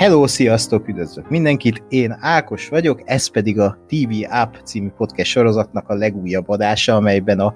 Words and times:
Hello, 0.00 0.26
sziasztok, 0.26 0.88
üdvözlök 0.88 1.28
mindenkit, 1.28 1.82
én 1.88 2.16
Ákos 2.20 2.68
vagyok, 2.68 3.02
ez 3.04 3.30
pedig 3.30 3.58
a 3.58 3.84
TV 3.88 4.32
App 4.32 4.54
című 4.54 4.88
podcast 4.88 5.30
sorozatnak 5.30 5.88
a 5.88 5.94
legújabb 5.94 6.48
adása, 6.48 6.94
amelyben 6.94 7.40
a 7.40 7.54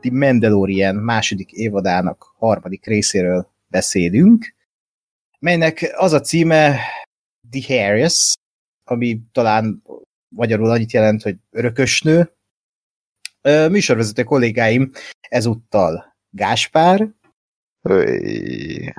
The 0.00 0.12
Mandalorian 0.12 0.94
második 0.94 1.52
évadának 1.52 2.34
harmadik 2.38 2.86
részéről 2.86 3.50
beszélünk, 3.68 4.54
melynek 5.38 5.94
az 5.94 6.12
a 6.12 6.20
címe 6.20 6.78
The 7.50 7.74
Harris, 7.74 8.34
ami 8.84 9.20
talán 9.32 9.82
magyarul 10.28 10.70
annyit 10.70 10.92
jelent, 10.92 11.22
hogy 11.22 11.36
örökösnő. 11.50 12.32
Műsorvezető 13.70 14.22
kollégáim 14.22 14.90
ezúttal 15.28 16.16
Gáspár, 16.30 17.08
Öy. 17.82 18.94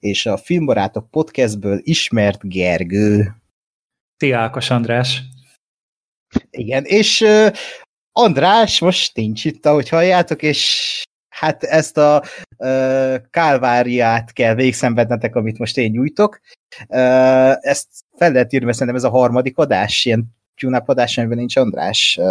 És 0.00 0.26
a 0.26 0.36
Filmbarátok 0.36 1.10
podcastből 1.10 1.80
ismert 1.82 2.48
Gergő. 2.48 3.34
Ti 4.16 4.32
Ákos 4.32 4.70
András. 4.70 5.22
Igen, 6.50 6.84
és 6.84 7.20
uh, 7.20 7.50
András 8.12 8.78
most 8.80 9.16
nincs 9.16 9.44
itt, 9.44 9.66
ahogy 9.66 9.88
halljátok, 9.88 10.42
és 10.42 11.02
hát 11.28 11.62
ezt 11.62 11.96
a 11.96 12.22
uh, 12.58 13.16
kálváriát 13.30 14.32
kell 14.32 14.54
végszenvednetek, 14.54 15.34
amit 15.34 15.58
most 15.58 15.78
én 15.78 15.90
nyújtok. 15.90 16.40
Uh, 16.88 17.66
ezt 17.66 17.88
fel 18.16 18.32
lehet 18.32 18.52
írni, 18.52 18.64
mert 18.64 18.76
szerintem 18.78 19.04
ez 19.04 19.10
a 19.12 19.16
harmadik 19.18 19.58
adás, 19.58 20.04
ilyen 20.04 20.38
tune 20.60 20.82
adás, 20.86 21.18
amiben 21.18 21.38
nincs 21.38 21.56
András, 21.56 22.16
uh, 22.20 22.26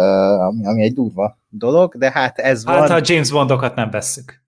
ami, 0.46 0.66
ami 0.66 0.82
egy 0.82 0.94
durva 0.94 1.38
dolog, 1.48 1.96
de 1.96 2.10
hát 2.10 2.38
ez 2.38 2.64
Hát 2.64 2.78
van. 2.78 2.88
ha 2.88 2.94
a 2.94 3.00
James 3.04 3.30
Bondokat 3.30 3.74
nem 3.74 3.90
vesszük. 3.90 4.39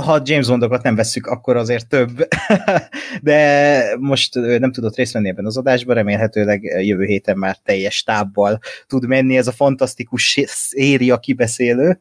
Ha 0.00 0.20
James 0.24 0.48
Bondokat 0.48 0.82
nem 0.82 0.94
vesszük, 0.94 1.26
akkor 1.26 1.56
azért 1.56 1.88
több. 1.88 2.28
De 3.22 3.96
most 3.98 4.34
nem 4.34 4.72
tudott 4.72 4.96
részt 4.96 5.12
venni 5.12 5.28
ebben 5.28 5.46
az 5.46 5.56
adásban, 5.56 5.94
remélhetőleg 5.94 6.62
jövő 6.62 7.04
héten 7.04 7.38
már 7.38 7.56
teljes 7.56 8.02
tábbal 8.02 8.58
tud 8.86 9.06
menni 9.06 9.36
ez 9.36 9.46
a 9.46 9.52
fantasztikus 9.52 10.40
széria 10.46 11.18
kibeszélő. 11.18 12.00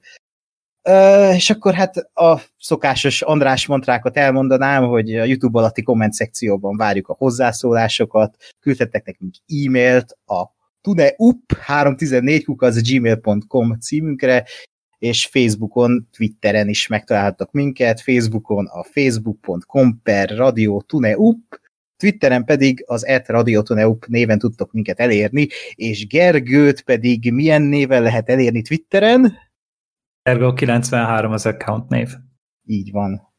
Ö, 0.83 1.29
és 1.33 1.49
akkor 1.49 1.73
hát 1.73 1.97
a 2.13 2.41
szokásos 2.57 3.21
András 3.21 3.65
mantrákat 3.65 4.17
elmondanám, 4.17 4.83
hogy 4.83 5.15
a 5.15 5.23
YouTube 5.23 5.59
alatti 5.59 5.83
komment 5.83 6.13
szekcióban 6.13 6.77
várjuk 6.77 7.07
a 7.07 7.15
hozzászólásokat, 7.17 8.35
küldhettek 8.59 9.05
nekünk 9.05 9.33
e-mailt 9.47 10.17
a 10.25 10.45
tuneup314 10.87 12.81
gmail.com 12.89 13.79
címünkre, 13.79 14.45
és 15.01 15.25
Facebookon, 15.25 16.07
Twitteren 16.11 16.67
is 16.67 16.87
megtalálhatok 16.87 17.51
minket, 17.51 18.01
Facebookon 18.01 18.65
a 18.65 18.83
facebook.com 18.83 20.01
per 20.03 20.29
Radio 20.29 20.81
Tuneup, 20.81 21.59
Twitteren 21.97 22.45
pedig 22.45 22.83
az 22.87 23.05
et 23.05 23.27
Radio 23.27 23.61
Tuneup 23.61 24.05
néven 24.05 24.39
tudtok 24.39 24.71
minket 24.71 24.99
elérni, 24.99 25.47
és 25.75 26.07
Gergőt 26.07 26.81
pedig 26.81 27.31
milyen 27.31 27.61
néven 27.61 28.01
lehet 28.01 28.29
elérni 28.29 28.61
Twitteren? 28.61 29.37
Ergo 30.21 30.53
93 30.53 31.31
az 31.31 31.45
account 31.45 31.89
név. 31.89 32.09
Így 32.65 32.91
van. 32.91 33.33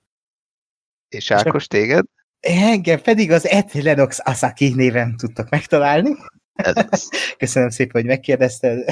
És 1.08 1.30
Ákos, 1.30 1.66
téged? 1.66 2.04
Engem 2.41 3.00
pedig 3.00 3.30
az 3.30 3.47
et 3.47 3.72
Lenox 3.72 4.19
Asaki 4.22 4.74
néven 4.74 5.16
tudtok 5.16 5.48
megtalálni. 5.48 6.10
Ez 6.53 6.84
az. 6.91 7.10
Köszönöm 7.38 7.69
szépen, 7.69 8.00
hogy 8.00 8.10
megkérdezted. 8.10 8.84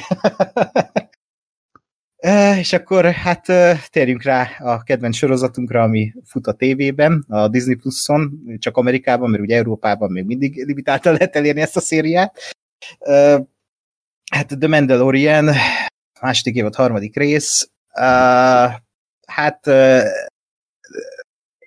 És 2.59 2.73
akkor 2.73 3.05
hát 3.05 3.47
térjünk 3.91 4.23
rá 4.23 4.49
a 4.59 4.83
kedvenc 4.83 5.17
sorozatunkra, 5.17 5.83
ami 5.83 6.13
fut 6.25 6.47
a 6.47 6.53
tévében, 6.53 7.25
a 7.29 7.49
Disney 7.49 7.75
Plus-on, 7.75 8.43
csak 8.59 8.77
Amerikában, 8.77 9.31
mert 9.31 9.43
ugye 9.43 9.57
Európában 9.57 10.13
még 10.13 10.25
mindig 10.25 10.65
limitáltan 10.65 11.13
lehet 11.13 11.37
elérni 11.37 11.61
ezt 11.61 11.77
a 11.77 11.81
szériát. 11.81 12.39
Hát 14.33 14.59
The 14.59 14.69
Mandalorian, 14.69 15.51
második 16.21 16.55
évad, 16.55 16.75
harmadik 16.75 17.17
rész. 17.17 17.71
Hát 19.27 19.67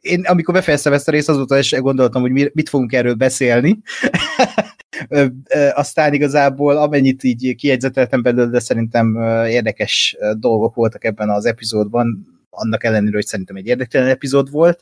én 0.03 0.25
amikor 0.25 0.53
befejeztem 0.53 0.93
ezt 0.93 1.07
a 1.07 1.11
részt, 1.11 1.29
azóta 1.29 1.57
is 1.57 1.71
gondoltam, 1.71 2.21
hogy 2.21 2.31
mi- 2.31 2.51
mit 2.53 2.69
fogunk 2.69 2.93
erről 2.93 3.13
beszélni. 3.13 3.81
Aztán 5.73 6.13
igazából 6.13 6.77
amennyit 6.77 7.23
így 7.23 7.55
kijegyzeteltem 7.55 8.21
belőle, 8.21 8.49
de 8.49 8.59
szerintem 8.59 9.15
érdekes 9.47 10.17
dolgok 10.37 10.75
voltak 10.75 11.03
ebben 11.03 11.29
az 11.29 11.45
epizódban, 11.45 12.27
annak 12.49 12.83
ellenére, 12.83 13.15
hogy 13.15 13.25
szerintem 13.25 13.55
egy 13.55 13.67
érdektelen 13.67 14.07
epizód 14.07 14.51
volt, 14.51 14.81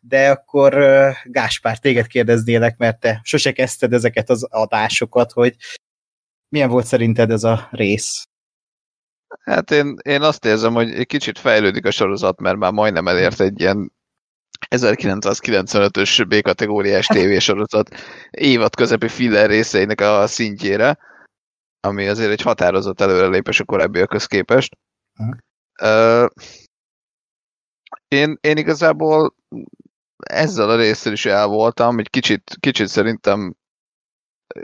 de 0.00 0.30
akkor 0.30 0.74
Gáspár, 1.24 1.78
téged 1.78 2.06
kérdeznélek, 2.06 2.76
mert 2.76 3.00
te 3.00 3.20
sose 3.22 3.52
kezdted 3.52 3.92
ezeket 3.92 4.30
az 4.30 4.42
adásokat, 4.42 5.32
hogy 5.32 5.56
milyen 6.48 6.70
volt 6.70 6.86
szerinted 6.86 7.30
ez 7.30 7.44
a 7.44 7.68
rész? 7.70 8.24
Hát 9.40 9.70
én, 9.70 9.96
én 10.02 10.22
azt 10.22 10.44
érzem, 10.44 10.72
hogy 10.72 10.90
egy 10.90 11.06
kicsit 11.06 11.38
fejlődik 11.38 11.84
a 11.86 11.90
sorozat, 11.90 12.40
mert 12.40 12.56
már 12.56 12.72
majdnem 12.72 13.08
elért 13.08 13.40
egy 13.40 13.60
ilyen 13.60 13.92
1995-ös 14.76 16.24
B-kategóriás 16.28 17.06
tévésorozat 17.06 17.94
évad 18.30 18.74
közepi 18.74 19.08
filler 19.08 19.48
részeinek 19.48 20.00
a 20.00 20.26
szintjére, 20.26 20.98
ami 21.80 22.08
azért 22.08 22.30
egy 22.30 22.42
határozott 22.42 23.00
előrelépés 23.00 23.60
a 23.60 23.64
korábbiakhoz 23.64 24.26
képest. 24.26 24.76
Mhm. 25.18 25.30
Ö, 25.80 26.26
én, 28.08 28.38
én 28.40 28.56
igazából 28.56 29.34
ezzel 30.16 30.70
a 30.70 30.76
résszel 30.76 31.12
is 31.12 31.26
el 31.26 31.46
voltam, 31.46 31.98
egy 31.98 32.10
kicsit, 32.10 32.56
kicsit 32.60 32.86
szerintem 32.86 33.54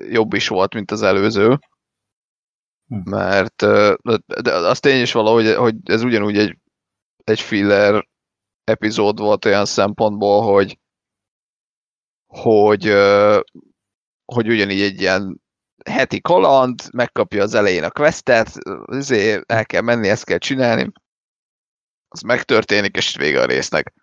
jobb 0.08 0.32
is 0.32 0.48
volt, 0.48 0.74
mint 0.74 0.90
az 0.90 1.02
előző. 1.02 1.58
Hm. 2.86 3.10
Mert 3.10 3.56
de 4.42 4.54
az 4.54 4.80
tény 4.80 5.00
is 5.00 5.12
valahogy, 5.12 5.54
hogy 5.54 5.74
ez 5.84 6.02
ugyanúgy 6.02 6.38
egy, 6.38 6.58
egy 7.24 7.40
filler 7.40 8.06
epizód 8.66 9.18
volt 9.18 9.44
olyan 9.44 9.64
szempontból, 9.64 10.42
hogy 10.42 10.78
hogy, 12.26 12.92
hogy 14.24 14.48
ugyanígy 14.48 14.80
egy 14.80 15.00
ilyen 15.00 15.40
heti 15.84 16.20
kaland, 16.20 16.82
megkapja 16.92 17.42
az 17.42 17.54
elején 17.54 17.84
a 17.84 17.90
questet, 17.90 18.48
azért 18.86 19.52
el 19.52 19.66
kell 19.66 19.80
menni, 19.80 20.08
ezt 20.08 20.24
kell 20.24 20.38
csinálni, 20.38 20.92
az 22.08 22.20
megtörténik, 22.20 22.96
és 22.96 23.16
vége 23.16 23.40
a 23.40 23.46
résznek. 23.46 23.94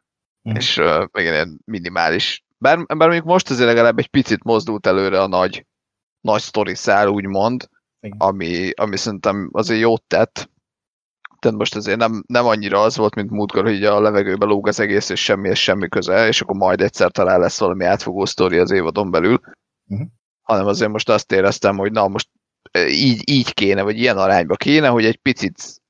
Mhm. 0.42 0.56
És 0.56 0.78
uh, 0.78 1.06
ilyen 1.14 1.62
minimális. 1.66 2.44
Bár, 2.58 2.86
bár 2.86 2.98
mondjuk 2.98 3.26
most 3.26 3.50
azért 3.50 3.68
legalább 3.68 4.00
egy 4.00 4.08
picit 4.08 4.44
mozdult 4.44 4.88
előre 4.88 5.22
a 5.22 5.28
nagy, 5.28 5.66
nagy 6.22 6.42
sztori 6.42 6.76
szál, 6.76 7.08
úgymond, 7.08 7.70
Igen. 8.00 8.18
ami, 8.18 8.72
ami 8.72 8.98
szerintem 8.98 9.50
azért 9.52 9.80
jót 9.80 10.04
tett. 10.04 10.50
Tehát 11.44 11.58
most 11.58 11.76
azért 11.76 11.98
nem, 11.98 12.24
nem 12.28 12.46
annyira 12.46 12.82
az 12.82 12.98
volt, 12.98 13.16
mint 13.16 13.30
múltkor, 13.30 13.64
hogy 13.64 13.84
a 13.84 14.02
levegőbe 14.02 14.46
lóg 14.46 14.68
az 14.68 14.80
egész, 14.80 15.10
és 15.10 15.24
semmi, 15.24 15.56
semmi 15.56 15.90
köze, 15.90 16.28
és 16.28 16.42
akkor 16.42 16.56
majd 16.56 16.82
egyszer 16.82 17.12
talán 17.12 17.40
lesz 17.40 17.60
valami 17.60 17.86
átfogó 17.86 18.26
sztori 18.26 18.58
az 18.58 18.72
évadon 18.72 19.12
belül. 19.12 19.40
Mhm. 19.84 20.02
Hanem 20.42 20.66
azért 20.66 20.92
most 20.92 21.10
azt 21.10 21.32
éreztem, 21.32 21.78
hogy 21.78 21.92
na 21.92 22.08
most 22.08 22.30
e, 22.72 22.88
így, 22.88 23.30
így 23.30 23.54
kéne, 23.54 23.82
vagy 23.82 23.98
ilyen 24.00 24.18
arányba 24.18 24.56
kéne, 24.56 24.88
hogy 24.88 25.06
egy 25.06 25.18
picit 25.18 25.82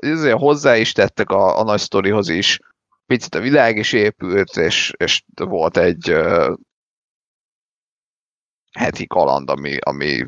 azért 0.00 0.38
hozzá 0.38 0.76
is 0.76 0.92
tettek 0.92 1.30
a, 1.30 1.58
a 1.58 1.64
nagy 1.64 1.80
sztorihoz 1.80 2.28
is, 2.28 2.58
picit 3.06 3.34
a 3.34 3.40
világ 3.40 3.76
is 3.76 3.92
épült, 3.92 4.56
és, 4.56 4.92
és 4.96 5.24
volt 5.34 5.76
egy 5.76 6.10
uh, 6.10 6.54
heti 8.72 9.06
kaland, 9.06 9.50
ami, 9.50 9.76
ami, 9.80 10.26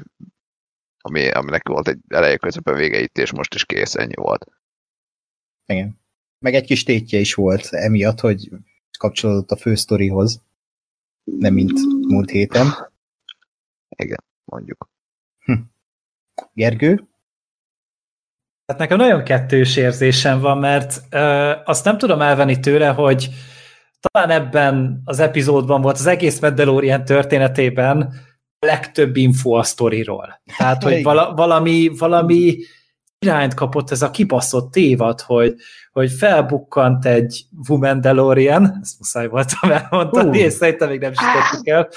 ami, 1.01 1.31
aminek 1.31 1.69
volt 1.69 1.89
egy 1.89 1.99
eleje 2.09 2.37
közben 2.37 2.75
vége 2.75 3.01
itt, 3.01 3.19
és 3.19 3.33
most 3.33 3.55
is 3.55 3.65
kész, 3.65 3.95
ennyi 3.95 4.15
volt. 4.15 4.58
Igen. 5.73 6.01
Meg 6.39 6.55
egy 6.55 6.65
kis 6.65 6.83
tétje 6.83 7.19
is 7.19 7.35
volt 7.35 7.69
emiatt, 7.71 8.21
hogy 8.21 8.49
kapcsolódott 8.99 9.51
a 9.51 9.57
fősztorihoz, 9.57 10.43
nem 11.25 11.55
mint 11.55 11.79
múlt 12.09 12.31
héten. 12.31 12.67
Igen, 13.97 14.25
mondjuk. 14.45 14.89
Gergő? 16.53 17.09
Hát 18.67 18.79
nekem 18.79 18.97
nagyon 18.97 19.25
kettős 19.25 19.77
érzésem 19.77 20.41
van, 20.41 20.59
mert 20.59 21.03
ö, 21.11 21.53
azt 21.65 21.85
nem 21.85 21.99
tudom 21.99 22.21
elvenni 22.21 22.61
tőle, 22.61 22.89
hogy 22.89 23.29
talán 24.01 24.31
ebben 24.31 25.03
az 25.05 25.19
epizódban 25.19 25.81
volt 25.81 25.99
az 25.99 26.07
egész 26.07 26.41
Mandalorian 26.41 27.05
történetében 27.05 28.01
a 28.59 28.67
legtöbb 28.67 29.17
info 29.17 29.51
a 29.53 29.63
sztoriról. 29.63 30.43
Tehát, 30.57 30.83
hogy 30.83 31.03
vala, 31.03 31.35
valami, 31.35 31.91
valami 31.99 32.57
irányt 33.21 33.55
kapott 33.55 33.91
ez 33.91 34.03
a 34.03 34.11
kibaszott 34.11 34.77
évad, 34.77 35.21
hogy, 35.21 35.55
hogy 35.93 36.13
felbukkant 36.13 37.05
egy 37.05 37.45
Womandalorian, 37.69 38.79
ezt 38.83 38.99
muszáj 38.99 39.27
voltam 39.27 39.71
elmondani, 39.71 40.39
Hú. 40.39 40.45
és 40.45 40.53
szerintem 40.53 40.89
még 40.89 41.01
nem 41.01 41.13
sütöttük 41.13 41.67
el. 41.67 41.89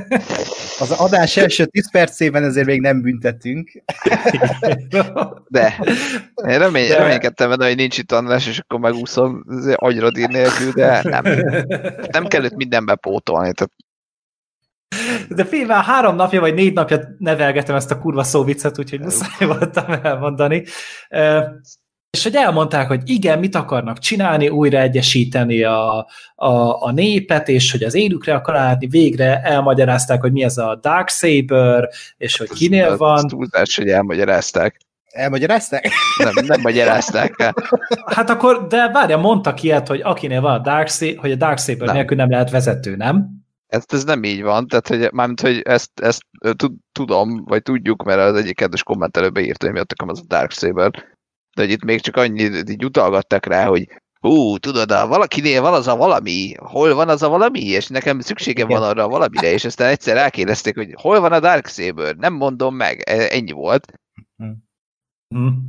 Az 0.80 0.90
adás 0.90 1.36
első 1.36 1.64
10 1.64 1.90
percében 1.90 2.44
ezért 2.44 2.66
még 2.66 2.80
nem 2.80 3.00
büntetünk. 3.00 3.70
De 5.48 5.78
én 6.46 6.58
remény, 6.58 6.88
De- 6.88 6.96
reménykedtem 6.98 7.48
benne, 7.48 7.66
hogy 7.66 7.76
nincs 7.76 7.98
itt 7.98 8.12
András, 8.12 8.46
és 8.46 8.58
akkor 8.58 8.80
megúszom 8.80 9.44
azért 9.48 9.80
agyradír 9.80 10.28
nélkül, 10.28 10.72
de 10.72 11.00
nem. 11.02 11.24
Nem 12.10 12.26
kellett 12.26 12.54
mindenbe 12.54 12.94
pótolni. 12.94 13.52
Tehát 13.52 13.72
De 15.28 15.44
fél 15.44 15.66
már 15.66 15.84
három 15.84 16.16
napja 16.16 16.40
vagy 16.40 16.54
négy 16.54 16.72
napja 16.72 17.00
nevelgetem 17.18 17.76
ezt 17.76 17.90
a 17.90 17.98
kurva 17.98 18.22
szóviccet, 18.22 18.78
úgyhogy 18.78 19.00
muszáj 19.00 19.48
voltam 19.48 19.84
elmondani. 20.02 20.64
És 22.10 22.22
hogy 22.22 22.34
elmondták, 22.34 22.88
hogy 22.88 23.00
igen, 23.04 23.38
mit 23.38 23.54
akarnak 23.54 23.98
csinálni, 23.98 24.48
újra 24.48 24.78
egyesíteni 24.78 25.62
a, 25.62 26.06
a, 26.34 26.82
a 26.84 26.92
népet, 26.92 27.48
és 27.48 27.70
hogy 27.70 27.82
az 27.82 27.94
élükre 27.94 28.34
akar 28.34 28.54
látni, 28.54 28.86
végre 28.86 29.40
elmagyarázták, 29.42 30.20
hogy 30.20 30.32
mi 30.32 30.42
ez 30.42 30.58
a 30.58 30.78
Dark 30.82 31.08
Saber, 31.08 31.88
és 32.16 32.36
hogy 32.36 32.48
kinél 32.48 32.96
van. 32.96 33.16
Ez 33.16 33.24
túlzás, 33.28 33.76
hogy 33.76 33.88
elmagyarázták. 33.88 34.80
Elmagyarázták? 35.10 35.88
Nem, 36.18 36.44
nem 36.46 36.60
magyarázták 36.60 37.34
el. 37.36 37.54
Hát 38.06 38.30
akkor, 38.30 38.66
de 38.66 38.88
várja, 38.88 39.16
mondtak 39.16 39.62
ilyet, 39.62 39.88
hogy 39.88 40.00
akinél 40.00 40.40
van 40.40 40.52
a 40.54 40.58
Dark 40.58 40.88
Saber, 40.88 41.16
hogy 41.16 41.32
a 41.32 41.36
Dark 41.36 41.58
Saber 41.58 41.86
nem. 41.86 41.96
nélkül 41.96 42.16
nem 42.16 42.30
lehet 42.30 42.50
vezető, 42.50 42.96
nem? 42.96 43.39
Ez, 43.70 43.84
ez 43.86 44.04
nem 44.04 44.24
így 44.24 44.42
van, 44.42 44.66
tehát 44.66 44.88
hogy, 44.88 45.12
mármint, 45.12 45.40
hogy 45.40 45.60
ezt, 45.60 46.00
ezt 46.00 46.22
tudom, 46.92 47.44
vagy 47.44 47.62
tudjuk, 47.62 48.02
mert 48.02 48.20
az 48.20 48.36
egyik 48.36 48.56
kedves 48.56 48.82
kommentelőbe 48.82 49.40
írta, 49.40 49.64
hogy 49.64 49.74
miatt 49.74 49.92
az 49.92 50.20
a 50.20 50.26
Dark 50.26 50.50
Saber, 50.50 50.90
de 51.56 51.62
hogy 51.62 51.70
itt 51.70 51.84
még 51.84 52.00
csak 52.00 52.16
annyit 52.16 52.70
így 52.70 52.84
utalgattak 52.84 53.46
rá, 53.46 53.66
hogy 53.66 53.88
hú, 54.20 54.58
tudod, 54.58 54.90
a 54.90 55.06
valakinél 55.06 55.60
van 55.60 55.72
az 55.72 55.86
a 55.86 55.96
valami, 55.96 56.54
hol 56.58 56.94
van 56.94 57.08
az 57.08 57.22
a 57.22 57.28
valami, 57.28 57.60
és 57.60 57.86
nekem 57.86 58.20
szükségem 58.20 58.68
van 58.68 58.82
arra 58.82 59.04
a 59.04 59.08
valamire, 59.08 59.52
és 59.52 59.64
aztán 59.64 59.88
egyszer 59.88 60.16
elkérdezték, 60.16 60.74
hogy 60.74 60.92
hol 60.94 61.20
van 61.20 61.32
a 61.32 61.40
Dark 61.40 61.66
Saber, 61.66 62.16
nem 62.16 62.32
mondom 62.32 62.74
meg, 62.74 63.02
e, 63.06 63.28
ennyi 63.30 63.52
volt. 63.52 63.92
Hmm. 65.34 65.64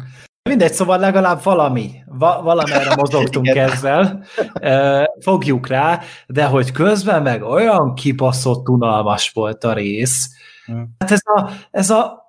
Mindegy, 0.49 0.73
szóval 0.73 0.99
legalább 0.99 1.43
valami, 1.43 1.91
va- 2.05 2.41
valamerre 2.41 2.95
mozogtunk 2.95 3.47
ezzel, 3.67 4.23
fogjuk 5.19 5.67
rá, 5.67 5.99
de 6.27 6.45
hogy 6.45 6.71
közben 6.71 7.21
meg 7.21 7.43
olyan 7.43 7.93
kibaszott 7.93 8.69
unalmas 8.69 9.31
volt 9.33 9.63
a 9.63 9.73
rész. 9.73 10.29
Hmm. 10.65 10.95
Hát 10.99 11.11
ez 11.11 11.21
a, 11.23 11.49
ez 11.71 11.89
a 11.89 12.19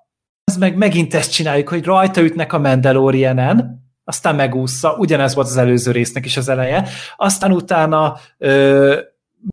ez 0.43 0.57
meg 0.57 0.77
megint 0.77 1.13
ezt 1.13 1.31
csináljuk, 1.31 1.69
hogy 1.69 1.83
rajta 1.83 2.21
ütnek 2.21 2.53
a 2.53 2.59
Mandalorianen, 2.59 3.83
aztán 4.03 4.35
megúszza, 4.35 4.95
ugyanez 4.97 5.35
volt 5.35 5.47
az 5.47 5.57
előző 5.57 5.91
résznek 5.91 6.25
is 6.25 6.37
az 6.37 6.49
eleje, 6.49 6.87
aztán 7.15 7.51
utána 7.51 8.17
ö, 8.37 8.99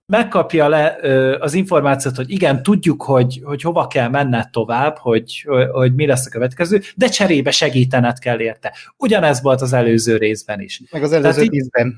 megkapja 0.07 0.69
le 0.69 0.97
az 1.41 1.55
információt, 1.55 2.17
hogy 2.17 2.31
igen, 2.31 2.63
tudjuk, 2.63 3.03
hogy, 3.03 3.41
hogy 3.45 3.63
hova 3.63 3.87
kell 3.87 4.09
menned 4.09 4.51
tovább, 4.51 4.97
hogy, 4.99 5.47
hogy 5.73 5.95
mi 5.95 6.07
lesz 6.07 6.27
a 6.27 6.31
következő, 6.31 6.81
de 6.95 7.09
cserébe 7.09 7.51
segítened 7.51 8.19
kell 8.19 8.41
érte. 8.41 8.75
Ugyanez 8.97 9.43
volt 9.43 9.61
az 9.61 9.73
előző 9.73 10.17
részben 10.17 10.61
is. 10.61 10.83
Meg 10.91 11.03
az 11.03 11.13
előző 11.13 11.47
részben. 11.51 11.97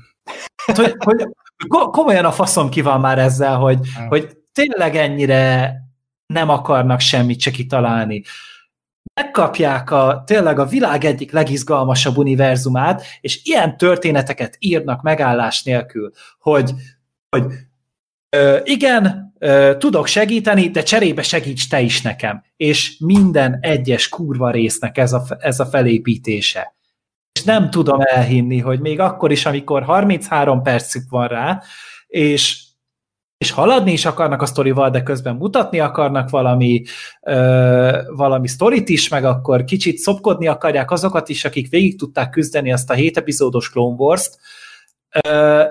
Hát, 0.65 0.77
hogy, 0.77 0.93
hogy 0.97 1.25
komolyan 1.67 2.25
a 2.25 2.31
faszom 2.31 2.69
ki 2.69 2.81
van 2.81 2.99
már 2.99 3.19
ezzel, 3.19 3.55
hogy, 3.55 3.79
hogy 4.07 4.37
tényleg 4.53 4.95
ennyire 4.95 5.75
nem 6.25 6.49
akarnak 6.49 6.99
semmit 6.99 7.39
se 7.39 7.51
kitalálni 7.51 8.23
megkapják 9.21 9.91
a, 9.91 10.23
tényleg 10.25 10.59
a 10.59 10.65
világ 10.65 11.03
egyik 11.03 11.31
legizgalmasabb 11.31 12.17
univerzumát, 12.17 13.03
és 13.21 13.43
ilyen 13.43 13.77
történeteket 13.77 14.55
írnak 14.59 15.01
megállás 15.01 15.63
nélkül, 15.63 16.11
hogy, 16.39 16.73
hogy 17.29 17.43
igen, 18.63 19.33
tudok 19.77 20.07
segíteni, 20.07 20.69
de 20.69 20.83
cserébe 20.83 21.21
segíts 21.21 21.69
te 21.69 21.81
is 21.81 22.01
nekem. 22.01 22.43
És 22.55 22.97
minden 22.99 23.57
egyes 23.61 24.09
kurva 24.09 24.51
résznek 24.51 24.97
ez 24.97 25.13
a, 25.13 25.23
ez 25.39 25.59
a 25.59 25.65
felépítése. 25.65 26.75
És 27.31 27.43
nem 27.43 27.69
tudom 27.69 27.99
elhinni, 28.01 28.59
hogy 28.59 28.79
még 28.79 28.99
akkor 28.99 29.31
is, 29.31 29.45
amikor 29.45 29.83
33 29.83 30.61
percük 30.61 31.09
van 31.09 31.27
rá, 31.27 31.61
és 32.07 32.61
és 33.37 33.51
haladni 33.51 33.91
is 33.91 34.05
akarnak 34.05 34.41
a 34.41 34.45
sztorival, 34.45 34.89
de 34.89 35.03
közben 35.03 35.35
mutatni 35.35 35.79
akarnak 35.79 36.29
valami, 36.29 36.83
ö, 37.21 38.01
valami 38.15 38.47
sztorit 38.47 38.89
is, 38.89 39.09
meg 39.09 39.25
akkor 39.25 39.63
kicsit 39.63 39.97
szopkodni 39.97 40.47
akarják 40.47 40.91
azokat 40.91 41.29
is, 41.29 41.45
akik 41.45 41.69
végig 41.69 41.97
tudták 41.97 42.29
küzdeni 42.29 42.71
azt 42.71 42.89
a 42.89 42.93
7 42.93 43.17
epizódos 43.17 43.69
Clone 43.69 43.95
Wars-t. 43.95 44.39
Ö, 45.23 45.63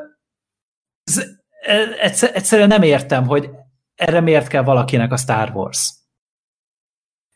egyszer, 2.01 2.31
egyszerűen 2.35 2.69
nem 2.69 2.83
értem, 2.83 3.27
hogy 3.27 3.51
erre 3.95 4.21
miért 4.21 4.49
kell 4.49 4.63
valakinek 4.63 5.13
a 5.13 5.17
Star 5.17 5.51
Wars. 5.55 5.93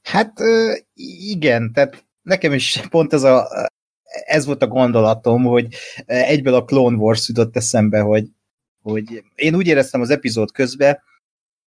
Hát 0.02 0.32
igen, 1.31 1.73
tehát 1.73 2.06
nekem 2.23 2.52
is 2.52 2.81
pont 2.90 3.12
ez 3.12 3.23
a 3.23 3.49
ez 4.25 4.44
volt 4.44 4.62
a 4.62 4.67
gondolatom, 4.67 5.43
hogy 5.44 5.75
egyből 6.06 6.55
a 6.55 6.64
Clone 6.64 6.96
Wars 6.96 7.28
jutott 7.28 7.56
eszembe, 7.56 8.00
hogy 8.00 8.25
hogy 8.82 9.25
én 9.34 9.55
úgy 9.55 9.67
éreztem 9.67 10.00
az 10.00 10.11
epizód 10.11 10.52
közben, 10.52 11.02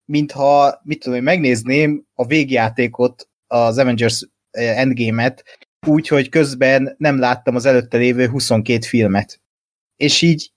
mintha, 0.06 0.80
mit 0.84 1.00
tudom, 1.00 1.24
megnézném 1.24 2.06
a 2.14 2.26
végjátékot, 2.26 3.30
az 3.48 3.78
Avengers 3.78 4.28
Endgame-et, 4.52 5.44
úgy, 5.88 6.08
hogy 6.08 6.30
közben 6.30 6.96
nem 6.98 7.20
láttam 7.20 7.56
az 7.56 7.66
előtte 7.66 7.98
lévő 7.98 8.28
22 8.28 8.86
filmet. 8.86 9.42
És 9.96 10.22
így 10.22 10.52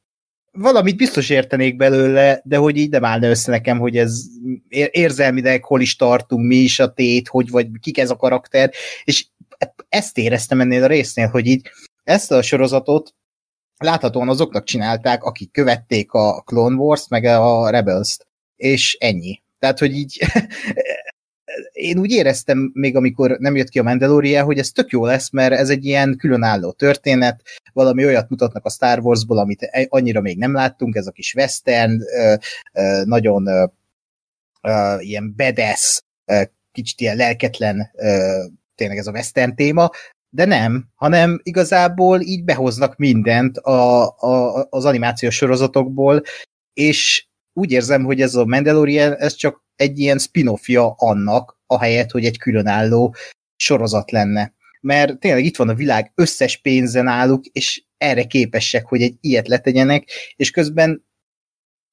valamit 0.52 0.96
biztos 0.96 1.30
értenék 1.30 1.76
belőle, 1.76 2.40
de 2.44 2.56
hogy 2.56 2.76
így 2.76 2.90
nem 2.90 3.04
állna 3.04 3.28
össze 3.28 3.50
nekem, 3.50 3.78
hogy 3.78 3.96
ez 3.96 4.22
érzelmileg 4.68 5.64
hol 5.64 5.80
is 5.80 5.96
tartunk, 5.96 6.46
mi 6.46 6.56
is 6.56 6.78
a 6.78 6.92
tét, 6.92 7.28
hogy 7.28 7.50
vagy 7.50 7.68
kik 7.80 7.98
ez 7.98 8.10
a 8.10 8.16
karakter, 8.16 8.72
és 9.04 9.26
ezt 9.88 10.18
éreztem 10.18 10.60
ennél 10.60 10.82
a 10.82 10.86
résznél, 10.86 11.28
hogy 11.28 11.46
így 11.46 11.70
ezt 12.04 12.32
a 12.32 12.42
sorozatot 12.42 13.14
láthatóan 13.76 14.28
azoknak 14.28 14.64
csinálták, 14.64 15.22
akik 15.22 15.50
követték 15.50 16.12
a 16.12 16.40
Clone 16.40 16.76
Wars, 16.76 17.08
meg 17.08 17.24
a 17.24 17.70
Rebels-t, 17.70 18.26
és 18.56 18.96
ennyi. 19.00 19.42
Tehát, 19.58 19.78
hogy 19.78 19.96
így 19.96 20.18
én 21.72 21.98
úgy 21.98 22.10
éreztem 22.10 22.70
még, 22.74 22.96
amikor 22.96 23.36
nem 23.38 23.56
jött 23.56 23.68
ki 23.68 23.78
a 23.78 23.82
Mandalorian, 23.82 24.44
hogy 24.44 24.58
ez 24.58 24.70
tök 24.70 24.90
jó 24.90 25.04
lesz, 25.04 25.30
mert 25.30 25.54
ez 25.54 25.70
egy 25.70 25.84
ilyen 25.84 26.16
különálló 26.16 26.72
történet, 26.72 27.42
valami 27.72 28.04
olyat 28.04 28.28
mutatnak 28.28 28.64
a 28.64 28.70
Star 28.70 28.98
Warsból, 28.98 29.38
amit 29.38 29.62
e- 29.62 29.86
annyira 29.88 30.20
még 30.20 30.38
nem 30.38 30.52
láttunk, 30.52 30.94
ez 30.96 31.06
a 31.06 31.10
kis 31.10 31.34
western, 31.34 31.98
nagyon 33.04 33.48
ilyen 34.98 35.32
bedes, 35.36 36.02
kicsit 36.72 37.00
ilyen 37.00 37.16
lelketlen 37.16 37.90
tényleg 38.74 38.98
ez 38.98 39.06
a 39.06 39.12
western 39.12 39.54
téma, 39.54 39.90
de 40.30 40.44
nem, 40.44 40.88
hanem 40.94 41.40
igazából 41.42 42.20
így 42.20 42.44
behoznak 42.44 42.96
mindent 42.96 43.58
a, 43.58 44.08
a, 44.08 44.66
az 44.70 44.84
animációs 44.84 45.34
sorozatokból, 45.34 46.22
és 46.72 47.26
úgy 47.52 47.70
érzem, 47.70 48.04
hogy 48.04 48.20
ez 48.20 48.34
a 48.34 48.44
Mandalorian, 48.44 49.16
ez 49.16 49.34
csak 49.34 49.64
egy 49.76 49.98
ilyen 49.98 50.18
spin-offja 50.18 50.94
annak, 50.96 51.58
ahelyett, 51.66 52.10
hogy 52.10 52.24
egy 52.24 52.38
különálló 52.38 53.14
sorozat 53.56 54.10
lenne. 54.10 54.54
Mert 54.80 55.18
tényleg 55.18 55.44
itt 55.44 55.56
van 55.56 55.68
a 55.68 55.74
világ 55.74 56.12
összes 56.14 56.56
pénze 56.56 57.02
náluk, 57.02 57.44
és 57.46 57.84
erre 57.96 58.24
képesek, 58.24 58.86
hogy 58.86 59.02
egy 59.02 59.16
ilyet 59.20 59.48
letegyenek, 59.48 60.10
és 60.36 60.50
közben 60.50 61.04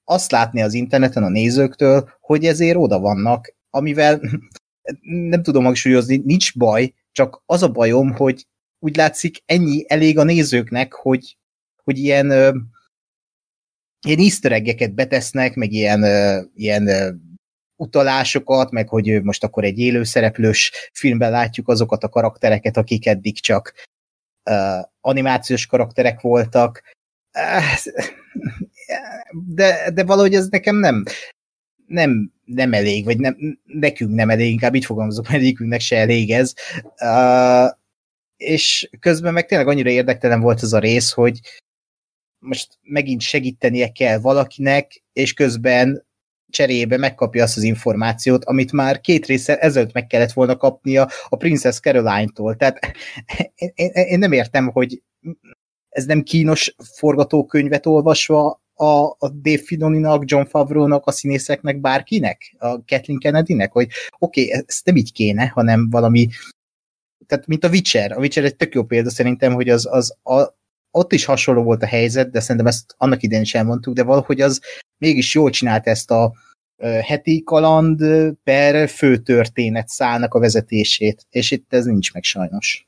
azt 0.04 0.32
látni 0.32 0.62
az 0.62 0.74
interneten 0.74 1.24
a 1.24 1.30
nézőktől, 1.30 2.10
hogy 2.20 2.46
ezért 2.46 2.78
oda 2.78 3.00
vannak, 3.00 3.56
amivel 3.70 4.22
nem 5.32 5.44
tudom 5.44 5.64
hangsúlyozni, 5.64 6.22
nincs 6.26 6.58
baj, 6.58 6.94
csak 7.12 7.44
az 7.46 7.64
a 7.64 7.72
bajom, 7.72 8.12
hogy 8.16 8.46
úgy 8.80 8.96
látszik 8.96 9.44
ennyi 9.46 9.86
elég 9.88 10.18
a 10.18 10.24
nézőknek, 10.24 10.94
hogy, 10.94 11.38
hogy 11.84 11.98
ilyen, 11.98 12.32
ilyen 14.08 14.20
easter 14.20 14.92
betesznek, 14.94 15.56
meg 15.56 15.72
ilyen, 15.72 16.04
ilyen 16.56 16.88
utalásokat, 17.76 18.72
meg 18.72 18.90
hogy 18.90 19.24
most 19.24 19.44
akkor 19.44 19.64
egy 19.64 19.80
élőszereplős 19.80 20.72
filmben 20.94 21.32
látjuk 21.32 21.68
azokat 21.68 22.04
a 22.04 22.10
karaktereket, 22.10 22.78
akik 22.78 23.08
eddig 23.08 23.40
csak 23.40 23.74
animációs 25.02 25.66
karakterek 25.66 26.22
voltak. 26.22 26.82
De, 29.32 29.92
de 29.94 30.04
valahogy 30.04 30.34
ez 30.34 30.48
nekem 30.48 30.76
nem, 30.76 31.04
nem, 31.88 32.32
nem 32.46 32.74
elég, 32.74 33.06
vagy 33.06 33.20
nem, 33.20 33.60
nekünk 33.64 34.16
nem 34.16 34.30
elég, 34.30 34.52
inkább 34.52 34.76
így 34.76 34.86
fogalmazok, 34.86 35.28
mert 35.28 35.42
egyikünknek 35.42 35.80
se 35.80 35.98
elég 35.98 36.32
ez. 36.32 36.54
Uh, 37.02 37.78
és 38.38 38.90
közben 39.00 39.34
meg 39.34 39.46
tényleg 39.46 39.68
annyira 39.68 39.90
érdektelen 39.90 40.40
volt 40.40 40.64
ez 40.64 40.74
a 40.74 40.80
rész, 40.80 41.12
hogy 41.12 41.40
most 42.40 42.78
megint 42.82 43.22
segítenie 43.22 43.92
kell 43.92 44.20
valakinek, 44.20 45.04
és 45.14 45.34
közben 45.34 46.08
cserébe 46.50 46.98
megkapja 46.98 47.44
azt 47.44 47.58
az 47.58 47.64
információt, 47.64 48.46
amit 48.46 48.72
már 48.72 49.02
két 49.02 49.26
része 49.26 49.58
ezelőtt 49.58 49.94
meg 49.94 50.08
kellett 50.08 50.32
volna 50.32 50.58
kapnia 50.58 51.10
a 51.30 51.36
Princess 51.36 51.80
Caroline-tól. 51.80 52.56
Tehát 52.56 52.80
én, 53.56 53.72
én, 53.76 53.90
én 53.92 54.20
nem 54.20 54.32
értem, 54.32 54.68
hogy 54.68 55.02
ez 55.90 56.06
nem 56.06 56.24
kínos 56.24 56.76
forgatókönyvet 56.96 57.86
olvasva 57.86 58.62
a, 58.74 59.04
a 59.04 59.30
Dave 59.42 59.62
Filoninak, 59.64 60.24
John 60.26 60.46
Favreau-nak, 60.46 61.06
a 61.06 61.12
színészeknek, 61.12 61.80
bárkinek, 61.80 62.56
a 62.58 62.84
Kathleen 62.86 63.20
Kennedy-nek, 63.20 63.72
hogy 63.72 63.88
oké, 64.20 64.46
okay, 64.46 64.64
ez 64.68 64.82
nem 64.84 64.96
így 64.96 65.12
kéne, 65.12 65.48
hanem 65.48 65.90
valami 65.90 66.28
tehát 67.30 67.48
mint 67.48 67.64
a 67.64 67.70
Witcher. 67.70 68.12
A 68.12 68.20
Witcher 68.20 68.44
egy 68.44 68.56
tök 68.56 68.74
jó 68.74 68.84
példa 68.84 69.10
szerintem, 69.10 69.54
hogy 69.54 69.70
az, 69.70 69.88
az 69.92 70.18
a, 70.24 70.58
ott 70.92 71.14
is 71.14 71.26
hasonló 71.26 71.64
volt 71.64 71.84
a 71.84 71.88
helyzet, 71.88 72.32
de 72.32 72.40
szerintem 72.40 72.68
ezt 72.68 72.94
annak 72.98 73.24
idején 73.24 73.44
is 73.44 73.54
elmondtuk, 73.54 73.94
de 73.94 74.04
valahogy 74.04 74.42
az 74.42 74.62
mégis 74.98 75.36
jól 75.36 75.50
csinált 75.50 75.88
ezt 75.88 76.12
a, 76.12 76.34
heti 77.04 77.44
kaland 77.44 78.02
per 78.44 78.90
főtörténet 78.90 79.88
szállnak 79.88 80.34
a 80.34 80.40
vezetését, 80.40 81.26
és 81.30 81.52
itt 81.52 81.74
ez 81.74 81.86
nincs 81.86 82.14
meg 82.14 82.24
sajnos. 82.24 82.88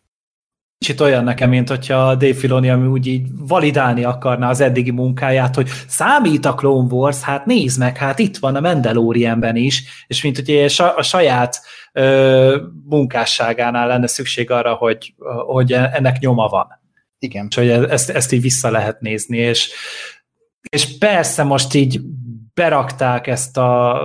Kicsit 0.78 1.00
olyan 1.00 1.24
nekem, 1.24 1.50
mint 1.50 1.70
hogyha 1.70 2.16
Dave 2.16 2.34
Filoni, 2.34 2.70
ami 2.70 2.88
úgy 2.88 3.08
így 3.08 3.28
validálni 3.32 4.04
akarná 4.04 4.50
az 4.50 4.60
eddigi 4.62 4.92
munkáját, 4.92 5.56
hogy 5.56 5.70
számít 5.88 6.46
a 6.46 6.54
Clone 6.54 6.94
Wars, 6.94 7.22
hát 7.22 7.46
nézd 7.46 7.80
meg, 7.80 7.98
hát 7.98 8.20
itt 8.20 8.38
van 8.38 8.56
a 8.56 8.60
Mandalorianben 8.60 9.56
is, 9.56 10.06
és 10.08 10.24
mint 10.24 10.36
hogy 10.36 10.52
a 10.96 11.02
saját 11.02 11.62
ö, 11.94 12.62
munkásságánál 12.84 13.88
lenne 13.88 14.08
szükség 14.08 14.52
arra, 14.52 14.74
hogy, 14.74 15.14
hogy 15.46 15.74
ennek 15.74 16.20
nyoma 16.20 16.48
van. 16.48 16.81
Igen. 17.22 17.48
És 17.50 17.56
hogy 17.56 17.70
ezt, 17.70 18.10
ezt 18.10 18.32
így 18.32 18.42
vissza 18.42 18.72
lehet 18.72 19.02
nézni, 19.02 19.38
és, 19.38 19.72
és 20.70 20.98
persze 20.98 21.44
most 21.44 21.74
így 21.74 22.02
berakták 22.54 23.28
ezt 23.28 23.58
a 23.58 24.02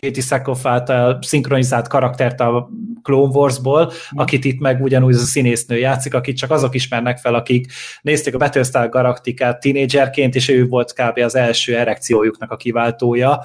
Katie 0.00 0.22
Sackhoff 0.22 0.66
által 0.66 1.18
szinkronizált 1.22 1.88
karaktert 1.88 2.40
a 2.40 2.68
Clone 3.02 3.32
Wars-ból, 3.32 3.84
mm. 3.84 4.18
akit 4.18 4.44
itt 4.44 4.60
meg 4.60 4.82
ugyanúgy 4.82 5.14
az 5.14 5.22
a 5.22 5.24
színésznő 5.24 5.78
játszik, 5.78 6.14
akit 6.14 6.36
csak 6.36 6.50
azok 6.50 6.74
ismernek 6.74 7.18
fel, 7.18 7.34
akik 7.34 7.72
nézték 8.02 8.34
a 8.34 8.38
Battlestar 8.38 8.88
Galactica 8.88 9.58
tínédzserként, 9.58 10.34
és 10.34 10.48
ő 10.48 10.66
volt 10.66 10.92
kb. 10.92 11.18
az 11.18 11.34
első 11.34 11.76
erekciójuknak 11.76 12.50
a 12.50 12.56
kiváltója, 12.56 13.40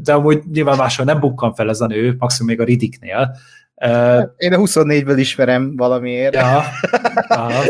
de 0.00 0.12
amúgy 0.12 0.42
nyilván 0.52 0.76
máshol 0.76 1.04
nem 1.04 1.20
bukkan 1.20 1.54
fel 1.54 1.68
ez 1.68 1.80
a 1.80 1.86
nő, 1.86 2.14
maximum 2.18 2.50
még 2.50 2.60
a 2.60 2.64
Riddicknél, 2.64 3.36
Uh, 3.84 4.22
Én 4.36 4.52
a 4.52 4.58
24-ből 4.58 5.14
ismerem 5.16 5.76
valamiért. 5.76 6.34
Ja, 6.34 6.62
aha, 7.28 7.62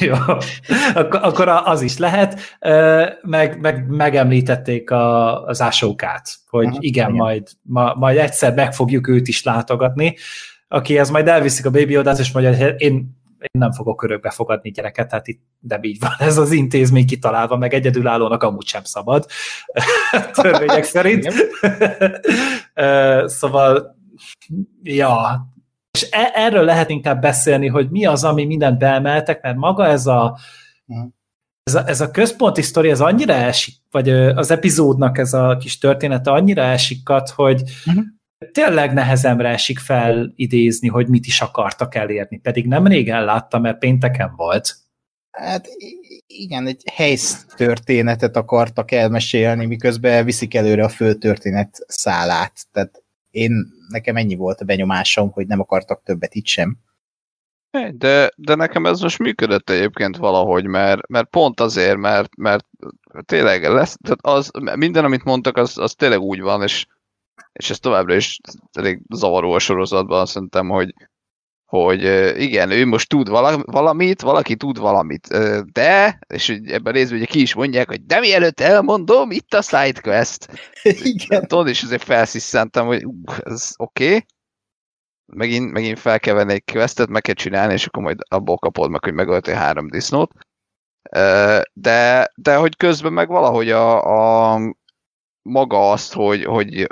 jó. 0.00 0.14
Ak- 0.94 1.14
akkor 1.14 1.48
az 1.48 1.82
is 1.82 1.98
lehet. 1.98 2.40
Meg, 3.22 3.60
meg 3.60 3.88
megemlítették 3.88 4.90
a, 4.90 5.44
az 5.44 5.60
ásókát, 5.60 6.28
hogy 6.48 6.66
aha, 6.66 6.76
igen, 6.80 7.08
igen. 7.08 7.20
Majd, 7.20 7.48
ma, 7.62 7.94
majd 7.94 8.16
egyszer 8.16 8.54
meg 8.54 8.74
fogjuk 8.74 9.08
őt 9.08 9.28
is 9.28 9.42
látogatni, 9.42 10.16
akihez 10.68 11.10
majd 11.10 11.28
elviszik 11.28 11.66
a 11.66 11.70
baby 11.70 11.96
odát, 11.96 12.18
és 12.18 12.32
mondja, 12.32 12.56
hogy 12.56 12.74
én, 12.80 12.92
én 13.38 13.50
nem 13.50 13.72
fogok 13.72 13.96
körökbe 13.96 14.30
fogadni 14.30 14.70
gyereket, 14.70 15.08
tehát 15.08 15.28
itt 15.28 15.40
nem 15.60 15.82
így 15.82 15.98
van 16.00 16.10
ez 16.18 16.38
az 16.38 16.52
intézmény 16.52 17.06
kitalálva, 17.06 17.56
meg 17.56 17.74
egyedülállónak 17.74 18.42
amúgy 18.42 18.66
sem 18.66 18.84
szabad, 18.84 19.26
törvények 20.42 20.84
szerint. 20.84 21.32
szóval 23.24 23.95
Ja, 24.82 25.46
és 25.90 26.08
e- 26.10 26.32
erről 26.34 26.64
lehet 26.64 26.90
inkább 26.90 27.20
beszélni, 27.20 27.66
hogy 27.66 27.90
mi 27.90 28.06
az, 28.06 28.24
ami 28.24 28.44
mindent 28.44 28.78
beemeltek, 28.78 29.42
mert 29.42 29.56
maga 29.56 29.86
ez 29.86 30.06
a, 30.06 30.38
ez 31.62 31.74
a, 31.74 31.88
ez 31.88 32.00
a 32.00 32.10
központi 32.10 32.62
sztori, 32.62 32.90
ez 32.90 33.00
annyira 33.00 33.32
esik, 33.32 33.74
vagy 33.90 34.10
az 34.10 34.50
epizódnak 34.50 35.18
ez 35.18 35.34
a 35.34 35.56
kis 35.56 35.78
története 35.78 36.30
annyira 36.30 36.62
esikat, 36.62 37.30
hogy 37.30 37.62
uh-huh. 37.86 38.04
tényleg 38.52 38.92
nehezemre 38.92 39.48
esik 39.48 39.78
felidézni, 39.78 40.88
hogy 40.88 41.08
mit 41.08 41.26
is 41.26 41.40
akartak 41.40 41.94
elérni, 41.94 42.38
pedig 42.38 42.66
nem 42.66 42.86
régen 42.86 43.24
láttam, 43.24 43.62
mert 43.62 43.78
pénteken 43.78 44.32
volt. 44.36 44.76
Hát 45.30 45.68
igen, 46.26 46.66
egy 46.66 46.82
helysztörténetet 46.92 48.36
akartak 48.36 48.90
elmesélni, 48.90 49.66
miközben 49.66 50.24
viszik 50.24 50.54
előre 50.54 50.84
a 50.84 50.88
főtörténet 50.88 51.78
szálát. 51.86 52.52
Tehát 52.72 53.02
én, 53.36 53.66
nekem 53.88 54.16
ennyi 54.16 54.34
volt 54.34 54.60
a 54.60 54.64
benyomásom, 54.64 55.30
hogy 55.30 55.46
nem 55.46 55.60
akartak 55.60 56.02
többet 56.02 56.34
itt 56.34 56.46
sem. 56.46 56.76
De, 57.92 58.30
de 58.36 58.54
nekem 58.54 58.86
ez 58.86 59.00
most 59.00 59.18
működött 59.18 59.70
egyébként 59.70 60.16
valahogy, 60.16 60.66
mert, 60.66 61.06
mert 61.06 61.28
pont 61.28 61.60
azért, 61.60 61.96
mert, 61.96 62.36
mert 62.36 62.66
tényleg 63.24 63.62
lesz, 63.62 63.96
tehát 64.02 64.18
az, 64.22 64.50
minden, 64.76 65.04
amit 65.04 65.24
mondtak, 65.24 65.56
az, 65.56 65.78
az 65.78 65.94
tényleg 65.94 66.20
úgy 66.20 66.40
van, 66.40 66.62
és, 66.62 66.86
és 67.52 67.70
ez 67.70 67.78
továbbra 67.78 68.14
is 68.14 68.38
elég 68.72 69.00
zavaró 69.08 69.52
a 69.52 69.58
sorozatban, 69.58 70.26
szerintem, 70.26 70.68
hogy, 70.68 70.94
hogy 71.66 72.02
igen, 72.40 72.70
ő 72.70 72.86
most 72.86 73.08
tud 73.08 73.28
valamit, 73.64 74.20
valaki 74.20 74.56
tud 74.56 74.78
valamit, 74.78 75.26
de, 75.72 76.18
és 76.26 76.48
ebben 76.48 76.92
részben 76.92 77.18
ugye 77.18 77.26
ki 77.26 77.40
is 77.40 77.54
mondják, 77.54 77.88
hogy 77.88 78.06
de 78.06 78.18
mielőtt 78.18 78.60
elmondom, 78.60 79.30
itt 79.30 79.54
a 79.54 79.62
sidequest. 79.62 80.48
Igen. 81.14 81.46
Tudod, 81.46 81.68
és 81.68 81.82
azért 81.82 82.02
felsziszentem, 82.02 82.86
hogy 82.86 83.04
uh, 83.04 83.36
ez 83.44 83.70
oké, 83.76 84.06
okay. 84.06 84.24
megint, 85.26 85.72
megint 85.72 85.98
fel 85.98 86.20
kell 86.20 86.34
venni 86.34 86.52
egy 86.52 86.64
questet, 86.72 87.08
meg 87.08 87.22
kell 87.22 87.34
csinálni, 87.34 87.72
és 87.72 87.86
akkor 87.86 88.02
majd 88.02 88.18
abból 88.28 88.58
kapod 88.58 88.90
meg, 88.90 89.04
hogy 89.04 89.14
megöltél 89.14 89.54
három 89.54 89.88
disznót. 89.88 90.32
De, 91.72 92.30
de 92.34 92.56
hogy 92.56 92.76
közben 92.76 93.12
meg 93.12 93.28
valahogy 93.28 93.70
a, 93.70 94.54
a 94.54 94.60
maga 95.42 95.90
azt, 95.90 96.12
hogy, 96.12 96.44
hogy 96.44 96.86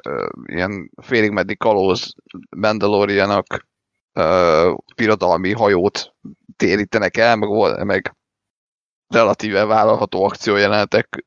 ilyen 0.44 0.90
félig 1.02 1.30
meddig 1.30 1.58
kalóz 1.58 2.14
Mandalorianak 2.56 3.66
uh, 4.14 4.76
birodalmi 4.96 5.52
hajót 5.52 6.14
térítenek 6.56 7.16
el, 7.16 7.36
meg, 7.36 7.84
meg 7.84 8.16
relatíve 9.06 9.64
vállalható 9.64 10.24
akciójelenetek 10.24 11.24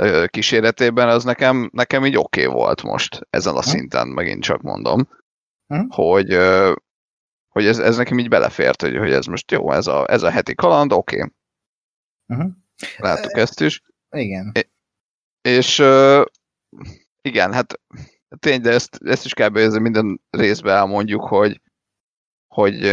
uh, 0.00 0.26
kíséretében, 0.26 1.08
az 1.08 1.24
nekem, 1.24 1.70
nekem 1.72 2.04
így 2.04 2.16
oké 2.16 2.46
okay 2.46 2.54
volt 2.54 2.82
most 2.82 3.26
ezen 3.30 3.54
a 3.54 3.62
szinten, 3.62 4.08
megint 4.08 4.42
csak 4.42 4.62
mondom, 4.62 5.08
hm? 5.66 5.84
hogy, 5.88 6.34
uh, 6.34 6.74
hogy 7.48 7.66
ez, 7.66 7.78
ez 7.78 7.96
nekem 7.96 8.18
így 8.18 8.28
belefért, 8.28 8.80
hogy, 8.80 8.96
hogy 8.96 9.12
ez 9.12 9.26
most 9.26 9.50
jó, 9.50 9.72
ez 9.72 9.86
a, 9.86 10.10
ez 10.10 10.22
a 10.22 10.30
heti 10.30 10.54
kaland, 10.54 10.92
oké. 10.92 11.16
Okay. 11.16 11.32
Uh-huh. 12.26 12.52
Láttuk 12.96 13.36
ezt 13.36 13.60
is. 13.60 13.82
Igen. 14.10 14.52
És 15.40 15.78
igen, 17.22 17.52
hát 17.52 17.80
tény, 18.38 18.60
de 18.60 18.70
ezt, 18.70 19.00
ezt 19.04 19.24
is 19.24 19.34
kb. 19.34 19.58
minden 19.58 20.20
részben 20.30 20.76
elmondjuk, 20.76 21.24
hogy 21.24 21.60
hogy 22.54 22.90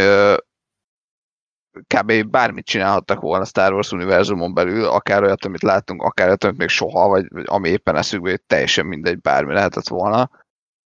kb. 1.86 2.30
bármit 2.30 2.64
csinálhattak 2.64 3.20
volna 3.20 3.44
Star 3.44 3.72
Wars 3.72 3.92
univerzumon 3.92 4.54
belül, 4.54 4.84
akár 4.84 5.22
olyat, 5.22 5.44
amit 5.44 5.62
láttunk, 5.62 6.02
akár 6.02 6.26
olyat, 6.26 6.44
amit 6.44 6.58
még 6.58 6.68
soha, 6.68 7.08
vagy, 7.08 7.26
vagy 7.28 7.44
ami 7.46 7.68
éppen 7.68 7.96
eszükbe, 7.96 8.30
hogy 8.30 8.42
teljesen 8.42 8.86
mindegy, 8.86 9.20
bármi 9.20 9.52
lehetett 9.52 9.88
volna. 9.88 10.30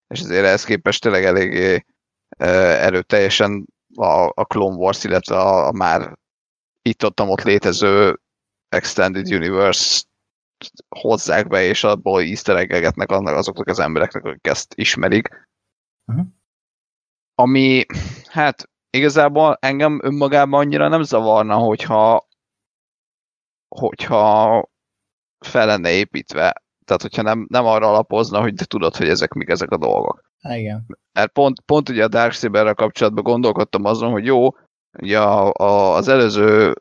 És 0.09 0.21
azért 0.21 0.45
ehhez 0.45 0.65
képest 0.65 1.03
tényleg 1.03 1.25
eléggé 1.25 1.85
erőteljesen 2.39 3.67
a, 3.95 4.27
a 4.35 4.45
Clone 4.45 4.77
Wars, 4.77 5.05
illetve 5.05 5.37
a, 5.37 5.67
a 5.67 5.73
már 5.73 6.19
itt-ott 6.83 7.21
ott 7.21 7.43
létező 7.43 8.21
Extended 8.69 9.33
Universe 9.33 10.05
hozzák 10.89 11.49
be, 11.49 11.63
és 11.63 11.85
abból 11.85 12.23
easter 12.23 12.57
annak 13.13 13.37
azoknak 13.37 13.67
az 13.69 13.79
embereknek, 13.79 14.25
akik 14.25 14.47
ezt 14.47 14.73
ismerik. 14.75 15.29
Uh-huh 16.07 16.27
ami 17.39 17.87
hát 18.25 18.69
igazából 18.91 19.57
engem 19.61 20.01
önmagában 20.03 20.61
annyira 20.61 20.89
nem 20.89 21.03
zavarna, 21.03 21.55
hogyha 21.55 22.29
hogyha 23.69 24.65
fel 25.47 25.67
lenne 25.67 25.91
építve. 25.91 26.65
Tehát, 26.85 27.03
hogyha 27.03 27.23
nem, 27.23 27.47
nem 27.51 27.65
arra 27.65 27.89
alapozna, 27.89 28.41
hogy 28.41 28.55
te 28.55 28.65
tudod, 28.65 28.97
hogy 28.97 29.09
ezek 29.09 29.33
mik 29.33 29.49
ezek 29.49 29.71
a 29.71 29.77
dolgok. 29.77 30.25
Igen. 30.49 30.87
Mert 31.13 31.33
pont, 31.33 31.61
pont 31.61 31.89
ugye 31.89 32.05
a 32.05 32.09
Dark 32.09 32.33
Saber-rel 32.33 32.75
kapcsolatban 32.75 33.25
gondolkodtam 33.25 33.85
azon, 33.85 34.11
hogy 34.11 34.25
jó, 34.25 34.49
ugye 34.99 35.21
a, 35.21 35.53
a, 35.53 35.95
az 35.95 36.09
előző 36.09 36.75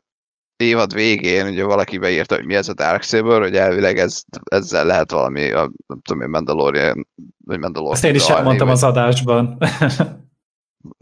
évad 0.56 0.94
végén 0.94 1.46
ugye 1.46 1.64
valaki 1.64 1.98
beírta, 1.98 2.34
hogy 2.34 2.44
mi 2.44 2.54
ez 2.54 2.68
a 2.68 2.74
Dark 2.74 3.02
Saber, 3.02 3.40
hogy 3.40 3.56
elvileg 3.56 3.98
ez, 3.98 4.22
ezzel 4.44 4.86
lehet 4.86 5.10
valami, 5.10 5.52
a, 5.52 5.70
nem 5.86 6.00
tudom 6.02 6.22
én, 6.22 6.28
Mandalorian, 6.28 7.08
vagy 7.44 7.58
Mandalorian. 7.58 7.94
Ezt 7.94 8.04
én 8.04 8.14
is 8.14 8.28
elmondtam 8.28 8.68
az 8.68 8.82
adásban. 8.82 9.58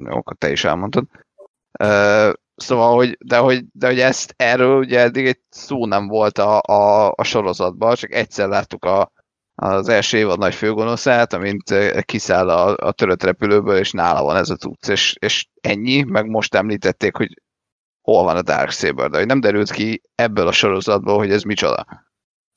Akkor 0.05 0.37
te 0.37 0.51
is 0.51 0.65
elmondtad. 0.65 1.05
Uh, 1.83 2.33
szóval, 2.57 2.95
hogy, 2.95 3.17
de, 3.25 3.37
hogy, 3.37 3.65
de 3.73 3.87
hogy 3.87 4.01
ezt 4.01 4.35
erről 4.37 4.79
ugye 4.79 5.01
eddig 5.01 5.27
egy 5.27 5.41
szó 5.49 5.87
nem 5.87 6.07
volt 6.07 6.39
a, 6.39 6.61
a, 6.61 7.13
a 7.17 7.23
sorozatban, 7.23 7.95
csak 7.95 8.13
egyszer 8.13 8.49
láttuk 8.49 8.85
a, 8.85 9.13
az 9.55 9.89
első 9.89 10.17
évad 10.17 10.39
nagy 10.39 10.55
főgonoszát, 10.55 11.33
amint 11.33 11.75
kiszáll 12.01 12.51
a, 12.51 12.77
a 12.87 12.93
törött 12.93 13.23
repülőből, 13.23 13.77
és 13.77 13.91
nála 13.91 14.23
van 14.23 14.37
ez 14.37 14.51
a 14.51 14.57
tudsz, 14.57 14.89
és, 14.89 15.17
és 15.19 15.47
ennyi, 15.61 16.03
meg 16.03 16.27
most 16.27 16.55
említették, 16.55 17.17
hogy 17.17 17.43
hol 18.01 18.25
van 18.25 18.37
a 18.37 18.43
Darksaber, 18.43 19.11
de 19.11 19.19
hogy 19.19 19.27
nem 19.27 19.41
derült 19.41 19.71
ki 19.71 20.03
ebből 20.15 20.47
a 20.47 20.53
sorozatból, 20.53 21.17
hogy 21.17 21.31
ez 21.31 21.43
micsoda. 21.43 21.87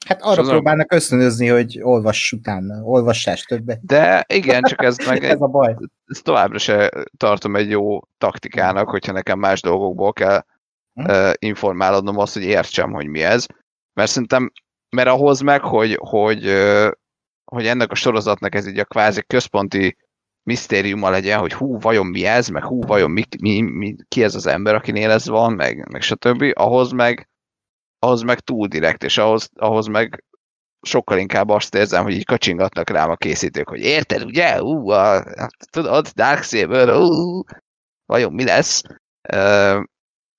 Hát 0.08 0.22
arra 0.22 0.42
Azon... 0.42 0.54
próbálnak 0.54 0.94
ösztönözni, 0.94 1.48
hogy 1.48 1.80
olvass 1.82 2.32
utána, 2.32 2.82
olvassás 2.84 3.44
többet. 3.44 3.86
De 3.86 4.26
igen, 4.34 4.64
csak 4.64 4.84
ez 4.84 4.98
meg 5.08 5.24
ez 5.34 5.42
a 5.42 5.48
baj. 5.48 5.76
Ezt 6.06 6.24
továbbra 6.24 6.58
se 6.58 6.92
tartom 7.18 7.56
egy 7.56 7.70
jó 7.70 8.00
taktikának, 8.18 8.90
hogyha 8.90 9.12
nekem 9.12 9.40
más 9.40 9.62
dolgokból 9.62 10.14
kell 10.14 10.44
hm? 10.94 11.04
uh, 11.04 11.32
informálodnom 11.38 12.18
azt, 12.18 12.34
hogy 12.34 12.44
értsem, 12.44 12.92
hogy 12.92 13.08
mi 13.08 13.24
ez. 13.24 13.46
Mert 13.94 14.10
szerintem, 14.10 14.52
mert 14.90 15.08
ahhoz 15.08 15.40
meg, 15.40 15.62
hogy, 15.62 15.98
hogy, 16.00 16.48
uh, 16.48 16.92
hogy 17.52 17.68
ennek 17.68 17.92
a 17.92 17.96
sorozatnak 17.96 18.56
ez 18.56 18.68
így 18.68 18.80
a 18.80 18.86
kvázi 18.86 19.24
központi 19.28 19.98
misztériuma 20.44 21.10
legyen, 21.10 21.40
hogy 21.40 21.54
hú, 21.54 21.80
vajon 21.80 22.06
mi 22.06 22.26
ez, 22.26 22.48
meg 22.48 22.64
hú, 22.64 22.82
vajon 22.82 23.12
mi, 23.12 23.24
mi, 23.42 23.62
mi, 23.62 23.96
ki 24.08 24.24
ez 24.24 24.36
az 24.36 24.48
ember, 24.48 24.76
akinél 24.76 25.12
ez 25.12 25.28
van, 25.28 25.54
meg, 25.54 25.92
meg 25.92 26.02
stb. 26.02 26.44
Ahhoz 26.54 26.92
meg 26.92 27.30
ahhoz 28.00 28.22
meg 28.22 28.40
túl 28.40 28.68
direkt, 28.68 29.04
és 29.04 29.18
ahhoz, 29.18 29.50
ahhoz 29.56 29.88
meg 29.88 30.24
sokkal 30.82 31.18
inkább 31.18 31.50
azt 31.50 31.76
érzem, 31.76 32.04
hogy 32.04 32.14
így 32.14 32.26
kacsingatnak 32.26 32.90
rám 32.90 33.10
a 33.10 33.16
készítők, 33.16 33.70
hogy 33.70 33.80
érted, 33.80 34.24
ugye? 34.24 34.62
Ú, 34.64 34.90
a, 34.90 35.24
tudod, 35.72 36.08
Darksaber, 36.08 36.90
ú, 36.90 37.44
vajon 38.06 38.34
mi 38.34 38.44
lesz? 38.44 38.82
Uh, 39.34 39.84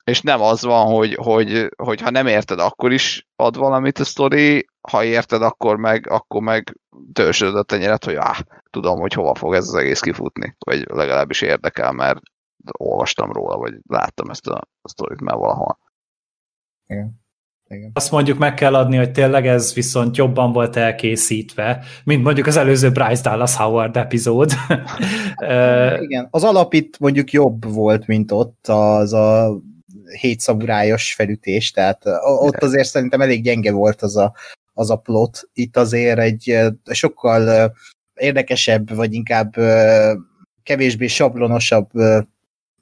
és 0.05 0.21
nem 0.21 0.41
az 0.41 0.63
van, 0.63 0.87
hogy, 0.87 1.15
hogy, 1.15 1.69
hogy 1.77 2.01
ha 2.01 2.11
nem 2.11 2.27
érted, 2.27 2.61
akkor 2.61 2.93
is 2.93 3.27
ad 3.37 3.57
valamit 3.57 3.99
a 3.99 4.05
sztori, 4.05 4.67
ha 4.91 5.05
érted, 5.05 5.43
akkor 5.43 5.77
meg, 5.77 6.11
akkor 6.11 6.43
meg 6.43 6.79
törzsöd 7.13 7.57
a 7.57 7.63
tenyeret, 7.63 8.05
hogy 8.05 8.15
áh, 8.15 8.39
tudom, 8.71 9.01
hogy 9.01 9.13
hova 9.13 9.35
fog 9.35 9.55
ez 9.55 9.69
az 9.69 9.75
egész 9.75 10.01
kifutni, 10.01 10.57
vagy 10.59 10.87
legalábbis 10.91 11.41
érdekel, 11.41 11.93
mert 11.93 12.21
olvastam 12.79 13.33
róla, 13.33 13.57
vagy 13.57 13.75
láttam 13.87 14.31
ezt 14.31 14.47
a, 14.47 14.69
a 14.81 14.89
sztorit 14.89 15.21
már 15.21 15.37
valahol. 15.37 15.79
Igen. 16.87 17.18
Igen. 17.69 17.91
Azt 17.95 18.11
mondjuk 18.11 18.39
meg 18.39 18.55
kell 18.55 18.75
adni, 18.75 18.97
hogy 18.97 19.13
tényleg 19.13 19.47
ez 19.47 19.75
viszont 19.75 20.17
jobban 20.17 20.53
volt 20.53 20.77
elkészítve, 20.77 21.85
mint 22.05 22.23
mondjuk 22.23 22.47
az 22.47 22.57
előző 22.57 22.91
Bryce 22.91 23.23
Dallas 23.23 23.57
Howard 23.57 23.97
epizód. 23.97 24.53
Igen, 26.01 26.29
az 26.31 26.45
alap 26.45 26.75
itt 26.75 26.99
mondjuk 26.99 27.33
jobb 27.33 27.73
volt, 27.73 28.07
mint 28.07 28.33
ott 28.33 28.67
az 28.69 29.13
a 29.13 29.59
hét 30.21 30.41
szaburályos 30.41 31.15
felütés, 31.15 31.71
tehát 31.71 32.03
ott 32.23 32.63
azért 32.63 32.89
szerintem 32.89 33.21
elég 33.21 33.43
gyenge 33.43 33.73
volt 33.73 34.03
az 34.03 34.17
a, 34.17 34.35
az 34.75 34.91
a 34.91 34.97
plot. 34.97 35.49
Itt 35.53 35.77
azért 35.77 36.19
egy 36.19 36.59
sokkal 36.91 37.73
érdekesebb, 38.15 38.95
vagy 38.95 39.13
inkább 39.13 39.55
kevésbé 40.63 41.07
sablonosabb 41.07 41.91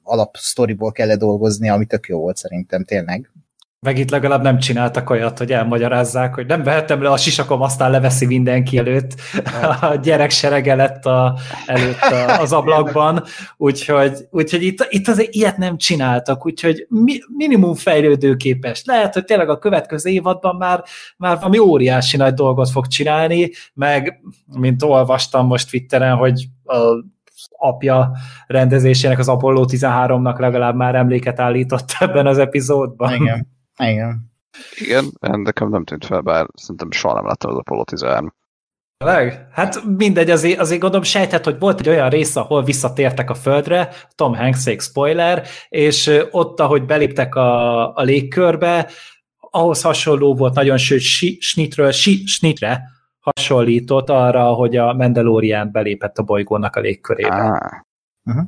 alapsztoriból 0.03 0.91
kellett 0.91 1.19
dolgozni, 1.19 1.69
ami 1.69 1.85
tök 1.85 2.07
jó 2.07 2.19
volt 2.19 2.37
szerintem 2.37 2.83
tényleg. 2.83 3.31
Meg 3.79 3.97
itt 3.97 4.09
legalább 4.09 4.41
nem 4.41 4.57
csináltak 4.57 5.09
olyat, 5.09 5.37
hogy 5.37 5.51
elmagyarázzák, 5.51 6.35
hogy 6.35 6.45
nem 6.45 6.63
vehettem 6.63 7.01
le 7.01 7.09
a 7.09 7.17
sisakom, 7.17 7.61
aztán 7.61 7.91
leveszi 7.91 8.25
mindenki 8.25 8.77
előtt. 8.77 9.21
A 9.81 9.95
gyerek 9.95 10.29
serege 10.29 10.75
lett 10.75 11.05
a, 11.05 11.37
előtt 11.65 11.99
a, 11.99 12.39
az 12.39 12.53
ablakban, 12.53 13.23
úgyhogy, 13.57 14.27
úgyhogy 14.29 14.63
itt, 14.63 14.87
itt 14.89 15.07
azért 15.07 15.33
ilyet 15.33 15.57
nem 15.57 15.77
csináltak, 15.77 16.45
úgyhogy 16.45 16.85
mi, 16.89 17.19
minimum 17.35 17.75
fejlődőképes. 17.75 18.81
Lehet, 18.85 19.13
hogy 19.13 19.25
tényleg 19.25 19.49
a 19.49 19.59
következő 19.59 20.09
évadban 20.09 20.55
már, 20.55 20.83
már 21.17 21.37
valami 21.37 21.57
óriási 21.57 22.17
nagy 22.17 22.33
dolgot 22.33 22.69
fog 22.69 22.87
csinálni, 22.87 23.51
meg 23.73 24.21
mint 24.45 24.83
olvastam 24.83 25.47
most 25.47 25.69
Twitteren, 25.69 26.15
hogy 26.15 26.47
a 26.63 26.75
apja 27.57 28.11
rendezésének, 28.47 29.19
az 29.19 29.27
Apollo 29.27 29.65
13-nak 29.67 30.39
legalább 30.39 30.75
már 30.75 30.95
emléket 30.95 31.39
állított 31.39 31.95
ebben 31.99 32.27
az 32.27 32.37
epizódban. 32.37 33.13
Igen. 33.13 33.56
Igen. 33.77 34.31
Igen, 34.75 35.11
nekem 35.19 35.69
nem 35.69 35.83
tűnt 35.83 36.05
fel, 36.05 36.21
bár 36.21 36.47
szerintem 36.53 36.91
soha 36.91 37.13
nem 37.13 37.25
láttam 37.25 37.51
az 37.51 37.57
Apollo 37.57 37.83
13. 37.83 38.33
Leg? 38.97 39.47
Hát 39.51 39.83
mindegy, 39.83 40.29
azért, 40.29 40.59
azért 40.59 40.81
gondolom 40.81 41.05
sejtett, 41.05 41.43
hogy 41.43 41.59
volt 41.59 41.79
egy 41.79 41.89
olyan 41.89 42.09
rész, 42.09 42.35
ahol 42.35 42.63
visszatértek 42.63 43.29
a 43.29 43.33
földre, 43.33 43.89
Tom 44.15 44.35
Hanks 44.35 44.75
spoiler, 44.79 45.47
és 45.69 46.27
ott, 46.31 46.59
ahogy 46.59 46.85
beléptek 46.85 47.35
a, 47.35 47.95
a 47.95 48.01
légkörbe, 48.01 48.89
ahhoz 49.37 49.81
hasonló 49.81 50.35
volt, 50.35 50.53
nagyon 50.53 50.77
sőt, 50.77 51.01
snitről, 51.39 51.91
snitre 52.25 52.83
hasonlított 53.19 54.09
arra, 54.09 54.53
hogy 54.53 54.75
a 54.75 54.93
Mandalorian 54.93 55.71
belépett 55.71 56.17
a 56.17 56.23
bolygónak 56.23 56.75
a 56.75 56.79
légkörébe. 56.79 57.35
Ah. 57.35 57.71
Uh-huh. 58.23 58.45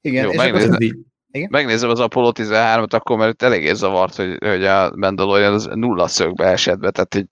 Igen, 0.00 0.24
Jó, 0.24 0.30
és 0.30 0.36
megnézem, 0.36 1.04
igen? 1.34 1.48
megnézem 1.50 1.90
az 1.90 2.00
Apollo 2.00 2.30
13-at, 2.34 2.92
akkor 2.92 3.16
mert 3.16 3.42
eléggé 3.42 3.72
zavart, 3.72 4.14
hogy, 4.14 4.36
hogy 4.40 4.64
a 4.64 4.92
Mandalorian 4.96 5.52
az 5.52 5.68
nulla 5.72 6.08
szögbe 6.08 6.46
esett 6.46 6.78
be, 6.78 6.90
tehát 6.90 7.14
egy 7.14 7.26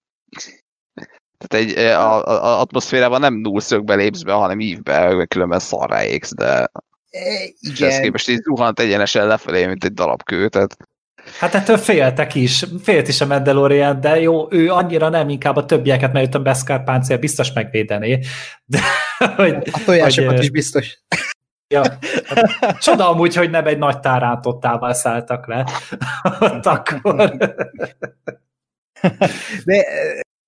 tehát 1.39 1.67
egy, 1.67 1.79
a, 1.79 2.27
a, 2.27 2.45
a 2.45 2.61
atmoszférában 2.61 3.21
nem 3.21 3.35
null 3.35 3.61
szögbe 3.61 3.95
lépsz 3.95 4.23
be, 4.23 4.33
hanem 4.33 4.61
ívbe, 4.61 5.25
különben 5.29 5.59
szarra 5.59 6.05
égsz, 6.05 6.35
de 6.35 6.71
e, 7.11 7.53
igen. 7.61 7.91
és 7.91 8.01
képest 8.01 8.29
így 8.29 8.43
zuhant 8.43 8.81
egyenesen 8.81 9.27
lefelé, 9.27 9.67
mint 9.67 9.85
egy 9.85 9.93
darab 9.93 10.23
kő, 10.23 10.49
tehát 10.49 10.77
Hát 11.39 11.55
ettől 11.55 11.77
féltek 11.77 12.35
is, 12.35 12.65
félt 12.83 13.09
is 13.09 13.21
a 13.21 13.27
Mandalorian, 13.27 14.01
de 14.01 14.21
jó, 14.21 14.47
ő 14.51 14.71
annyira 14.71 15.09
nem, 15.09 15.29
inkább 15.29 15.57
a 15.57 15.65
többieket, 15.65 16.13
mert 16.13 16.35
a 16.35 16.39
Beskar 16.39 16.85
páncél 16.85 17.19
biztos 17.19 17.53
megvédené. 17.53 18.19
De, 18.65 18.81
hogy, 19.37 19.57
a 19.73 19.83
tojásokat 19.85 20.31
hogy, 20.31 20.43
is 20.43 20.51
biztos. 20.51 20.99
Ja, 21.73 21.83
hát, 22.25 22.79
csoda 22.79 23.09
amúgy, 23.09 23.35
hogy 23.35 23.51
nem 23.51 23.67
egy 23.67 23.79
nagy 23.79 24.01
tárántottával 24.01 24.95
szálltak 24.95 25.47
le 25.47 25.67
ott 26.41 26.67
akkor. 26.67 27.37
De, 29.65 29.85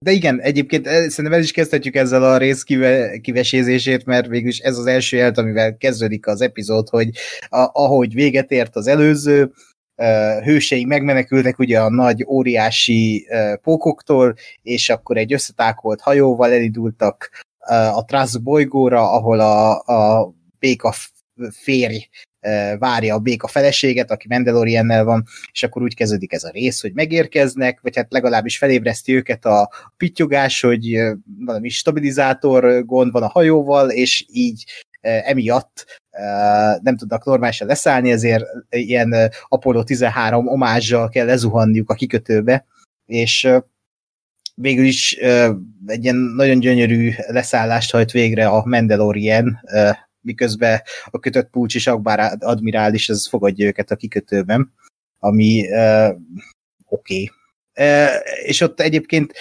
de 0.04 0.10
igen, 0.10 0.40
egyébként 0.40 0.86
eh, 0.86 1.08
szerintem 1.08 1.32
el 1.32 1.40
is 1.44 1.52
kezdhetjük 1.52 1.94
ezzel 1.94 2.22
a 2.22 2.36
rész 2.36 2.62
kive, 2.62 3.18
kivesézését, 3.18 4.04
mert 4.04 4.26
végülis 4.26 4.58
ez 4.58 4.78
az 4.78 4.86
első 4.86 5.16
jelt, 5.16 5.38
amivel 5.38 5.76
kezdődik 5.76 6.26
az 6.26 6.40
epizód, 6.40 6.88
hogy 6.88 7.08
a, 7.48 7.70
ahogy 7.72 8.14
véget 8.14 8.50
ért 8.50 8.76
az 8.76 8.86
előző, 8.86 9.52
hőseink 10.42 10.88
megmenekültek 10.88 11.58
ugye 11.58 11.80
a 11.80 11.90
nagy 11.90 12.24
óriási 12.28 13.28
pókoktól, 13.62 14.34
és 14.62 14.90
akkor 14.90 15.16
egy 15.16 15.32
összetákolt 15.32 16.00
hajóval 16.00 16.52
elindultak 16.52 17.30
a 17.94 18.04
Trasz 18.04 18.36
bolygóra, 18.36 19.10
ahol 19.12 19.40
a, 19.40 19.78
a 19.78 20.32
béka 20.58 20.94
férj 21.50 22.08
várja 22.78 23.14
a 23.14 23.18
béka 23.18 23.46
feleséget, 23.46 24.10
aki 24.10 24.26
Mandaloriannel 24.28 25.04
van, 25.04 25.24
és 25.52 25.62
akkor 25.62 25.82
úgy 25.82 25.94
kezdődik 25.94 26.32
ez 26.32 26.44
a 26.44 26.50
rész, 26.50 26.80
hogy 26.80 26.92
megérkeznek, 26.92 27.80
vagy 27.80 27.96
hát 27.96 28.12
legalábbis 28.12 28.58
felébreszti 28.58 29.14
őket 29.14 29.44
a 29.44 29.70
pittyogás, 29.96 30.60
hogy 30.60 30.98
valami 31.38 31.68
stabilizátor 31.68 32.84
gond 32.84 33.12
van 33.12 33.22
a 33.22 33.28
hajóval, 33.28 33.90
és 33.90 34.24
így 34.28 34.64
emiatt 35.00 36.02
nem 36.82 36.96
tudnak 36.96 37.24
normálisan 37.24 37.66
leszállni, 37.66 38.10
ezért 38.10 38.44
ilyen 38.68 39.30
Apollo 39.48 39.82
13 39.82 40.48
omázsal 40.48 41.08
kell 41.08 41.26
lezuhanniuk 41.26 41.90
a 41.90 41.94
kikötőbe, 41.94 42.66
és 43.06 43.48
végül 44.54 44.84
is 44.84 45.12
egy 45.86 46.02
ilyen 46.02 46.16
nagyon 46.16 46.58
gyönyörű 46.58 47.10
leszállást 47.26 47.92
hajt 47.92 48.10
végre 48.10 48.46
a 48.46 48.66
Mandalorian, 48.66 49.60
miközben 50.24 50.80
a 51.04 51.18
kötött 51.18 51.50
Pulcs 51.50 51.74
és 51.74 51.86
Akbár 51.86 52.36
admirális 52.40 53.08
az 53.08 53.28
fogadja 53.28 53.66
őket 53.66 53.90
a 53.90 53.96
kikötőben, 53.96 54.72
ami 55.18 55.64
oké. 56.88 57.30
Okay. 57.30 57.30
És 58.44 58.60
ott 58.60 58.80
egyébként 58.80 59.32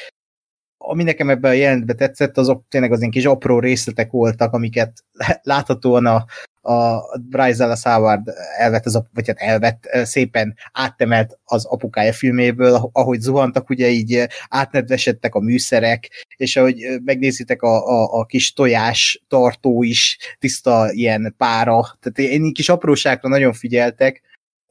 ami 0.85 1.03
nekem 1.03 1.29
ebben 1.29 1.51
a 1.51 1.53
jelentben 1.53 1.97
tetszett, 1.97 2.37
azok 2.37 2.63
tényleg 2.69 2.91
az 2.91 2.99
ilyen 2.99 3.11
kis 3.11 3.25
apró 3.25 3.59
részletek 3.59 4.11
voltak, 4.11 4.53
amiket 4.53 5.03
láthatóan 5.41 6.05
a, 6.05 6.25
a 6.71 7.01
Bryce 7.19 7.57
Dallas 7.57 7.83
Howard 7.83 8.27
elvett, 8.57 8.85
az, 8.85 9.03
vagy 9.13 9.27
hát 9.27 9.37
elvett, 9.39 9.89
szépen 10.03 10.55
áttemelt 10.71 11.39
az 11.45 11.65
apukája 11.65 12.13
filméből, 12.13 12.89
ahogy 12.91 13.19
zuhantak, 13.19 13.69
ugye 13.69 13.89
így 13.89 14.27
átnedvesedtek 14.47 15.35
a 15.35 15.39
műszerek, 15.39 16.25
és 16.37 16.55
ahogy 16.55 16.85
megnézitek 17.03 17.61
a, 17.61 17.87
a, 17.87 18.19
a 18.19 18.25
kis 18.25 18.53
tojás 18.53 19.23
tartó 19.27 19.83
is 19.83 20.17
tiszta 20.39 20.91
ilyen 20.91 21.33
pára, 21.37 21.97
tehát 21.99 22.31
én 22.33 22.53
kis 22.53 22.69
apróságra 22.69 23.29
nagyon 23.29 23.53
figyeltek, 23.53 24.21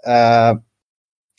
uh, 0.06 0.56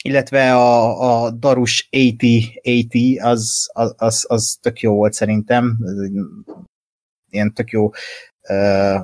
illetve 0.06 0.54
a, 0.54 1.24
a 1.24 1.30
Darus 1.30 1.88
8080 1.90 3.18
az, 3.20 3.70
az, 3.72 3.94
az, 3.96 4.24
az 4.28 4.58
tök 4.60 4.80
jó 4.80 4.94
volt 4.94 5.12
szerintem, 5.12 5.78
ez 5.84 5.98
egy, 5.98 6.12
ilyen 7.30 7.52
tök 7.52 7.70
jó 7.70 7.84
uh, 8.48 9.02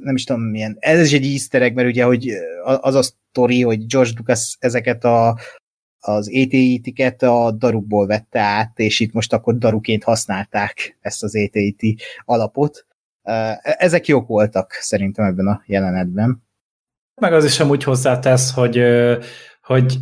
nem 0.00 0.14
is 0.14 0.24
tudom 0.24 0.42
milyen, 0.42 0.76
ez 0.80 1.06
is 1.06 1.12
egy 1.12 1.26
easter 1.26 1.62
egg, 1.62 1.74
mert 1.74 1.88
ugye, 1.88 2.04
hogy 2.04 2.30
az 2.64 2.94
a 2.94 3.02
sztori, 3.02 3.62
hogy 3.62 3.86
George 3.86 4.12
Lucas 4.16 4.56
ezeket 4.60 5.04
a, 5.04 5.38
az 6.00 6.30
AT-tiket 6.34 7.22
a 7.22 7.50
darukból 7.50 8.06
vette 8.06 8.40
át, 8.40 8.78
és 8.78 9.00
itt 9.00 9.12
most 9.12 9.32
akkor 9.32 9.58
daruként 9.58 10.04
használták 10.04 10.96
ezt 11.00 11.22
az 11.22 11.36
AT 11.36 11.82
alapot. 12.24 12.86
Ezek 13.62 14.06
jók 14.06 14.26
voltak 14.26 14.72
szerintem 14.72 15.24
ebben 15.24 15.46
a 15.46 15.62
jelenetben. 15.66 16.42
Meg 17.20 17.32
az 17.32 17.44
is 17.44 17.60
amúgy 17.60 17.84
hozzátesz, 17.84 18.52
hogy 18.52 18.82
hogy 19.68 19.98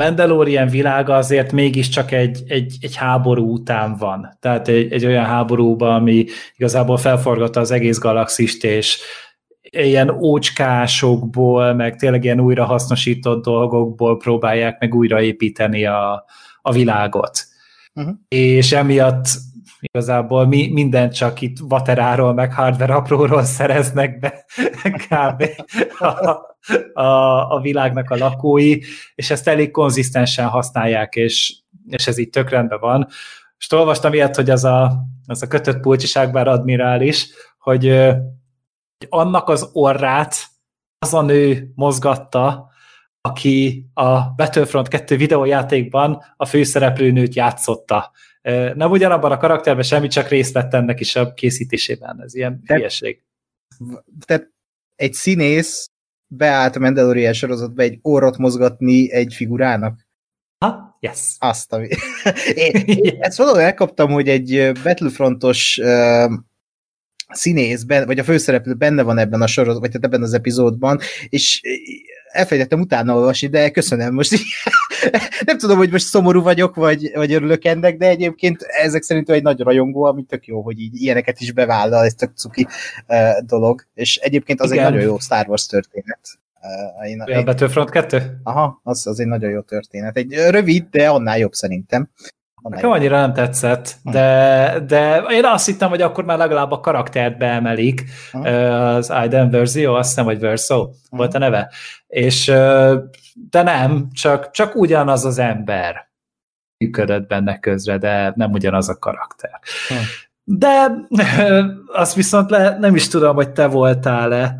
Mandalorian 0.00 0.68
világa 0.68 1.16
azért 1.16 1.52
mégiscsak 1.52 2.12
egy, 2.12 2.42
egy, 2.46 2.76
egy 2.80 2.96
háború 2.96 3.52
után 3.52 3.96
van. 3.96 4.36
Tehát 4.40 4.68
egy, 4.68 4.92
egy 4.92 5.06
olyan 5.06 5.24
háborúban, 5.24 5.94
ami 5.94 6.24
igazából 6.56 6.96
felforgatta 6.96 7.60
az 7.60 7.70
egész 7.70 7.98
galaxist, 7.98 8.64
és 8.64 8.98
ilyen 9.60 10.10
ócskásokból, 10.10 11.74
meg 11.74 11.96
tényleg 11.96 12.24
ilyen 12.24 12.40
újrahasznosított 12.40 13.44
dolgokból 13.44 14.16
próbálják 14.16 14.80
meg 14.80 14.94
újraépíteni 14.94 15.84
a, 15.86 16.24
a 16.62 16.72
világot. 16.72 17.44
Uh-huh. 17.94 18.14
És 18.28 18.72
emiatt 18.72 19.26
igazából 19.80 20.46
mi, 20.46 20.68
mindent 20.72 21.14
csak 21.14 21.40
itt 21.40 21.56
vateráról, 21.58 22.34
meg 22.34 22.52
hardware 22.52 22.94
apróról 22.94 23.42
szereznek 23.42 24.18
be 24.18 24.44
kb. 25.08 25.44
A, 25.98 26.06
a, 27.00 27.50
a 27.54 27.60
világnak 27.60 28.10
a 28.10 28.16
lakói, 28.16 28.78
és 29.14 29.30
ezt 29.30 29.48
elég 29.48 29.70
konzisztensen 29.70 30.46
használják, 30.46 31.14
és, 31.14 31.56
és 31.88 32.06
ez 32.06 32.18
így 32.18 32.30
tök 32.30 32.50
rendben 32.50 32.80
van. 32.80 32.98
most 33.56 33.72
olvastam 33.72 34.12
ilyet, 34.12 34.36
hogy 34.36 34.50
az 34.50 34.64
a, 34.64 34.92
az 35.26 35.42
a 35.42 35.46
kötött 35.46 35.80
pulcsiságbár 35.80 36.48
admirális, 36.48 37.28
hogy, 37.58 37.88
hogy 38.98 39.06
annak 39.08 39.48
az 39.48 39.70
orrát 39.72 40.36
az 40.98 41.14
a 41.14 41.22
nő 41.22 41.72
mozgatta, 41.74 42.70
aki 43.20 43.86
a 43.94 44.30
Battlefront 44.30 44.88
2 44.88 45.16
videójátékban 45.16 46.22
a 46.36 46.46
főszereplőnőt 46.46 47.34
játszotta. 47.34 48.10
Nem 48.74 48.90
ugyanabban 48.90 49.32
a 49.32 49.36
karakterben 49.36 49.84
semmi, 49.84 50.08
csak 50.08 50.28
részt 50.28 50.52
vett 50.52 50.74
ennek 50.74 51.00
is 51.00 51.16
a 51.16 51.32
készítésében. 51.32 52.22
Ez 52.22 52.34
ilyen 52.34 52.62
Te, 52.66 52.74
hülyeség. 52.74 53.22
Tehát 54.26 54.50
egy 54.94 55.12
színész 55.12 55.90
beállt 56.26 56.76
a 56.76 56.78
Mandalorian 56.78 57.32
sorozatba 57.32 57.82
egy 57.82 57.98
orrot 58.02 58.36
mozgatni 58.36 59.12
egy 59.12 59.34
figurának? 59.34 60.06
Ha, 60.64 60.96
yes. 61.00 61.36
Azt, 61.38 61.72
ami... 61.72 61.88
én, 62.54 62.82
én 62.86 63.16
ezt 63.18 63.38
valahol 63.38 63.60
elkaptam, 63.60 64.10
hogy 64.10 64.28
egy 64.28 64.72
Battlefrontos 64.82 65.78
uh, 65.82 66.32
színész, 67.28 67.84
vagy 67.86 68.18
a 68.18 68.24
főszereplő 68.24 68.74
benne 68.74 69.02
van 69.02 69.18
ebben 69.18 69.42
a 69.42 69.46
sorozatban, 69.46 69.90
vagy 69.90 70.04
ebben 70.04 70.22
az 70.22 70.32
epizódban, 70.32 70.98
és 71.28 71.60
elfelejtettem 72.36 72.80
utána 72.80 73.14
olvasni, 73.14 73.48
de 73.48 73.70
köszönöm 73.70 74.14
most. 74.14 74.32
nem 75.46 75.58
tudom, 75.58 75.76
hogy 75.76 75.90
most 75.90 76.04
szomorú 76.04 76.42
vagyok, 76.42 76.74
vagy, 76.74 77.10
vagy 77.14 77.32
örülök 77.32 77.64
ennek, 77.64 77.96
de 77.96 78.08
egyébként 78.08 78.62
ezek 78.62 79.02
szerint 79.02 79.30
egy 79.30 79.42
nagy 79.42 79.60
rajongó, 79.60 80.04
ami 80.04 80.22
tök 80.22 80.46
jó, 80.46 80.62
hogy 80.62 80.80
így 80.80 81.02
ilyeneket 81.02 81.40
is 81.40 81.52
bevállal, 81.52 82.04
ez 82.04 82.14
tök 82.14 82.30
cuki 82.36 82.66
uh, 83.08 83.38
dolog, 83.46 83.86
és 83.94 84.16
egyébként 84.16 84.60
az 84.60 84.72
Igen. 84.72 84.84
egy 84.84 84.90
nagyon 84.90 85.06
jó 85.06 85.18
Star 85.18 85.48
Wars 85.48 85.66
történet. 85.66 86.20
Uh, 87.00 87.08
én, 87.10 87.20
a 87.20 87.42
Battlefront 87.42 87.90
2? 87.90 88.40
Aha, 88.42 88.80
az, 88.82 89.06
az 89.06 89.20
egy 89.20 89.26
nagyon 89.26 89.50
jó 89.50 89.60
történet. 89.60 90.16
Egy 90.16 90.32
rövid, 90.32 90.86
de 90.90 91.08
annál 91.08 91.38
jobb 91.38 91.52
szerintem. 91.52 92.08
Nekem 92.68 92.90
annyira 92.90 93.20
nem 93.20 93.32
tetszett, 93.32 93.96
hm. 94.02 94.10
de, 94.10 94.80
de 94.86 95.24
én 95.30 95.44
azt 95.44 95.66
hittem, 95.66 95.88
hogy 95.88 96.02
akkor 96.02 96.24
már 96.24 96.38
legalább 96.38 96.70
a 96.70 96.80
karaktert 96.80 97.38
beemelik, 97.38 98.04
uh 98.32 98.46
az 98.96 99.10
Aiden 99.10 99.50
Versio, 99.50 99.94
azt 99.94 100.08
hiszem, 100.08 100.24
hogy 100.24 100.38
Verso 100.38 100.80
uh 100.80 100.88
volt 101.10 101.34
a 101.34 101.38
neve, 101.38 101.70
és 102.06 102.44
de 103.50 103.62
nem, 103.62 104.08
csak, 104.12 104.50
csak 104.50 104.74
ugyanaz 104.74 105.24
az 105.24 105.38
ember 105.38 106.08
működött 106.78 107.28
benne 107.28 107.58
közre, 107.58 107.98
de 107.98 108.32
nem 108.36 108.50
ugyanaz 108.50 108.88
a 108.88 108.98
karakter. 108.98 109.60
De 110.44 110.92
azt 111.92 112.14
viszont 112.14 112.50
le, 112.50 112.76
nem 112.78 112.94
is 112.94 113.08
tudom, 113.08 113.34
hogy 113.34 113.50
te 113.50 113.66
voltál-e, 113.66 114.56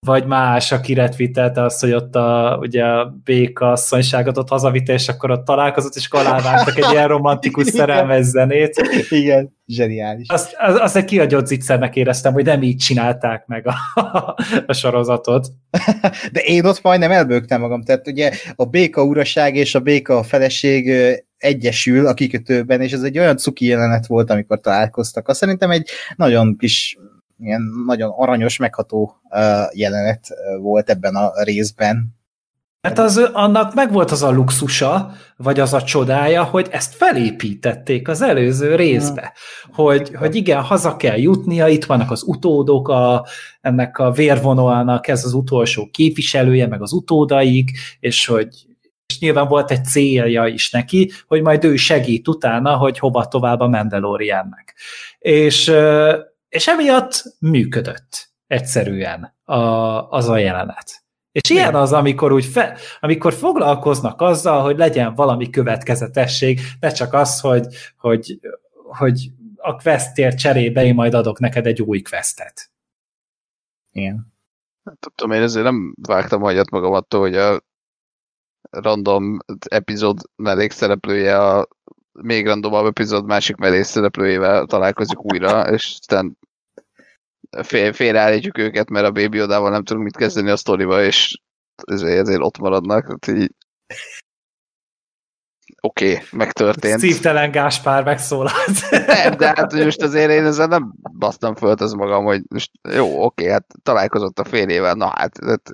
vagy 0.00 0.26
más, 0.26 0.72
aki 0.72 0.94
retweetelte 0.94 1.62
azt, 1.62 1.80
hogy 1.80 1.92
ott 1.92 2.14
a, 2.14 2.56
ugye 2.60 2.84
a 2.84 3.16
béka 3.24 3.70
asszonyságot 3.70 4.38
ott 4.38 4.48
hazavitte, 4.48 4.92
és 4.92 5.08
akkor 5.08 5.30
ott 5.30 5.44
találkozott, 5.44 5.94
és 5.94 6.08
alávágtak 6.10 6.78
egy 6.78 6.90
ilyen 6.90 7.08
romantikus 7.08 7.66
szerelmes 7.76 8.24
zenét. 8.24 8.82
Igen, 9.08 9.56
zseniális. 9.66 10.28
Azt, 10.28 10.54
az, 10.58 10.80
azt 10.80 10.96
egy 10.96 11.04
kiagyott 11.04 11.46
zicsernek 11.46 11.96
éreztem, 11.96 12.32
hogy 12.32 12.44
nem 12.44 12.62
így 12.62 12.76
csinálták 12.76 13.46
meg 13.46 13.66
a, 13.66 13.74
a 14.66 14.72
sorozatot. 14.72 15.48
De 16.32 16.40
én 16.40 16.64
ott 16.64 16.82
majdnem 16.82 17.10
elbőgtem 17.10 17.60
magam, 17.60 17.82
tehát 17.82 18.08
ugye 18.08 18.30
a 18.56 18.64
béka 18.64 19.02
uraság 19.02 19.54
és 19.54 19.74
a 19.74 19.80
béka 19.80 20.22
feleség 20.22 20.90
egyesül 21.36 22.06
a 22.06 22.14
kikötőben, 22.14 22.80
és 22.80 22.92
ez 22.92 23.02
egy 23.02 23.18
olyan 23.18 23.36
cuki 23.36 23.66
jelenet 23.66 24.06
volt, 24.06 24.30
amikor 24.30 24.60
találkoztak. 24.60 25.28
Azt 25.28 25.38
szerintem 25.38 25.70
egy 25.70 25.90
nagyon 26.16 26.56
kis 26.56 26.98
ilyen 27.38 27.62
nagyon 27.86 28.10
aranyos, 28.16 28.56
megható 28.56 29.20
jelenet 29.72 30.28
volt 30.60 30.90
ebben 30.90 31.14
a 31.14 31.42
részben. 31.42 32.14
Mert 32.80 32.98
az, 32.98 33.16
annak 33.16 33.74
megvolt 33.74 34.10
az 34.10 34.22
a 34.22 34.30
luxusa, 34.30 35.12
vagy 35.36 35.60
az 35.60 35.72
a 35.72 35.82
csodája, 35.82 36.44
hogy 36.44 36.66
ezt 36.70 36.94
felépítették 36.94 38.08
az 38.08 38.22
előző 38.22 38.74
részbe. 38.74 39.32
Hogy, 39.72 40.14
hogy 40.14 40.34
igen, 40.34 40.62
haza 40.62 40.96
kell 40.96 41.18
jutnia, 41.18 41.68
itt 41.68 41.84
vannak 41.84 42.10
az 42.10 42.22
utódok, 42.22 42.88
a, 42.88 43.26
ennek 43.60 43.98
a 43.98 44.10
vérvonalnak 44.10 45.08
ez 45.08 45.24
az 45.24 45.32
utolsó 45.32 45.88
képviselője, 45.90 46.66
meg 46.66 46.82
az 46.82 46.92
utódaik, 46.92 47.70
és 48.00 48.26
hogy 48.26 48.48
és 49.06 49.18
nyilván 49.18 49.48
volt 49.48 49.70
egy 49.70 49.84
célja 49.84 50.46
is 50.46 50.70
neki, 50.70 51.10
hogy 51.26 51.42
majd 51.42 51.64
ő 51.64 51.76
segít 51.76 52.28
utána, 52.28 52.76
hogy 52.76 52.98
hova 52.98 53.26
tovább 53.26 53.60
a 53.60 53.68
Mandaloriannek. 53.68 54.74
És 55.18 55.72
és 56.48 56.68
emiatt 56.68 57.22
működött 57.38 58.30
egyszerűen 58.46 59.34
a, 59.44 59.54
az 60.10 60.28
a 60.28 60.36
jelenet. 60.36 61.04
És 61.32 61.50
ilyen 61.50 61.74
az, 61.74 61.92
amikor 61.92 62.32
úgy 62.32 62.44
fe, 62.44 62.78
amikor 63.00 63.32
foglalkoznak 63.32 64.20
azzal, 64.20 64.62
hogy 64.62 64.76
legyen 64.76 65.14
valami 65.14 65.50
következetesség, 65.50 66.60
ne 66.80 66.90
csak 66.90 67.12
az, 67.12 67.40
hogy, 67.40 67.66
hogy, 67.96 68.38
hogy 68.72 69.30
a 69.56 69.76
questért 69.76 70.38
cserébe 70.38 70.84
én 70.84 70.94
majd 70.94 71.14
adok 71.14 71.38
neked 71.38 71.66
egy 71.66 71.82
új 71.82 72.02
questet. 72.02 72.70
Igen. 73.92 74.14
Nem 74.82 74.96
hát, 75.00 75.12
tudom, 75.14 75.36
én 75.36 75.42
ezért 75.42 75.64
nem 75.64 75.94
vágtam 76.02 76.40
hagyat 76.40 76.70
magam 76.70 76.92
attól, 76.92 77.20
hogy 77.20 77.36
a 77.36 77.60
random 78.70 79.38
epizód 79.68 80.18
mellékszereplője 80.36 81.38
a 81.38 81.68
még 82.22 82.46
randomabb 82.46 82.86
epizód 82.86 83.26
másik 83.26 83.56
mellékszereplőjével 83.56 84.64
találkozik 84.64 85.24
újra, 85.24 85.70
és 85.70 85.96
aztán 85.98 86.38
fél, 87.62 87.92
félreállítjuk 87.92 88.58
őket, 88.58 88.90
mert 88.90 89.06
a 89.06 89.12
Baby 89.12 89.42
Odával 89.42 89.70
nem 89.70 89.84
tudunk 89.84 90.04
mit 90.04 90.16
kezdeni 90.16 90.50
a 90.50 90.56
sztoriba, 90.56 91.02
és 91.02 91.40
ezért, 91.82 92.18
ezért 92.18 92.40
ott 92.40 92.58
maradnak. 92.58 93.16
így... 93.28 93.54
Oké, 95.80 96.12
okay, 96.12 96.24
megtörtént. 96.32 96.98
Szívtelen 96.98 97.50
Gáspár 97.50 98.04
megszólalt. 98.04 98.90
Nem, 99.06 99.36
de 99.36 99.46
hát 99.46 99.72
most 99.72 100.02
azért 100.02 100.30
én 100.30 100.44
ezzel 100.44 100.66
nem 100.66 100.94
basztam 101.18 101.54
föl 101.54 101.70
az 101.70 101.92
magam, 101.92 102.24
hogy 102.24 102.42
most 102.48 102.70
jó, 102.94 103.06
oké, 103.06 103.22
okay, 103.24 103.48
hát 103.48 103.66
találkozott 103.82 104.38
a 104.38 104.44
fél 104.44 104.68
éve, 104.68 104.92
na 104.92 105.06
hát, 105.06 105.44
hát 105.44 105.70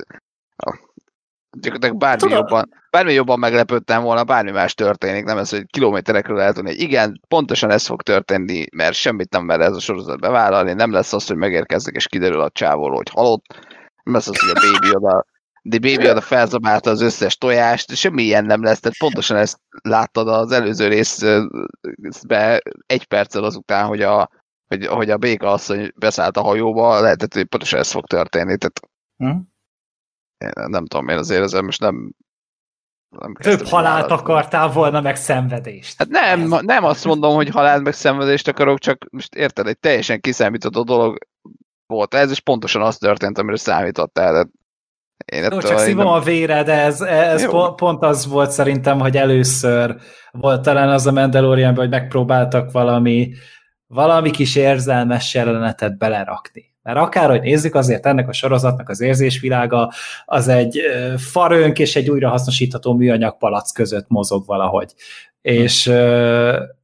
gyakorlatilag 1.61 1.97
bármi 1.97 2.21
Tudom. 2.21 2.37
jobban, 2.37 2.69
bármi 2.91 3.13
jobban 3.13 3.39
meglepődtem 3.39 4.03
volna, 4.03 4.25
bármi 4.25 4.51
más 4.51 4.75
történik, 4.75 5.25
nem 5.25 5.39
ez, 5.39 5.51
hogy 5.51 5.67
kilométerekről 5.67 6.37
lehet 6.37 6.57
hogy 6.57 6.81
igen, 6.81 7.21
pontosan 7.29 7.71
ez 7.71 7.87
fog 7.87 8.03
történni, 8.03 8.67
mert 8.77 8.95
semmit 8.95 9.31
nem 9.31 9.45
mer 9.45 9.61
ez 9.61 9.75
a 9.75 9.81
sorozat 9.81 10.21
bevállalni, 10.21 10.73
nem 10.73 10.93
lesz 10.93 11.13
az, 11.13 11.27
hogy 11.27 11.37
megérkeznek 11.37 11.95
és 11.95 12.07
kiderül 12.07 12.41
a 12.41 12.51
csávóról, 12.51 12.97
hogy 12.97 13.11
halott, 13.11 13.45
nem 14.03 14.15
lesz 14.15 14.29
az, 14.29 14.41
hogy 14.41 14.51
a 14.51 14.73
baby 14.73 14.97
oda, 14.97 15.25
de 15.63 15.79
baby 15.79 16.11
oda 16.11 16.21
felzabálta 16.21 16.91
az 16.91 17.01
összes 17.01 17.37
tojást, 17.37 17.95
semmi 17.95 18.23
ilyen 18.23 18.45
nem 18.45 18.63
lesz, 18.63 18.81
tehát 18.81 18.99
pontosan 18.99 19.37
ezt 19.37 19.59
láttad 19.83 20.29
az 20.29 20.53
előző 20.53 20.89
részbe 20.89 22.63
egy 22.87 23.05
perccel 23.05 23.45
azután, 23.45 23.87
hogy 23.87 24.03
a, 24.03 24.29
hogy, 24.67 24.87
hogy 24.87 25.11
a 25.11 25.17
béka 25.17 25.53
asszony 25.53 25.93
beszállt 25.97 26.37
a 26.37 26.43
hajóba, 26.43 27.01
lehetett, 27.01 27.35
hogy 27.35 27.45
pontosan 27.45 27.79
ez 27.79 27.91
fog 27.91 28.07
történni, 28.07 28.57
tehát 28.57 28.81
hm? 29.17 29.39
Én 30.43 30.51
nem 30.55 30.87
tudom, 30.87 31.09
én 31.09 31.19
azért 31.19 31.43
ezzel 31.43 31.63
most 31.63 31.81
nem 31.81 32.13
nem 33.19 33.35
Több 33.35 33.67
halált 33.67 33.97
állat. 34.05 34.21
akartál 34.21 34.69
volna, 34.69 35.01
meg 35.01 35.17
szenvedést. 35.17 35.95
Hát 35.99 36.09
nem, 36.09 36.53
Ez. 36.53 36.61
nem 36.61 36.85
azt 36.85 37.05
mondom, 37.05 37.35
hogy 37.35 37.49
halált 37.49 37.83
meg 37.83 37.93
szenvedést 37.93 38.49
akarok, 38.49 38.79
csak 38.79 39.07
most 39.11 39.35
érted, 39.35 39.67
egy 39.67 39.79
teljesen 39.79 40.21
kiszámítható 40.21 40.83
dolog 40.83 41.19
volt 41.87 42.15
ez, 42.15 42.31
és 42.31 42.41
pontosan 42.41 42.83
az 42.83 42.99
történt, 42.99 43.39
amire 43.39 43.57
számítottál. 43.57 44.33
De 44.33 44.51
én 45.37 45.43
Jó, 45.53 45.61
csak 45.61 45.79
szívom 45.79 46.05
nem... 46.05 46.13
a 46.13 46.21
véred, 46.21 46.69
ez, 46.69 47.01
ez 47.01 47.51
pont, 47.51 47.75
pont 47.75 48.03
az 48.03 48.27
volt 48.27 48.51
szerintem, 48.51 49.01
hogy 49.01 49.17
először 49.17 49.97
volt 50.31 50.63
talán 50.63 50.89
az 50.89 51.07
a 51.07 51.13
Mandalorianban, 51.13 51.81
hogy 51.85 51.93
megpróbáltak 51.93 52.73
valami, 52.73 53.33
valami 53.87 54.31
kis 54.31 54.57
érzelmes 54.57 55.35
jelenetet 55.35 55.99
belerakni. 55.99 56.72
Mert 56.83 56.99
akárhogy 56.99 57.41
nézzük, 57.41 57.75
azért 57.75 58.07
ennek 58.07 58.29
a 58.29 58.33
sorozatnak 58.33 58.89
az 58.89 59.01
érzésvilága 59.01 59.93
az 60.25 60.49
egy 60.49 60.81
farönk 61.17 61.79
és 61.79 61.97
egy 61.97 62.11
újrahasznosítható 62.11 62.95
műanyag 62.95 63.39
palac 63.39 63.73
között 63.73 64.09
mozog 64.09 64.47
valahogy. 64.47 64.95
És, 65.43 65.93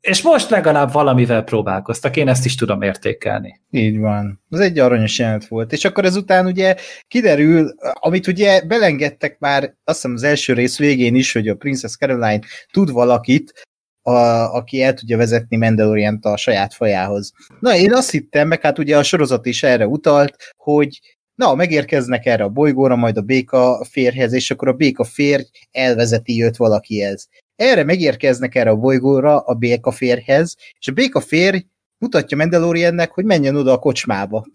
és 0.00 0.22
most 0.22 0.50
legalább 0.50 0.92
valamivel 0.92 1.42
próbálkoztak, 1.42 2.16
én 2.16 2.28
ezt 2.28 2.44
is 2.44 2.54
tudom 2.54 2.82
értékelni. 2.82 3.60
Így 3.70 3.98
van. 3.98 4.42
Ez 4.50 4.60
egy 4.60 4.78
aranyos 4.78 5.18
jelent 5.18 5.46
volt. 5.46 5.72
És 5.72 5.84
akkor 5.84 6.04
ezután 6.04 6.46
ugye 6.46 6.76
kiderül, 7.08 7.74
amit 7.92 8.26
ugye 8.26 8.62
belengedtek 8.66 9.38
már, 9.38 9.62
azt 9.62 9.96
hiszem 9.96 10.12
az 10.12 10.22
első 10.22 10.52
rész 10.52 10.78
végén 10.78 11.14
is, 11.14 11.32
hogy 11.32 11.48
a 11.48 11.54
Princess 11.54 11.96
Caroline 11.96 12.40
tud 12.70 12.92
valakit, 12.92 13.67
a, 14.08 14.54
aki 14.54 14.82
el 14.82 14.94
tudja 14.94 15.16
vezetni 15.16 15.56
Mandalorian 15.56 16.18
a 16.22 16.36
saját 16.36 16.74
fajához. 16.74 17.32
Na, 17.60 17.76
én 17.76 17.92
azt 17.92 18.10
hittem, 18.10 18.48
meg 18.48 18.60
hát 18.60 18.78
ugye 18.78 18.98
a 18.98 19.02
sorozat 19.02 19.46
is 19.46 19.62
erre 19.62 19.86
utalt, 19.86 20.36
hogy 20.56 21.00
na, 21.34 21.54
megérkeznek 21.54 22.26
erre 22.26 22.44
a 22.44 22.48
bolygóra, 22.48 22.96
majd 22.96 23.16
a 23.16 23.20
béka 23.20 23.84
férhez, 23.90 24.32
és 24.32 24.50
akkor 24.50 24.68
a 24.68 24.72
béka 24.72 25.04
férj 25.04 25.44
elvezeti 25.70 26.42
őt 26.42 26.56
valakihez. 26.56 27.28
Erre 27.56 27.84
megérkeznek 27.84 28.54
erre 28.54 28.70
a 28.70 28.76
bolygóra 28.76 29.38
a 29.38 29.54
béka 29.54 29.90
férhez, 29.90 30.56
és 30.78 30.88
a 30.88 30.92
béka 30.92 31.20
férj 31.20 31.66
mutatja 31.98 32.36
Mandaloriannek, 32.36 33.10
hogy 33.10 33.24
menjen 33.24 33.56
oda 33.56 33.72
a 33.72 33.78
kocsmába. 33.78 34.46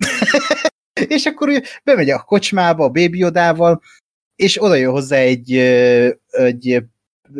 és 1.07 1.25
akkor 1.25 1.49
ő 1.49 1.63
bemegy 1.83 2.09
a 2.09 2.19
kocsmába 2.19 2.83
a 2.83 2.89
Baby 2.89 3.25
és 4.35 4.61
oda 4.61 4.75
jön 4.75 4.91
hozzá 4.91 5.17
egy, 5.17 5.53
egy 6.29 6.83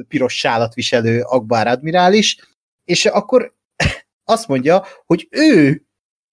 piros 0.07 0.37
sálat 0.37 0.73
viselő 0.73 1.21
Akbar 1.21 1.67
admirális, 1.67 2.37
és 2.83 3.05
akkor 3.05 3.53
azt 4.33 4.47
mondja, 4.47 4.85
hogy 5.05 5.27
ő 5.31 5.83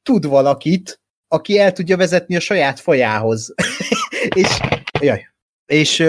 tud 0.02 0.26
valakit, 0.26 1.00
aki 1.28 1.58
el 1.58 1.72
tudja 1.72 1.96
vezetni 1.96 2.36
a 2.36 2.40
saját 2.40 2.80
fajához. 2.80 3.54
és, 4.40 4.58
jaj, 5.00 5.28
és 5.66 6.04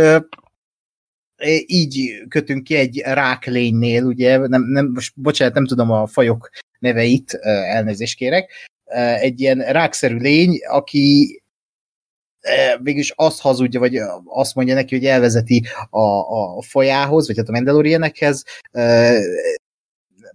így 1.65 2.23
kötünk 2.27 2.63
ki 2.63 2.75
egy 2.75 2.97
ráklénynél, 2.99 4.03
ugye, 4.03 4.37
nem, 4.37 4.61
nem, 4.61 4.91
most 4.93 5.13
bocsánat, 5.15 5.53
nem 5.53 5.65
tudom 5.65 5.91
a 5.91 6.07
fajok 6.07 6.49
neveit, 6.79 7.33
elnézést 7.33 8.17
kérek, 8.17 8.69
egy 9.19 9.39
ilyen 9.39 9.59
rákszerű 9.59 10.17
lény, 10.17 10.59
aki 10.67 11.40
végülis 12.81 13.13
azt 13.15 13.41
hazudja, 13.41 13.79
vagy 13.79 13.99
azt 14.25 14.55
mondja 14.55 14.73
neki, 14.73 14.95
hogy 14.95 15.05
elvezeti 15.05 15.65
a, 15.89 15.99
a 16.57 16.61
fajához, 16.61 17.27
vagy 17.27 17.37
hát 17.37 17.49
a 17.49 17.51
Mandalorianekhez, 17.51 18.43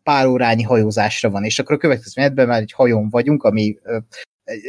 pár 0.03 0.27
órányi 0.27 0.63
hajózásra 0.63 1.31
van, 1.31 1.45
és 1.45 1.59
akkor 1.59 1.75
a 1.75 1.79
következő 1.79 2.13
menetben 2.17 2.47
már 2.47 2.61
egy 2.61 2.73
hajón 2.73 3.09
vagyunk, 3.09 3.43
ami 3.43 3.79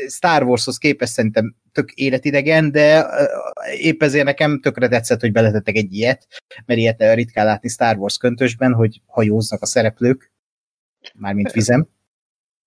Star 0.08 0.44
Warshoz 0.44 0.78
képest 0.78 1.12
szerintem 1.12 1.56
tök 1.72 1.92
életidegen, 1.92 2.72
de 2.72 3.06
épp 3.78 4.04
ezért 4.04 4.26
nekem 4.26 4.60
tökre 4.62 4.88
tetszett, 4.88 5.20
hogy 5.20 5.32
beletettek 5.32 5.76
egy 5.76 5.94
ilyet, 5.94 6.28
mert 6.66 6.80
ilyet 6.80 7.14
ritkán 7.14 7.46
látni 7.46 7.70
Star 7.70 7.98
Wars 7.98 8.18
köntösben, 8.18 8.74
hogy 8.74 9.02
hajóznak 9.06 9.62
a 9.62 9.66
szereplők, 9.66 10.32
mármint 11.14 11.52
vizem. 11.52 11.88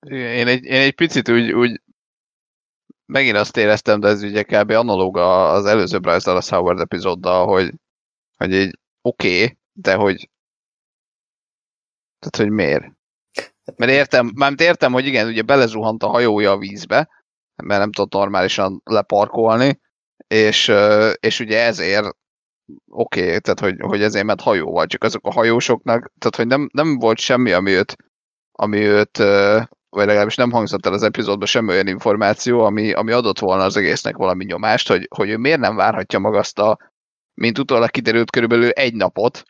Én 0.09 0.47
egy, 0.47 0.65
én 0.65 0.81
egy 0.81 0.95
picit 0.95 1.29
úgy, 1.29 1.53
úgy 1.53 1.81
megint 3.11 3.37
azt 3.37 3.57
éreztem, 3.57 4.01
de 4.01 4.09
ez 4.09 4.23
ugye 4.23 4.43
kb. 4.43 4.71
analóg 4.71 5.17
az 5.17 5.65
előző 5.65 5.99
Bryce 5.99 6.25
Dallas 6.31 6.49
Howard 6.49 6.81
epizóddal, 6.81 7.47
hogy, 7.47 7.75
hogy 8.37 8.55
egy 8.55 8.79
oké, 9.03 9.43
okay, 9.43 9.59
de 9.73 9.95
hogy 9.95 10.29
tehát, 12.19 12.37
hogy 12.37 12.51
miért? 12.51 12.85
Mert 13.77 13.91
értem, 13.91 14.31
mármint 14.35 14.61
értem, 14.61 14.93
hogy 14.93 15.07
igen, 15.07 15.27
ugye 15.27 15.43
belezuhant 15.43 16.03
a 16.03 16.09
hajója 16.09 16.51
a 16.51 16.59
vízbe, 16.59 17.09
mert 17.63 17.81
nem 17.81 17.93
tudott 17.93 18.13
normálisan 18.13 18.81
leparkolni, 18.85 19.81
és, 20.27 20.73
és 21.21 21.41
ugye 21.41 21.65
ezért 21.65 22.17
oké, 22.91 23.27
okay, 23.27 23.41
tehát 23.41 23.61
hogy, 23.61 23.77
hogy 23.81 24.03
ezért 24.03 24.25
ment 24.25 24.41
hajóval, 24.41 24.87
csak 24.87 25.05
azok 25.05 25.27
a 25.27 25.33
hajósoknak, 25.33 26.13
tehát 26.19 26.37
hogy 26.37 26.47
nem, 26.47 26.69
nem 26.73 26.99
volt 26.99 27.19
semmi, 27.19 27.53
ami 27.53 27.71
őt, 27.71 27.97
ami 28.53 28.79
őt, 28.79 29.23
vagy 29.91 30.07
legalábbis 30.07 30.35
nem 30.35 30.51
hangzott 30.51 30.87
el 30.87 30.93
az 30.93 31.03
epizódban 31.03 31.47
semmi 31.47 31.69
olyan 31.69 31.87
információ, 31.87 32.61
ami, 32.61 32.93
ami 32.93 33.13
adott 33.13 33.39
volna 33.39 33.65
az 33.65 33.77
egésznek 33.77 34.17
valami 34.17 34.45
nyomást, 34.45 34.89
hogy, 34.89 35.09
hogy 35.17 35.29
ő 35.29 35.37
miért 35.37 35.61
nem 35.61 35.77
várhatja 35.77 36.19
maga 36.19 36.39
azt 36.39 36.59
a, 36.59 36.79
mint 37.35 37.59
utólag 37.59 37.91
kiderült 37.91 38.31
körülbelül 38.31 38.71
egy 38.71 38.95
napot, 38.95 39.43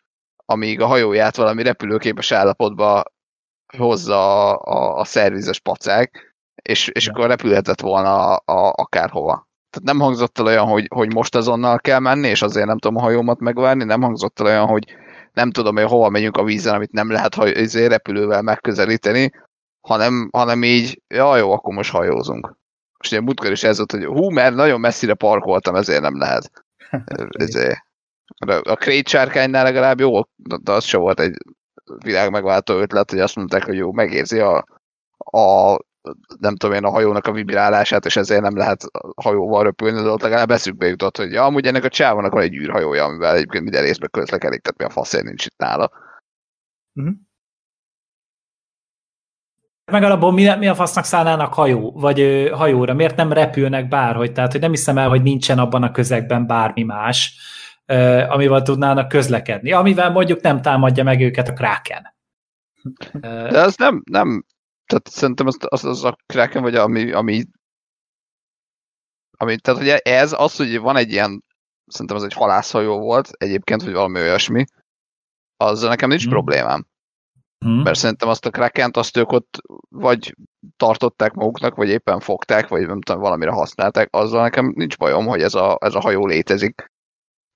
amíg 0.44 0.81
a 0.81 0.87
hajóját 0.87 1.37
valami 1.37 1.62
repülőképes 1.62 2.33
állapotba 2.33 3.05
hozza 3.76 4.48
a, 4.48 4.61
a, 4.74 4.98
a 4.98 5.05
szervizes 5.05 5.61
pacák, 5.61 6.35
és, 6.62 6.88
és 6.88 7.09
akkor 7.09 7.26
repülhetett 7.26 7.81
volna 7.81 8.35
a, 8.35 8.42
a, 8.44 8.72
akárhova. 8.76 9.48
Tehát 9.70 9.88
nem 9.88 9.98
hangzott 9.98 10.38
el 10.38 10.46
olyan, 10.46 10.66
hogy, 10.66 10.87
hogy 10.94 11.14
most 11.14 11.35
azonnal 11.35 11.79
kell 11.79 11.98
menni, 11.98 12.29
és 12.29 12.42
azért 12.42 12.66
nem 12.66 12.79
tudom 12.79 12.96
a 12.96 13.03
hajómat 13.03 13.40
megvárni, 13.40 13.85
nem 13.85 14.03
hangzott 14.03 14.40
el 14.40 14.46
olyan, 14.46 14.66
hogy 14.66 14.85
nem 15.33 15.50
tudom, 15.50 15.76
hogy 15.76 15.85
hova 15.85 16.09
megyünk 16.09 16.37
a 16.37 16.44
vízen, 16.44 16.74
amit 16.74 16.92
nem 16.92 17.11
lehet 17.11 17.35
haj, 17.35 17.50
izé, 17.50 17.87
repülővel 17.87 18.42
megközelíteni, 18.42 19.33
hanem, 19.80 20.28
hanem 20.32 20.62
így, 20.62 21.02
ja 21.08 21.36
jó, 21.36 21.52
akkor 21.52 21.74
most 21.74 21.90
hajózunk. 21.90 22.56
És 22.98 23.10
ugye 23.10 23.20
múltkor 23.20 23.50
is 23.50 23.62
ez 23.62 23.76
volt, 23.76 23.92
hogy 23.92 24.04
hú, 24.04 24.30
mert 24.30 24.54
nagyon 24.54 24.80
messzire 24.80 25.14
parkoltam, 25.14 25.74
ezért 25.74 26.02
nem 26.02 26.18
lehet. 26.18 26.50
ezért. 27.30 27.84
A 28.62 28.74
Crate 28.74 29.10
sárkánynál 29.10 29.64
legalább 29.64 30.00
jó, 30.00 30.20
de 30.36 30.72
az 30.72 30.84
se 30.84 30.96
volt 30.96 31.20
egy 31.20 31.36
világ 32.04 32.30
megváltó 32.30 32.78
ötlet, 32.78 33.10
hogy 33.10 33.20
azt 33.20 33.36
mondták, 33.36 33.64
hogy 33.64 33.76
jó, 33.76 33.92
megérzi 33.92 34.38
a, 34.38 34.64
a 35.16 35.78
nem 36.38 36.56
tudom 36.56 36.76
én, 36.76 36.84
a 36.84 36.90
hajónak 36.90 37.26
a 37.26 37.32
vibrálását, 37.32 38.04
és 38.04 38.16
ezért 38.16 38.42
nem 38.42 38.56
lehet 38.56 38.84
hajóval 39.22 39.62
röpülni, 39.62 40.02
de 40.02 40.08
ott 40.08 40.22
legalább 40.22 40.50
eszükbe 40.50 40.86
jutott, 40.86 41.16
hogy 41.16 41.32
ja, 41.32 41.44
amúgy 41.44 41.66
ennek 41.66 41.84
a 41.84 41.88
csávonak 41.88 42.32
van 42.32 42.42
egy 42.42 42.54
űrhajója, 42.54 43.04
amivel 43.04 43.34
egyébként 43.34 43.62
minden 43.62 43.82
részbe 43.82 44.08
közlekedik, 44.08 44.60
tehát 44.60 44.78
mi 44.78 44.84
a 44.84 44.90
faszért 44.90 45.24
nincs 45.24 45.46
itt 45.46 45.56
nála. 45.56 45.90
Uh-huh. 46.94 47.14
Meg 49.90 50.03
alapból 50.03 50.33
mi, 50.33 50.57
mi 50.59 50.68
a 50.68 50.74
fasznak 50.74 51.05
szállnának 51.05 51.55
hajó, 51.55 51.92
vagy 51.92 52.20
ö, 52.20 52.50
hajóra? 52.50 52.94
Miért 52.94 53.16
nem 53.16 53.33
repülnek 53.33 53.88
bárhogy? 53.88 54.33
Tehát, 54.33 54.53
hogy 54.53 54.61
nem 54.61 54.70
hiszem 54.70 54.98
el, 54.98 55.09
hogy 55.09 55.22
nincsen 55.22 55.59
abban 55.59 55.83
a 55.83 55.90
közegben 55.90 56.46
bármi 56.46 56.83
más, 56.83 57.38
ö, 57.87 58.24
amivel 58.29 58.62
tudnának 58.62 59.09
közlekedni, 59.09 59.72
amivel 59.72 60.11
mondjuk 60.11 60.40
nem 60.40 60.62
támadja 60.62 61.05
meg 61.05 61.20
őket 61.20 61.48
a 61.48 61.53
Kraken. 61.53 62.14
De 63.53 63.61
az 63.61 63.76
nem, 63.76 64.03
nem 64.11 64.44
tehát 64.90 65.09
szerintem 65.09 65.46
az, 65.46 65.57
az, 65.61 65.85
az 65.85 66.05
a 66.05 66.16
Kraken, 66.26 66.62
vagy 66.62 66.74
ami, 66.74 67.12
ami, 67.12 67.44
ami, 69.37 69.57
tehát 69.57 69.81
ugye 69.81 69.98
ez, 69.98 70.33
az, 70.33 70.57
hogy 70.57 70.79
van 70.79 70.96
egy 70.96 71.11
ilyen, 71.11 71.44
szerintem 71.87 72.16
az 72.16 72.22
egy 72.22 72.33
halászhajó 72.33 72.98
volt 72.98 73.31
egyébként, 73.33 73.83
vagy 73.83 73.92
valami 73.92 74.18
olyasmi, 74.18 74.64
azzal 75.57 75.88
nekem 75.88 76.09
nincs 76.09 76.22
hmm. 76.22 76.31
problémám. 76.31 76.87
Hmm. 77.64 77.82
Mert 77.82 77.98
szerintem 77.98 78.28
azt 78.28 78.46
a 78.46 78.50
Krakent, 78.50 78.96
azt 78.96 79.16
ők 79.16 79.32
ott 79.32 79.58
vagy 79.88 80.36
tartották 80.76 81.32
maguknak, 81.32 81.74
vagy 81.74 81.88
éppen 81.88 82.20
fogták, 82.20 82.68
vagy 82.68 82.86
nem 82.86 83.00
tudom, 83.00 83.20
valamire 83.20 83.50
használták, 83.50 84.08
azzal 84.10 84.42
nekem 84.42 84.72
nincs 84.76 84.96
bajom, 84.96 85.26
hogy 85.26 85.42
ez 85.42 85.54
a, 85.54 85.78
ez 85.80 85.94
a 85.94 86.00
hajó 86.00 86.26
létezik. 86.26 86.90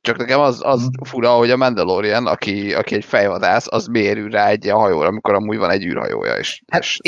Csak 0.00 0.16
nekem 0.16 0.40
az, 0.40 0.60
az 0.64 0.80
hmm. 0.80 1.04
fura, 1.04 1.30
hogy 1.30 1.50
a 1.50 1.56
Mandalorian, 1.56 2.26
aki, 2.26 2.74
aki 2.74 2.94
egy 2.94 3.04
fejvadász, 3.04 3.66
az 3.68 3.86
miért 3.86 4.18
ül 4.18 4.30
rá 4.30 4.48
egy 4.48 4.68
hajóra, 4.70 5.08
amikor 5.08 5.34
amúgy 5.34 5.56
van 5.56 5.70
egy 5.70 5.84
űrhajója 5.84 6.38
is. 6.38 6.62
Hát, 6.66 6.82
és 6.82 6.98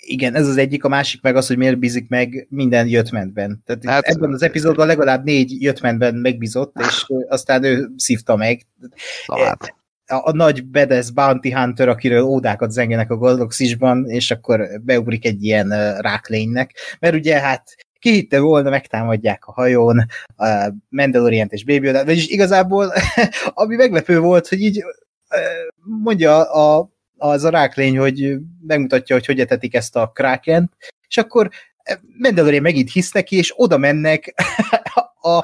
igen, 0.00 0.34
ez 0.34 0.48
az 0.48 0.56
egyik, 0.56 0.84
a 0.84 0.88
másik 0.88 1.22
meg 1.22 1.36
az, 1.36 1.46
hogy 1.46 1.56
miért 1.56 1.78
bízik 1.78 2.08
meg 2.08 2.46
minden 2.50 2.88
jöttmentben. 2.88 3.62
Tehát 3.64 3.84
hát, 3.84 4.04
ebben 4.04 4.32
az 4.32 4.42
epizódban 4.42 4.86
legalább 4.86 5.24
négy 5.24 5.62
jöttmentben 5.62 6.14
megbízott, 6.14 6.76
és 6.80 7.06
aztán 7.28 7.64
ő 7.64 7.90
szívta 7.96 8.36
meg. 8.36 8.66
Hát. 9.26 9.76
A, 10.10 10.32
nagy 10.32 10.64
bedes 10.64 11.10
bounty 11.10 11.50
hunter, 11.50 11.88
akiről 11.88 12.22
ódákat 12.22 12.70
zengenek 12.70 13.10
a 13.10 13.16
Galaxisban, 13.16 14.10
és 14.10 14.30
akkor 14.30 14.68
beugrik 14.82 15.24
egy 15.24 15.44
ilyen 15.44 15.98
ráklénynek, 16.00 16.74
mert 17.00 17.14
ugye 17.14 17.40
hát 17.40 17.74
ki 17.98 18.10
hitte 18.10 18.40
volna, 18.40 18.70
megtámadják 18.70 19.46
a 19.46 19.52
hajón 19.52 20.06
a 20.36 20.72
Mandalorient 20.88 21.52
és 21.52 21.64
Baby 21.64 21.86
Yoda, 21.86 22.04
vagyis 22.04 22.26
igazából 22.26 22.92
ami 23.54 23.76
meglepő 23.76 24.18
volt, 24.18 24.48
hogy 24.48 24.60
így 24.60 24.82
mondja 25.84 26.52
a 26.52 26.96
az 27.18 27.44
a 27.44 27.50
ráklény, 27.50 27.98
hogy 27.98 28.36
megmutatja, 28.66 29.16
hogy 29.16 29.26
hogy 29.26 29.40
etetik 29.40 29.74
ezt 29.74 29.96
a 29.96 30.10
krákent, 30.14 30.72
és 31.08 31.16
akkor 31.16 31.50
Mandalorian 32.18 32.62
megint 32.62 32.92
hisz 32.92 33.12
neki, 33.12 33.36
és 33.36 33.52
oda 33.56 33.78
mennek 33.78 34.34
a, 35.20 35.40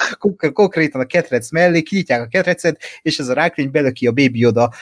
konkrétan 0.52 1.00
a 1.00 1.04
ketrec 1.06 1.50
mellé, 1.50 1.82
kinyitják 1.82 2.20
a 2.20 2.26
ketrecet, 2.26 2.80
és 3.02 3.18
ez 3.18 3.28
a 3.28 3.34
ráklény 3.34 3.70
belöki 3.70 4.06
a 4.06 4.12
Baby 4.12 4.38
Yoda, 4.38 4.72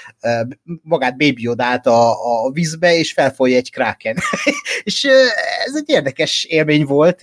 magát 0.83 1.16
Baby 1.16 1.46
a, 1.46 2.44
a 2.44 2.50
vízbe, 2.50 2.94
és 2.94 3.12
felfolja 3.12 3.57
egy 3.57 3.70
kráken. 3.70 4.16
és 4.85 5.05
ez 5.66 5.74
egy 5.74 5.88
érdekes 5.88 6.44
élmény 6.44 6.85
volt 6.85 7.20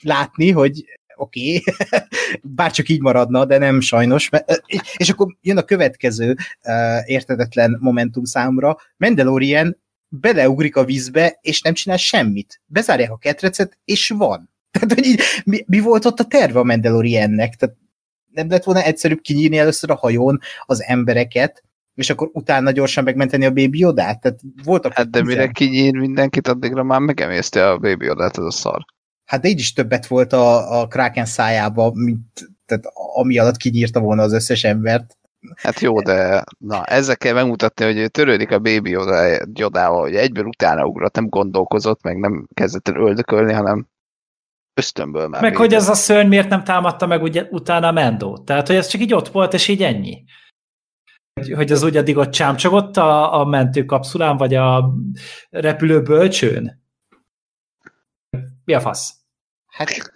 látni, 0.00 0.50
hogy 0.50 0.84
oké, 1.16 1.56
okay. 1.64 2.02
bárcsak 2.42 2.88
így 2.88 3.00
maradna, 3.00 3.44
de 3.44 3.58
nem 3.58 3.80
sajnos. 3.80 4.30
És 4.96 5.10
akkor 5.10 5.36
jön 5.40 5.56
a 5.56 5.62
következő 5.62 6.36
értetetlen 7.04 7.78
momentum 7.80 8.24
számra. 8.24 8.76
Mandalorian 8.96 9.80
beleugrik 10.08 10.76
a 10.76 10.84
vízbe, 10.84 11.38
és 11.40 11.60
nem 11.60 11.74
csinál 11.74 11.96
semmit. 11.96 12.60
Bezárják 12.66 13.10
a 13.10 13.16
ketrecet, 13.16 13.78
és 13.84 14.08
van. 14.08 14.51
Tehát, 14.72 14.92
hogy 14.94 15.06
így, 15.06 15.20
mi, 15.44 15.64
mi 15.66 15.80
volt 15.80 16.04
ott 16.04 16.20
a 16.20 16.24
terve 16.24 16.58
a 16.58 16.64
Mandaloriannek? 16.64 17.54
Tehát 17.54 17.76
nem 18.32 18.48
lett 18.48 18.64
volna 18.64 18.82
egyszerűbb 18.82 19.20
kinyírni 19.20 19.58
először 19.58 19.90
a 19.90 19.94
hajón 19.94 20.40
az 20.66 20.82
embereket, 20.82 21.62
és 21.94 22.10
akkor 22.10 22.30
utána 22.32 22.70
gyorsan 22.70 23.04
megmenteni 23.04 23.44
a 23.44 23.52
Baby 23.52 23.78
Yodát? 23.78 24.20
Tehát 24.20 24.40
voltak 24.64 24.92
hát 24.92 25.10
de 25.10 25.22
mire 25.22 25.46
kinyír 25.46 25.94
mindenkit, 25.94 26.48
addigra 26.48 26.82
már 26.82 27.00
megemészte 27.00 27.70
a 27.70 27.78
Baby 27.78 28.04
Yodát 28.04 28.36
az 28.36 28.44
a 28.44 28.50
szar 28.50 28.84
hát 29.32 29.40
de 29.40 29.48
így 29.48 29.58
is 29.58 29.72
többet 29.72 30.06
volt 30.06 30.32
a, 30.32 30.80
a 30.80 30.86
Kraken 30.86 31.24
szájába, 31.24 31.90
mint 31.94 32.50
tehát 32.66 32.84
ami 33.14 33.38
alatt 33.38 33.56
kinyírta 33.56 34.00
volna 34.00 34.22
az 34.22 34.32
összes 34.32 34.64
embert. 34.64 35.16
Hát 35.56 35.80
jó, 35.80 36.00
de 36.00 36.44
na, 36.58 36.84
ezzel 36.84 37.16
kell 37.16 37.34
megmutatni, 37.34 37.84
hogy 37.84 38.10
törődik 38.10 38.50
a 38.50 38.58
Baby 38.58 38.90
Yoda-val, 39.52 40.00
hogy 40.00 40.14
egyből 40.14 40.44
utána 40.44 40.86
ugrott, 40.86 41.14
nem 41.14 41.28
gondolkozott, 41.28 42.02
meg 42.02 42.18
nem 42.18 42.48
kezdett 42.54 42.88
el 42.88 42.96
öldökölni, 42.96 43.52
hanem 43.52 43.86
ösztönből 44.74 45.28
már. 45.28 45.40
Meg 45.40 45.50
védett. 45.50 45.66
hogy 45.66 45.74
ez 45.74 45.88
a 45.88 45.94
szörny 45.94 46.28
miért 46.28 46.48
nem 46.48 46.64
támadta 46.64 47.06
meg 47.06 47.22
ugye, 47.22 47.46
utána 47.50 47.88
a 47.88 47.92
Mendo. 47.92 48.38
Tehát, 48.38 48.66
hogy 48.66 48.76
ez 48.76 48.86
csak 48.86 49.00
így 49.00 49.14
ott 49.14 49.28
volt, 49.28 49.54
és 49.54 49.68
így 49.68 49.82
ennyi. 49.82 50.24
Hogy, 51.40 51.52
hogy 51.52 51.72
az 51.72 51.82
úgy 51.82 51.96
addig 51.96 52.16
ott 52.16 52.30
csámcsogott 52.30 52.96
a, 52.96 53.40
a 53.40 53.44
mentőkapszulán, 53.44 54.36
vagy 54.36 54.54
a 54.54 54.94
repülő 55.50 56.02
bölcsőn. 56.02 56.82
Mi 58.64 58.74
a 58.74 58.80
fasz? 58.80 59.14
Hát 59.66 60.12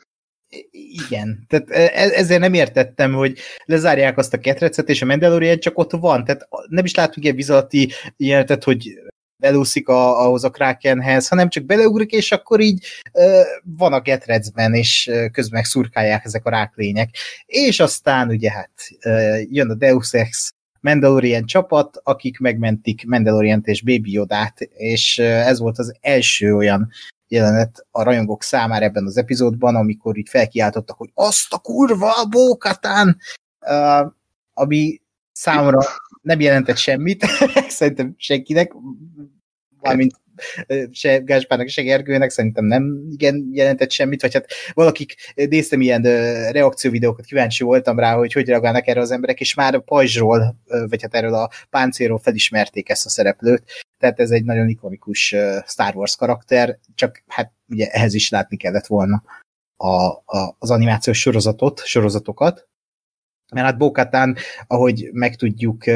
igen, 0.70 1.44
tehát 1.48 1.70
e, 1.70 1.80
e, 1.80 2.10
ezért 2.18 2.40
nem 2.40 2.54
értettem, 2.54 3.12
hogy 3.12 3.38
lezárják 3.64 4.18
azt 4.18 4.34
a 4.34 4.38
ketrecet, 4.38 4.88
és 4.88 5.02
a 5.02 5.06
Mandalorian 5.06 5.58
csak 5.58 5.78
ott 5.78 5.90
van, 5.90 6.24
tehát 6.24 6.48
nem 6.68 6.84
is 6.84 6.94
látunk 6.94 7.24
ilyen 7.24 7.36
vizalati 7.36 7.92
jelentet, 8.16 8.64
hogy 8.64 8.88
belúszik 9.36 9.88
a, 9.88 10.24
ahhoz 10.24 10.44
a 10.44 10.50
Krakenhez, 10.50 11.28
hanem 11.28 11.48
csak 11.48 11.64
beleugrik, 11.64 12.10
és 12.10 12.32
akkor 12.32 12.60
így 12.60 12.86
ö, 13.12 13.40
van 13.62 13.92
a 13.92 14.00
getrecben, 14.00 14.74
és 14.74 15.10
közben 15.32 15.58
megszurkálják 15.60 16.24
ezek 16.24 16.44
a 16.44 16.50
ráklények. 16.50 17.16
És 17.46 17.80
aztán 17.80 18.28
ugye 18.28 18.50
hát 18.50 18.70
ö, 19.02 19.38
jön 19.50 19.70
a 19.70 19.74
Deus 19.74 20.12
Ex 20.12 20.54
Mandalorian 20.80 21.46
csapat, 21.46 22.00
akik 22.02 22.38
megmentik 22.38 23.06
Mandalorian 23.06 23.62
és 23.64 23.82
Baby 23.82 24.12
Yodát, 24.12 24.60
és 24.60 25.18
ez 25.18 25.58
volt 25.58 25.78
az 25.78 25.96
első 26.00 26.54
olyan 26.54 26.90
jelenet 27.28 27.86
a 27.90 28.02
rajongók 28.02 28.42
számára 28.42 28.84
ebben 28.84 29.06
az 29.06 29.16
epizódban, 29.16 29.76
amikor 29.76 30.16
így 30.16 30.28
felkiáltottak, 30.28 30.96
hogy 30.96 31.10
azt 31.14 31.52
a 31.52 31.58
kurva, 31.58 32.20
a 32.20 32.24
bókatán! 32.24 33.18
Uh, 33.60 34.12
ami 34.54 35.00
számomra 35.32 35.80
nem 36.26 36.40
jelentett 36.40 36.76
semmit, 36.76 37.24
szerintem 37.68 38.14
senkinek, 38.16 38.72
valamint 39.80 40.14
se 40.90 41.18
Gáspárnak, 41.18 41.68
se 41.68 41.82
Gergőnek 41.82 42.30
szerintem 42.30 42.64
nem 42.64 43.06
igen 43.10 43.48
jelentett 43.52 43.90
semmit, 43.90 44.22
vagy 44.22 44.34
hát 44.34 44.46
valakik 44.72 45.14
néztem 45.34 45.80
ilyen 45.80 46.02
reakcióvideókat, 46.52 47.24
kíváncsi 47.24 47.64
voltam 47.64 47.98
rá, 47.98 48.16
hogy 48.16 48.32
hogy 48.32 48.48
reagálnak 48.48 48.86
erre 48.86 49.00
az 49.00 49.10
emberek, 49.10 49.40
és 49.40 49.54
már 49.54 49.74
a 49.74 49.80
pajzsról, 49.80 50.56
vagy 50.88 51.02
hát 51.02 51.14
erről 51.14 51.34
a 51.34 51.50
páncélról 51.70 52.18
felismerték 52.18 52.88
ezt 52.88 53.06
a 53.06 53.08
szereplőt, 53.08 53.62
tehát 53.98 54.20
ez 54.20 54.30
egy 54.30 54.44
nagyon 54.44 54.68
ikonikus 54.68 55.34
Star 55.66 55.96
Wars 55.96 56.16
karakter, 56.16 56.78
csak 56.94 57.22
hát 57.26 57.52
ugye 57.68 57.86
ehhez 57.86 58.14
is 58.14 58.30
látni 58.30 58.56
kellett 58.56 58.86
volna 58.86 59.22
a, 59.76 60.06
a, 60.08 60.56
az 60.58 60.70
animációs 60.70 61.20
sorozatot, 61.20 61.84
sorozatokat, 61.84 62.68
mert 63.52 63.66
hát 63.66 63.78
Bokatán, 63.78 64.36
ahogy 64.66 65.08
megtudjuk, 65.12 65.86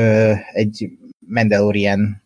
egy 0.52 0.90
Mandalorian 1.18 2.22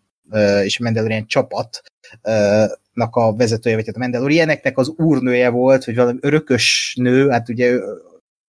és 0.63 0.79
Mandalorian 0.79 1.27
csapatnak 1.27 3.17
a 3.17 3.35
vezetője, 3.35 3.77
vagy 3.77 3.87
hát 3.87 3.97
a 3.97 3.99
Mandalorianeknek 3.99 4.79
az 4.79 4.89
úrnője 4.89 5.49
volt, 5.49 5.85
vagy 5.85 5.95
valami 5.95 6.19
örökös 6.21 6.97
nő, 7.01 7.29
hát 7.29 7.49
ugye 7.49 7.79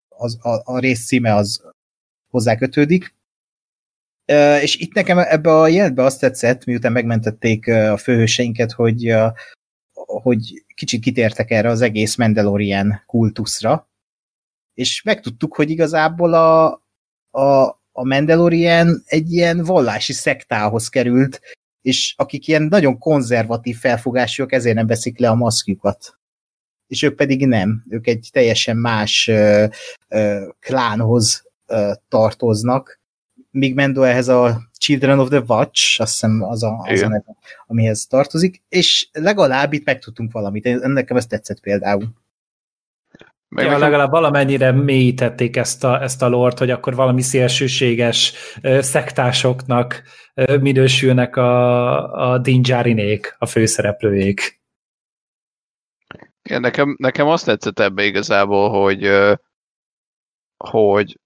az, 0.08 0.38
a, 0.40 0.72
a 0.72 0.78
rész 0.78 1.06
címe 1.06 1.34
az 1.34 1.62
hozzá 2.30 2.56
kötődik. 2.56 3.14
És 4.62 4.76
itt 4.76 4.94
nekem 4.94 5.18
ebbe 5.18 5.50
a 5.50 5.68
jelentbe 5.68 6.02
azt 6.02 6.20
tetszett, 6.20 6.64
miután 6.64 6.92
megmentették 6.92 7.68
a 7.68 7.96
főhőseinket, 7.96 8.72
hogy, 8.72 9.14
hogy 9.92 10.64
kicsit 10.74 11.02
kitértek 11.02 11.50
erre 11.50 11.68
az 11.68 11.80
egész 11.80 12.16
Mandalorian 12.16 13.02
kultuszra, 13.06 13.88
és 14.74 15.02
megtudtuk, 15.02 15.54
hogy 15.54 15.70
igazából 15.70 16.34
a, 16.34 16.66
a, 17.30 17.68
a 17.92 18.04
Mandalorian 18.04 19.02
egy 19.06 19.32
ilyen 19.32 19.64
vallási 19.64 20.12
szektához 20.12 20.88
került, 20.88 21.40
és 21.82 22.14
akik 22.16 22.48
ilyen 22.48 22.62
nagyon 22.62 22.98
konzervatív 22.98 23.76
felfogásúak, 23.76 24.52
ezért 24.52 24.76
nem 24.76 24.86
veszik 24.86 25.18
le 25.18 25.28
a 25.28 25.34
maszkjukat. 25.34 26.18
És 26.86 27.02
ők 27.02 27.16
pedig 27.16 27.46
nem. 27.46 27.84
Ők 27.88 28.06
egy 28.06 28.28
teljesen 28.32 28.76
más 28.76 29.28
ö, 29.28 29.66
ö, 30.08 30.48
klánhoz 30.60 31.44
ö, 31.66 31.92
tartoznak, 32.08 33.02
míg 33.54 33.74
Mendo 33.74 34.02
ehhez 34.02 34.28
a 34.28 34.70
Children 34.78 35.18
of 35.18 35.28
the 35.28 35.42
Watch, 35.46 36.00
azt 36.00 36.10
hiszem 36.10 36.42
az 36.42 36.62
a, 36.62 36.86
az 36.88 37.00
a 37.00 37.08
neve, 37.08 37.36
amihez 37.66 38.06
tartozik, 38.06 38.62
és 38.68 39.08
legalább 39.12 39.72
itt 39.72 39.84
megtudtunk 39.84 40.32
valamit. 40.32 40.86
Nekem 40.86 41.16
ez 41.16 41.26
tetszett 41.26 41.60
például. 41.60 42.08
Meg 43.54 43.64
ja, 43.64 43.78
legalább 43.78 44.10
valamennyire 44.10 44.72
mélyítették 44.72 45.56
ezt 45.56 45.84
a, 45.84 46.02
ezt 46.02 46.22
a 46.22 46.28
lort, 46.28 46.58
hogy 46.58 46.70
akkor 46.70 46.94
valami 46.94 47.22
szélsőséges 47.22 48.32
szektásoknak 48.62 50.02
minősülnek 50.60 51.36
a, 51.36 52.32
a 52.32 52.38
Dinjarinék, 52.38 53.34
a 53.38 53.46
főszereplőjék. 53.46 54.62
Igen, 56.42 56.60
nekem, 56.60 56.96
nekem 56.98 57.26
azt 57.26 57.44
tetszett 57.44 57.78
ebbe 57.78 58.04
igazából, 58.04 58.82
hogy 58.82 59.10
hogy 60.56 61.20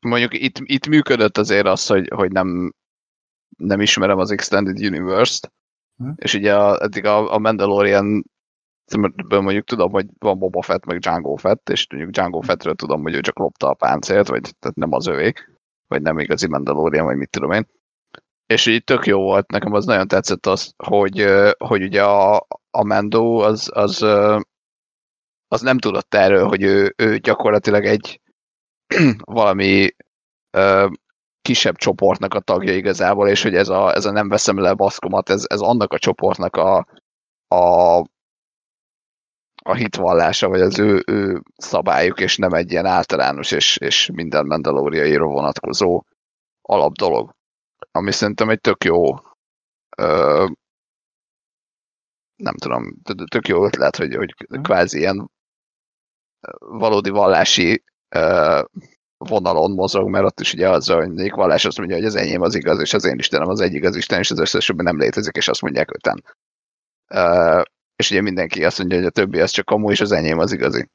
mondjuk 0.00 0.34
itt, 0.34 0.58
itt 0.62 0.86
működött 0.86 1.38
azért 1.38 1.66
az, 1.66 1.86
hogy, 1.86 2.08
hogy 2.14 2.32
nem, 2.32 2.74
nem 3.56 3.80
ismerem 3.80 4.18
az 4.18 4.30
Extended 4.30 4.78
Universe-t, 4.78 5.52
hm. 5.96 6.10
és 6.16 6.34
ugye 6.34 6.56
a, 6.56 6.82
eddig 6.82 7.04
a, 7.04 7.32
a 7.32 7.38
Mandalorian 7.38 8.24
mondjuk 9.28 9.64
tudom, 9.64 9.90
hogy 9.90 10.06
van 10.18 10.38
Boba 10.38 10.62
Fett, 10.62 10.84
meg 10.84 10.98
Django 10.98 11.36
Fett, 11.36 11.68
és 11.68 11.86
mondjuk 11.90 12.12
Django 12.12 12.40
Fettről 12.40 12.74
tudom, 12.74 13.02
hogy 13.02 13.14
ő 13.14 13.20
csak 13.20 13.38
lopta 13.38 13.68
a 13.68 13.74
páncélt, 13.74 14.28
vagy 14.28 14.40
tehát 14.58 14.76
nem 14.76 14.92
az 14.92 15.06
övé, 15.06 15.32
vagy 15.86 16.02
nem 16.02 16.18
igazi 16.18 16.48
Mandalorian, 16.48 17.04
vagy 17.04 17.16
mit 17.16 17.30
tudom 17.30 17.52
én. 17.52 17.66
És 18.46 18.66
így 18.66 18.84
tök 18.84 19.06
jó 19.06 19.22
volt, 19.22 19.50
nekem 19.50 19.72
az 19.72 19.84
nagyon 19.84 20.08
tetszett 20.08 20.46
az, 20.46 20.74
hogy, 20.76 21.26
hogy 21.58 21.82
ugye 21.82 22.04
a, 22.04 22.46
a 22.70 22.84
Mando 22.84 23.38
az, 23.38 23.70
az, 23.74 24.02
az 25.48 25.60
nem 25.60 25.78
tudott 25.78 26.14
erről, 26.14 26.46
hogy 26.48 26.62
ő, 26.62 26.94
ő 26.96 27.18
gyakorlatilag 27.18 27.84
egy 27.84 28.20
valami 29.24 29.90
kisebb 31.42 31.76
csoportnak 31.76 32.34
a 32.34 32.40
tagja 32.40 32.74
igazából, 32.74 33.28
és 33.28 33.42
hogy 33.42 33.54
ez 33.54 33.68
a, 33.68 33.94
ez 33.94 34.04
a 34.04 34.10
nem 34.10 34.28
veszem 34.28 34.58
le 34.58 34.74
baszkomat, 34.74 35.30
ez, 35.30 35.44
ez 35.48 35.60
annak 35.60 35.92
a 35.92 35.98
csoportnak 35.98 36.56
a, 36.56 36.86
a 37.48 38.02
a 39.66 39.74
hitvallása, 39.74 40.48
vagy 40.48 40.60
az 40.60 40.78
ő, 40.78 41.02
ő 41.06 41.42
szabályuk, 41.56 42.20
és 42.20 42.36
nem 42.36 42.52
egy 42.52 42.70
ilyen 42.70 42.86
általános 42.86 43.50
és, 43.50 43.76
és 43.76 44.10
minden 44.12 44.46
mandalóriaira 44.46 45.26
vonatkozó 45.26 46.02
alapdolog. 46.62 47.34
Ami 47.90 48.12
szerintem 48.12 48.50
egy 48.50 48.60
tök 48.60 48.84
jó 48.84 49.14
ö, 49.96 50.46
nem 52.36 52.54
tudom, 52.54 52.94
tök 53.30 53.48
jó 53.48 53.64
ötlet, 53.64 53.96
hogy, 53.96 54.14
hogy 54.14 54.34
kvázi 54.62 54.98
ilyen 54.98 55.30
valódi 56.58 57.10
vallási 57.10 57.84
ö, 58.08 58.62
vonalon 59.16 59.70
mozog, 59.70 60.08
mert 60.08 60.24
ott 60.24 60.40
is 60.40 60.52
ugye 60.52 60.68
az, 60.68 60.86
hogy 60.86 61.18
egyik 61.18 61.34
vallás 61.34 61.64
azt 61.64 61.78
mondja, 61.78 61.96
hogy 61.96 62.04
az 62.04 62.14
enyém 62.14 62.42
az 62.42 62.54
igaz, 62.54 62.80
és 62.80 62.94
az 62.94 63.04
én 63.04 63.18
Istenem 63.18 63.48
az 63.48 63.60
egyik 63.60 63.84
az 63.84 63.96
Isten, 63.96 64.18
és 64.18 64.30
az 64.30 64.38
összes 64.38 64.72
nem 64.76 64.98
létezik, 64.98 65.36
és 65.36 65.48
azt 65.48 65.62
mondják 65.62 65.94
öten 65.94 66.24
és 67.96 68.10
ugye 68.10 68.20
mindenki 68.20 68.64
azt 68.64 68.78
mondja, 68.78 68.96
hogy 68.96 69.06
a 69.06 69.10
többi 69.10 69.40
az 69.40 69.50
csak 69.50 69.64
kamu, 69.64 69.90
és 69.90 70.00
az 70.00 70.12
enyém 70.12 70.38
az 70.38 70.52
igazi. 70.52 70.90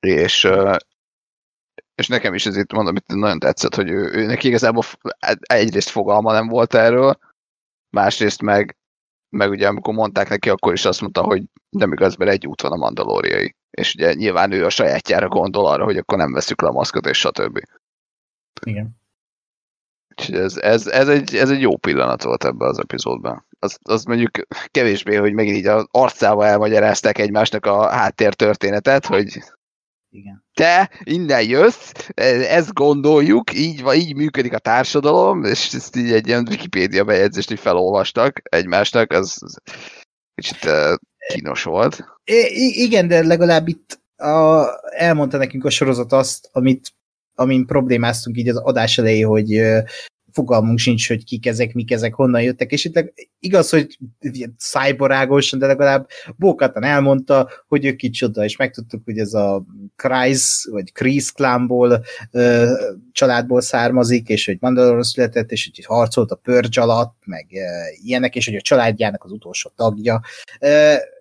És, 0.00 0.48
és 1.94 2.08
nekem 2.08 2.34
is 2.34 2.46
ez 2.46 2.56
itt 2.56 2.72
mondom, 2.72 2.96
itt 2.96 3.06
nagyon 3.06 3.38
tetszett, 3.38 3.74
hogy 3.74 3.90
ő, 3.90 4.12
ő 4.12 4.26
neki 4.26 4.48
igazából 4.48 4.84
egyrészt 5.40 5.88
fogalma 5.88 6.32
nem 6.32 6.48
volt 6.48 6.74
erről, 6.74 7.18
másrészt 7.90 8.42
meg, 8.42 8.76
meg 9.28 9.50
ugye 9.50 9.68
amikor 9.68 9.94
mondták 9.94 10.28
neki, 10.28 10.50
akkor 10.50 10.72
is 10.72 10.84
azt 10.84 11.00
mondta, 11.00 11.22
hogy 11.22 11.42
nem 11.68 11.92
igaz, 11.92 12.16
mert 12.16 12.30
egy 12.30 12.46
út 12.46 12.62
van 12.62 12.72
a 12.72 12.76
mandalóriai. 12.76 13.54
És 13.70 13.94
ugye 13.94 14.12
nyilván 14.12 14.52
ő 14.52 14.64
a 14.64 14.70
sajátjára 14.70 15.28
gondol 15.28 15.66
arra, 15.66 15.84
hogy 15.84 15.96
akkor 15.96 16.18
nem 16.18 16.32
veszük 16.32 16.62
le 16.62 16.68
a 16.68 16.72
maszkot, 16.72 17.06
és 17.06 17.18
stb. 17.18 17.60
Igen. 18.64 18.96
Ez, 20.16 20.56
ez, 20.56 20.86
ez, 20.86 21.08
egy, 21.08 21.34
ez 21.34 21.50
egy 21.50 21.60
jó 21.60 21.76
pillanat 21.76 22.22
volt 22.22 22.44
ebben 22.44 22.68
az 22.68 22.78
epizódban. 22.78 23.46
Az, 23.58 23.78
az 23.82 24.04
mondjuk 24.04 24.30
kevésbé, 24.70 25.16
hogy 25.16 25.32
megint 25.32 25.56
így 25.56 25.66
az 25.66 25.86
arcával 25.90 26.46
elmagyarázták 26.46 27.18
egymásnak 27.18 27.66
a 27.66 27.88
háttértörténetet, 27.88 29.06
hogy 29.06 29.38
igen. 30.10 30.44
te 30.54 30.90
innen 31.02 31.42
jössz, 31.42 31.92
ezt 32.14 32.72
gondoljuk, 32.72 33.54
így, 33.54 33.84
így 33.94 34.14
működik 34.14 34.52
a 34.52 34.58
társadalom, 34.58 35.44
és 35.44 35.74
ezt 35.74 35.96
így 35.96 36.12
egy 36.12 36.26
ilyen 36.26 36.46
Wikipédia 36.48 37.04
bejegyzést 37.04 37.50
így 37.50 37.60
felolvastak 37.60 38.40
egymásnak, 38.42 39.12
az, 39.12 39.38
az 39.40 39.58
kicsit 40.34 40.64
uh, 40.64 40.94
kínos 41.26 41.62
volt. 41.62 42.04
I- 42.24 42.82
igen, 42.82 43.08
de 43.08 43.26
legalább 43.26 43.68
itt 43.68 44.00
a, 44.16 44.66
elmondta 44.96 45.36
nekünk 45.36 45.64
a 45.64 45.70
sorozat 45.70 46.12
azt, 46.12 46.48
amit 46.52 46.94
amin 47.34 47.66
problémáztunk 47.66 48.36
így 48.36 48.48
az 48.48 48.56
adás 48.56 48.98
elejé, 48.98 49.20
hogy 49.20 49.52
fogalmunk 50.36 50.78
sincs, 50.78 51.08
hogy 51.08 51.24
kik 51.24 51.46
ezek, 51.46 51.74
mik 51.74 51.90
ezek, 51.90 52.14
honnan 52.14 52.42
jöttek, 52.42 52.72
és 52.72 52.84
itt 52.84 53.12
igaz, 53.38 53.70
hogy 53.70 53.98
szájborágosan, 54.56 55.58
de 55.58 55.66
legalább 55.66 56.08
Bókatan 56.36 56.84
elmondta, 56.84 57.50
hogy 57.68 57.84
ő 57.84 57.94
kicsoda, 57.94 58.44
és 58.44 58.56
megtudtuk, 58.56 59.04
hogy 59.04 59.18
ez 59.18 59.34
a 59.34 59.64
Kreis, 59.96 60.68
vagy 60.70 60.92
Kreis 60.92 61.32
klánból 61.32 62.04
ö, 62.30 62.72
családból 63.12 63.60
származik, 63.60 64.28
és 64.28 64.46
hogy 64.46 64.56
Mandalorian 64.60 65.02
született, 65.02 65.50
és 65.50 65.70
hogy 65.74 65.84
harcolt 65.84 66.30
a 66.30 66.36
Purge 66.36 66.80
alatt, 66.80 67.14
meg 67.24 67.46
ilyenek, 68.02 68.36
és 68.36 68.46
hogy 68.46 68.56
a 68.56 68.60
családjának 68.60 69.24
az 69.24 69.30
utolsó 69.30 69.70
tagja. 69.76 70.20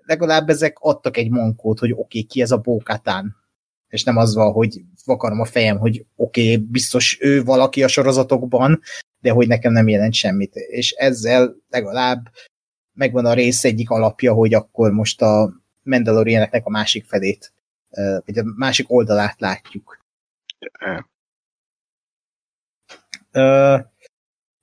Legalább 0.06 0.50
ezek 0.50 0.78
adtak 0.80 1.18
egy 1.18 1.30
mankót, 1.30 1.80
hogy 1.80 1.92
oké, 1.92 2.02
okay, 2.02 2.24
ki 2.24 2.42
ez 2.42 2.52
a 2.52 2.58
Bókatán, 2.58 3.36
és 3.90 4.04
nem 4.04 4.18
az 4.18 4.36
van, 4.36 4.52
hogy 4.52 4.82
vakarom 5.06 5.40
a 5.40 5.46
fejem, 5.46 5.78
hogy 5.78 6.06
oké, 6.16 6.54
okay, 6.54 6.66
biztos 6.66 7.18
ő 7.22 7.44
valaki 7.44 7.84
a 7.84 7.88
sorozatokban, 7.88 8.82
de 9.20 9.32
hogy 9.32 9.48
nekem 9.48 9.72
nem 9.72 9.88
jelent 9.88 10.14
semmit. 10.14 10.56
És 10.56 10.92
ezzel 10.92 11.56
legalább 11.70 12.32
megvan 12.94 13.26
a 13.26 13.34
rész 13.34 13.64
egyik 13.64 13.90
alapja, 13.90 14.34
hogy 14.34 14.54
akkor 14.54 14.92
most 14.92 15.22
a 15.22 15.54
Mandalorianeknek 15.84 16.66
a 16.66 16.70
másik 16.70 17.06
felét, 17.06 17.54
vagy 18.26 18.38
a 18.38 18.44
másik 18.56 18.92
oldalát 18.92 19.40
látjuk. 19.40 20.04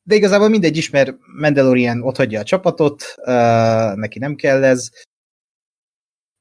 de 0.02 0.14
igazából 0.14 0.48
mindegy 0.48 0.76
is, 0.76 0.90
mert 0.90 1.14
Mandalorian 1.40 2.02
ott 2.02 2.16
hagyja 2.16 2.40
a 2.40 2.44
csapatot, 2.44 3.14
neki 3.94 4.18
nem 4.18 4.34
kell 4.34 4.64
ez, 4.64 4.90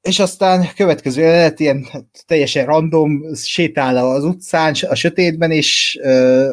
és 0.02 0.18
aztán 0.18 0.68
következő 0.74 1.22
lehet 1.22 1.60
ilyen 1.60 1.86
teljesen 2.26 2.66
random, 2.66 3.34
sétál 3.34 3.96
az 3.96 4.24
utcán, 4.24 4.74
a 4.88 4.94
sötétben, 4.94 5.50
és 5.50 5.98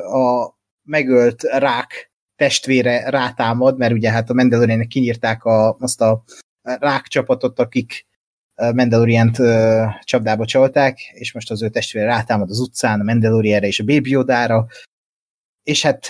a 0.04 0.58
megölt 0.84 1.44
rák 1.44 2.12
testvére 2.36 3.10
rátámad, 3.10 3.78
mert 3.78 3.94
ugye 3.94 4.12
hát 4.12 4.30
a 4.30 4.34
Mandalorian 4.34 4.88
kinyírták 4.88 5.44
a, 5.44 5.76
azt 5.80 6.02
a 6.02 6.24
rák 6.62 7.08
csapatot, 7.08 7.60
akik 7.60 8.08
Mandalorient 8.56 9.38
csapdába 10.04 10.46
csalták, 10.46 11.00
és 11.14 11.34
most 11.34 11.52
az 11.52 11.64
ő 11.64 11.70
testvére 11.70 12.06
rátámad 12.06 12.50
az 12.50 12.60
utcán, 12.60 13.00
a 13.00 13.04
Mandalorianre 13.04 13.68
és 13.68 13.80
a 13.80 13.84
Baby 13.84 14.10
Yodára, 14.10 14.68
és 15.64 15.82
hát 15.82 16.08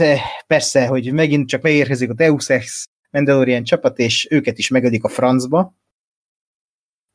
persze, 0.48 0.88
hogy 0.88 1.14
megint 1.14 1.48
csak 1.48 1.62
megérkezik 1.62 2.10
a 2.10 2.14
Deus 2.14 2.50
Ex 2.50 2.84
Mandalorian 3.12 3.64
csapat, 3.64 4.00
és 4.00 4.28
őket 4.30 4.58
is 4.58 4.68
megölik 4.68 5.04
a 5.04 5.10
francba, 5.10 5.74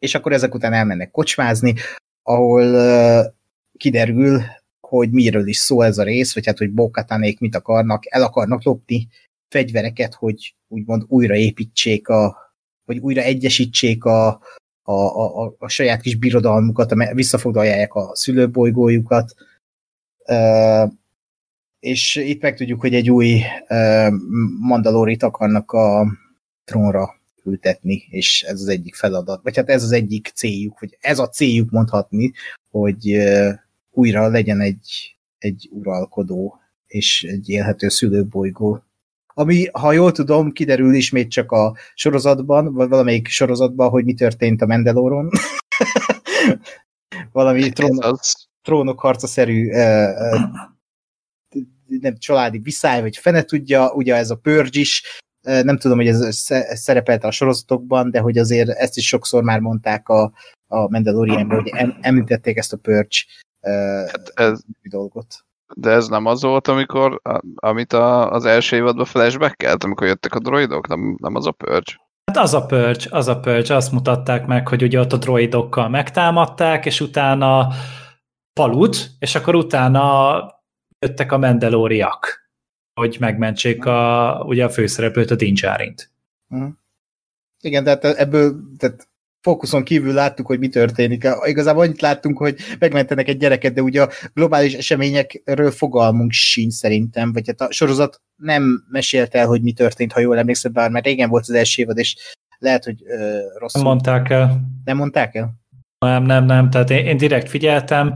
és 0.04 0.14
akkor 0.14 0.32
ezek 0.32 0.54
után 0.54 0.72
elmennek 0.72 1.10
kocsmázni, 1.10 1.74
ahol 2.22 3.34
kiderül, 3.76 4.42
hogy 4.80 5.10
miről 5.10 5.46
is 5.46 5.56
szó 5.56 5.82
ez 5.82 5.98
a 5.98 6.02
rész, 6.02 6.34
vagy 6.34 6.46
hát, 6.46 6.58
hogy 6.58 6.70
Bokatanék 6.70 7.40
mit 7.40 7.56
akarnak, 7.56 8.02
el 8.14 8.22
akarnak 8.22 8.64
lopni 8.64 9.08
fegyvereket, 9.48 10.14
hogy 10.14 10.54
úgymond 10.68 11.04
újraépítsék 11.08 12.08
a, 12.08 12.36
vagy 12.84 12.98
újra 12.98 13.20
egyesítsék 13.20 14.04
a, 14.04 14.40
a, 14.82 14.92
a, 14.92 15.54
a 15.58 15.68
saját 15.68 16.00
kis 16.00 16.16
birodalmukat, 16.16 16.94
visszafoglalják 17.12 17.94
a 17.94 18.10
szülőbolygójukat, 18.16 19.34
és 21.80 22.16
itt 22.16 22.42
megtudjuk, 22.42 22.80
hogy 22.80 22.94
egy 22.94 23.10
új 23.10 23.40
uh, 23.68 24.08
Mandalorit 24.60 25.22
akarnak 25.22 25.72
a 25.72 26.06
trónra 26.64 27.22
ültetni, 27.44 28.06
és 28.10 28.42
ez 28.42 28.60
az 28.60 28.68
egyik 28.68 28.94
feladat, 28.94 29.42
vagy 29.42 29.56
hát 29.56 29.68
ez 29.68 29.82
az 29.82 29.92
egyik 29.92 30.30
céljuk, 30.34 30.80
vagy 30.80 30.96
ez 31.00 31.18
a 31.18 31.28
céljuk 31.28 31.70
mondhatni, 31.70 32.32
hogy 32.70 33.18
újra 33.90 34.28
legyen 34.28 34.60
egy, 34.60 35.16
egy 35.38 35.68
uralkodó 35.72 36.58
és 36.86 37.22
egy 37.22 37.48
élhető 37.48 37.88
szülőbolygó. 37.88 38.82
Ami, 39.26 39.66
ha 39.72 39.92
jól 39.92 40.12
tudom, 40.12 40.52
kiderül 40.52 40.94
ismét 40.94 41.30
csak 41.30 41.52
a 41.52 41.76
sorozatban, 41.94 42.72
vagy 42.72 42.88
valamelyik 42.88 43.28
sorozatban, 43.28 43.88
hogy 43.88 44.04
mi 44.04 44.14
történt 44.14 44.62
a 44.62 44.66
Mandaloron. 44.66 45.30
Valami 47.32 47.68
trónok, 47.68 48.20
trónok 48.62 49.00
harcaszerű 49.00 49.68
uh, 49.68 50.40
nem 52.00 52.18
családi 52.18 52.58
viszály, 52.58 53.00
vagy 53.00 53.16
fene 53.16 53.42
tudja, 53.42 53.92
ugye 53.92 54.14
ez 54.14 54.30
a 54.30 54.36
Purge 54.36 54.80
is, 54.80 55.22
nem 55.44 55.78
tudom, 55.78 55.96
hogy 55.96 56.06
ez 56.06 56.52
szerepelt 56.74 57.24
a 57.24 57.30
sorozatokban, 57.30 58.10
de 58.10 58.20
hogy 58.20 58.38
azért 58.38 58.68
ezt 58.68 58.96
is 58.96 59.06
sokszor 59.06 59.42
már 59.42 59.60
mondták 59.60 60.08
a, 60.08 60.32
a 60.68 60.90
Mandalorianban, 60.90 61.60
hogy 61.60 61.70
em, 61.74 61.98
említették 62.00 62.56
ezt 62.56 62.72
a 62.72 62.76
Purge 62.76 63.16
hát 64.10 64.32
ez, 64.34 64.60
dolgot. 64.82 65.44
De 65.76 65.90
ez 65.90 66.08
nem 66.08 66.26
az 66.26 66.42
volt, 66.42 66.68
amikor, 66.68 67.20
amit 67.54 67.92
a, 67.92 68.30
az 68.30 68.44
első 68.44 68.76
évadban 68.76 69.04
flashback 69.04 69.84
amikor 69.84 70.06
jöttek 70.06 70.34
a 70.34 70.38
droidok? 70.38 70.88
Nem, 70.88 71.16
nem 71.20 71.34
az 71.34 71.46
a 71.46 71.50
Purge? 71.50 71.92
Hát 72.32 72.42
az 72.42 72.54
a 72.54 72.66
Purge, 72.66 73.04
az 73.10 73.28
a 73.28 73.40
Purge, 73.40 73.74
azt 73.74 73.92
mutatták 73.92 74.46
meg, 74.46 74.68
hogy 74.68 74.82
ugye 74.82 75.00
ott 75.00 75.12
a 75.12 75.16
droidokkal 75.16 75.88
megtámadták, 75.88 76.86
és 76.86 77.00
utána 77.00 77.68
palut, 78.60 79.10
és 79.18 79.34
akkor 79.34 79.54
utána 79.54 80.34
jöttek 80.98 81.32
a 81.32 81.38
mendelóriak, 81.38 82.43
hogy 82.94 83.16
megmentsék 83.20 83.84
a, 83.84 84.42
ugye 84.46 84.64
a 84.64 84.70
főszereplőt, 84.70 85.30
a 85.30 85.34
Dincsárint. 85.34 86.10
Uh-huh. 86.48 86.68
Igen, 87.60 87.84
tehát 87.84 88.04
ebből 88.04 88.60
tehát 88.78 89.08
fókuszon 89.40 89.84
kívül 89.84 90.12
láttuk, 90.12 90.46
hogy 90.46 90.58
mi 90.58 90.68
történik. 90.68 91.26
Igazából 91.44 91.82
annyit 91.82 92.00
láttunk, 92.00 92.38
hogy 92.38 92.56
megmentenek 92.78 93.28
egy 93.28 93.36
gyereket, 93.36 93.72
de 93.72 93.82
ugye 93.82 94.02
a 94.02 94.10
globális 94.34 94.74
eseményekről 94.74 95.70
fogalmunk 95.70 96.32
sincs 96.32 96.72
szerintem, 96.72 97.32
vagy 97.32 97.46
hát 97.46 97.60
a 97.60 97.72
sorozat 97.72 98.22
nem 98.36 98.84
mesélte 98.90 99.38
el, 99.38 99.46
hogy 99.46 99.62
mi 99.62 99.72
történt, 99.72 100.12
ha 100.12 100.20
jól 100.20 100.38
emlékszem, 100.38 100.72
bár 100.72 100.90
mert 100.90 101.04
régen 101.04 101.28
volt 101.28 101.44
az 101.48 101.54
első 101.54 101.82
évad, 101.82 101.98
és 101.98 102.16
lehet, 102.58 102.84
hogy 102.84 103.02
uh, 103.02 103.58
rosszul. 103.58 103.82
Nem 103.82 103.90
mondták 103.90 104.30
el. 104.30 104.60
Nem 104.84 104.96
mondták 104.96 105.34
el? 105.34 105.54
Nem, 105.98 106.22
nem, 106.22 106.44
nem, 106.44 106.70
tehát 106.70 106.90
én, 106.90 107.06
én 107.06 107.16
direkt 107.16 107.48
figyeltem, 107.48 108.14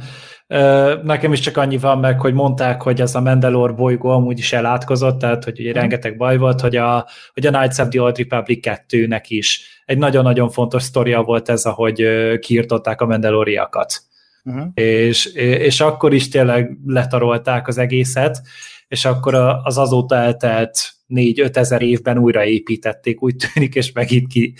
Nekem 1.03 1.33
is 1.33 1.41
csak 1.41 1.57
annyi 1.57 1.79
van 1.79 1.99
meg, 1.99 2.21
hogy 2.21 2.35
mondták, 2.35 2.83
hogy 2.83 3.01
ez 3.01 3.15
a 3.15 3.21
Mandalore 3.21 3.73
bolygó 3.73 4.09
amúgy 4.09 4.39
is 4.39 4.53
elátkozott, 4.53 5.19
tehát 5.19 5.45
hogy 5.45 5.61
ugye 5.61 5.71
mhm. 5.71 5.79
rengeteg 5.79 6.17
baj 6.17 6.37
volt, 6.37 6.61
hogy 6.61 6.77
a, 6.77 7.09
hogy 7.33 7.47
a 7.47 7.51
Knights 7.51 7.79
of 7.79 7.89
the 7.89 8.03
Old 8.03 8.19
Republic 8.19 8.67
2-nek 8.69 9.25
is 9.29 9.83
egy 9.85 9.99
nagyon-nagyon 9.99 10.51
fontos 10.51 10.83
sztoria 10.83 11.23
volt 11.23 11.49
ez, 11.49 11.65
ahogy 11.65 12.09
kiirtották 12.39 13.01
a 13.01 13.07
Mandaloriakat. 13.07 14.03
Uh-huh. 14.45 14.67
És, 14.75 15.27
és 15.35 15.81
akkor 15.81 16.15
is 16.15 16.29
tényleg 16.29 16.79
letarolták 16.87 17.69
az 17.69 17.79
egészet, 17.79 18.41
és 18.89 19.05
akkor 19.05 19.35
az 19.63 19.79
azóta 19.79 20.15
eltelt 20.15 20.79
4-5 21.09 21.57
ezer 21.57 21.83
évben 21.83 22.19
újraépítették, 22.19 23.23
úgy 23.23 23.37
tűnik, 23.37 23.75
és 23.75 23.93
megint 23.93 24.27
ki, 24.27 24.55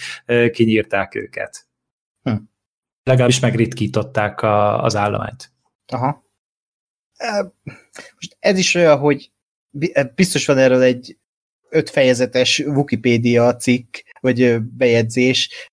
kinyírták 0.51 1.15
őket. 1.15 1.67
Hm. 2.23 2.35
Legalábbis 3.03 3.41
megritkították 3.41 4.43
a, 4.43 4.83
az 4.83 4.97
állományt. 4.97 5.53
Aha. 5.93 6.25
Most 8.15 8.37
ez 8.39 8.59
is 8.59 8.75
olyan, 8.75 8.99
hogy 8.99 9.31
biztos 10.15 10.47
van 10.47 10.59
erről 10.59 10.83
egy 10.83 11.19
öt 11.69 11.91
fejezetes 11.91 12.59
Wikipédia 12.59 13.57
cikk, 13.57 13.97
vagy 14.21 14.61
bejegyzés, 14.63 15.71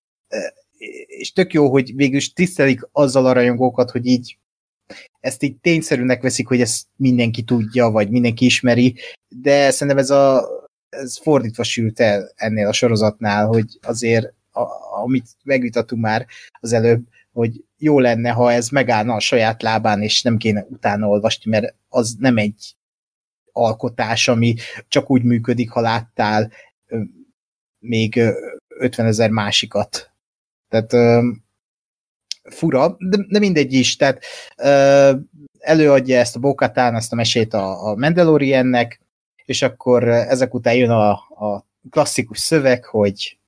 és 1.05 1.31
tök 1.31 1.53
jó, 1.53 1.69
hogy 1.69 1.95
végül 1.95 2.17
is 2.17 2.33
tisztelik 2.33 2.87
azzal 2.91 3.25
a 3.25 3.31
rajongókat, 3.31 3.91
hogy 3.91 4.05
így 4.05 4.37
ezt 5.19 5.43
így 5.43 5.57
tényszerűnek 5.57 6.21
veszik, 6.21 6.47
hogy 6.47 6.61
ezt 6.61 6.87
mindenki 6.95 7.43
tudja, 7.43 7.89
vagy 7.89 8.09
mindenki 8.09 8.45
ismeri, 8.45 8.95
de 9.27 9.71
szerintem 9.71 9.97
ez, 9.97 10.09
a, 10.09 10.49
ez 10.89 11.17
fordítva 11.17 11.63
sült 11.63 11.99
el 11.99 12.31
ennél 12.35 12.67
a 12.67 12.73
sorozatnál, 12.73 13.45
hogy 13.45 13.79
azért, 13.81 14.33
a, 14.51 14.63
amit 15.01 15.27
megvitattunk 15.43 16.01
már 16.01 16.25
az 16.59 16.73
előbb, 16.73 17.03
hogy 17.33 17.64
jó 17.77 17.99
lenne, 17.99 18.29
ha 18.29 18.51
ez 18.51 18.69
megállna 18.69 19.13
a 19.13 19.19
saját 19.19 19.61
lábán, 19.61 20.01
és 20.01 20.21
nem 20.21 20.37
kéne 20.37 20.65
utána 20.69 21.07
olvasni, 21.07 21.51
mert 21.51 21.75
az 21.89 22.15
nem 22.19 22.37
egy 22.37 22.75
alkotás, 23.51 24.27
ami 24.27 24.55
csak 24.87 25.09
úgy 25.09 25.23
működik, 25.23 25.69
ha 25.69 25.81
láttál 25.81 26.51
még 27.79 28.21
50 28.67 29.05
ezer 29.05 29.29
másikat. 29.29 30.11
Tehát 30.69 30.93
fura, 32.43 32.95
de, 32.99 33.17
de 33.29 33.39
mindegy 33.39 33.73
is. 33.73 33.95
Tehát 33.95 34.23
előadja 35.59 36.19
ezt 36.19 36.35
a 36.35 36.39
Bokatán, 36.39 36.95
ezt 36.95 37.11
a 37.11 37.15
mesét 37.15 37.53
a, 37.53 37.87
a 37.87 37.95
Mandaloriannek, 37.95 39.01
és 39.45 39.61
akkor 39.61 40.07
ezek 40.07 40.53
után 40.53 40.75
jön 40.75 40.89
a, 40.89 41.11
a 41.11 41.65
klasszikus 41.89 42.39
szöveg, 42.39 42.85
hogy 42.85 43.39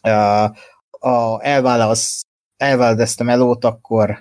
a, 0.00 0.44
a 0.90 1.44
elválasz 1.44 2.27
elválad 2.58 3.00
ezt 3.00 3.20
a 3.20 3.24
melót, 3.24 3.64
akkor 3.64 4.18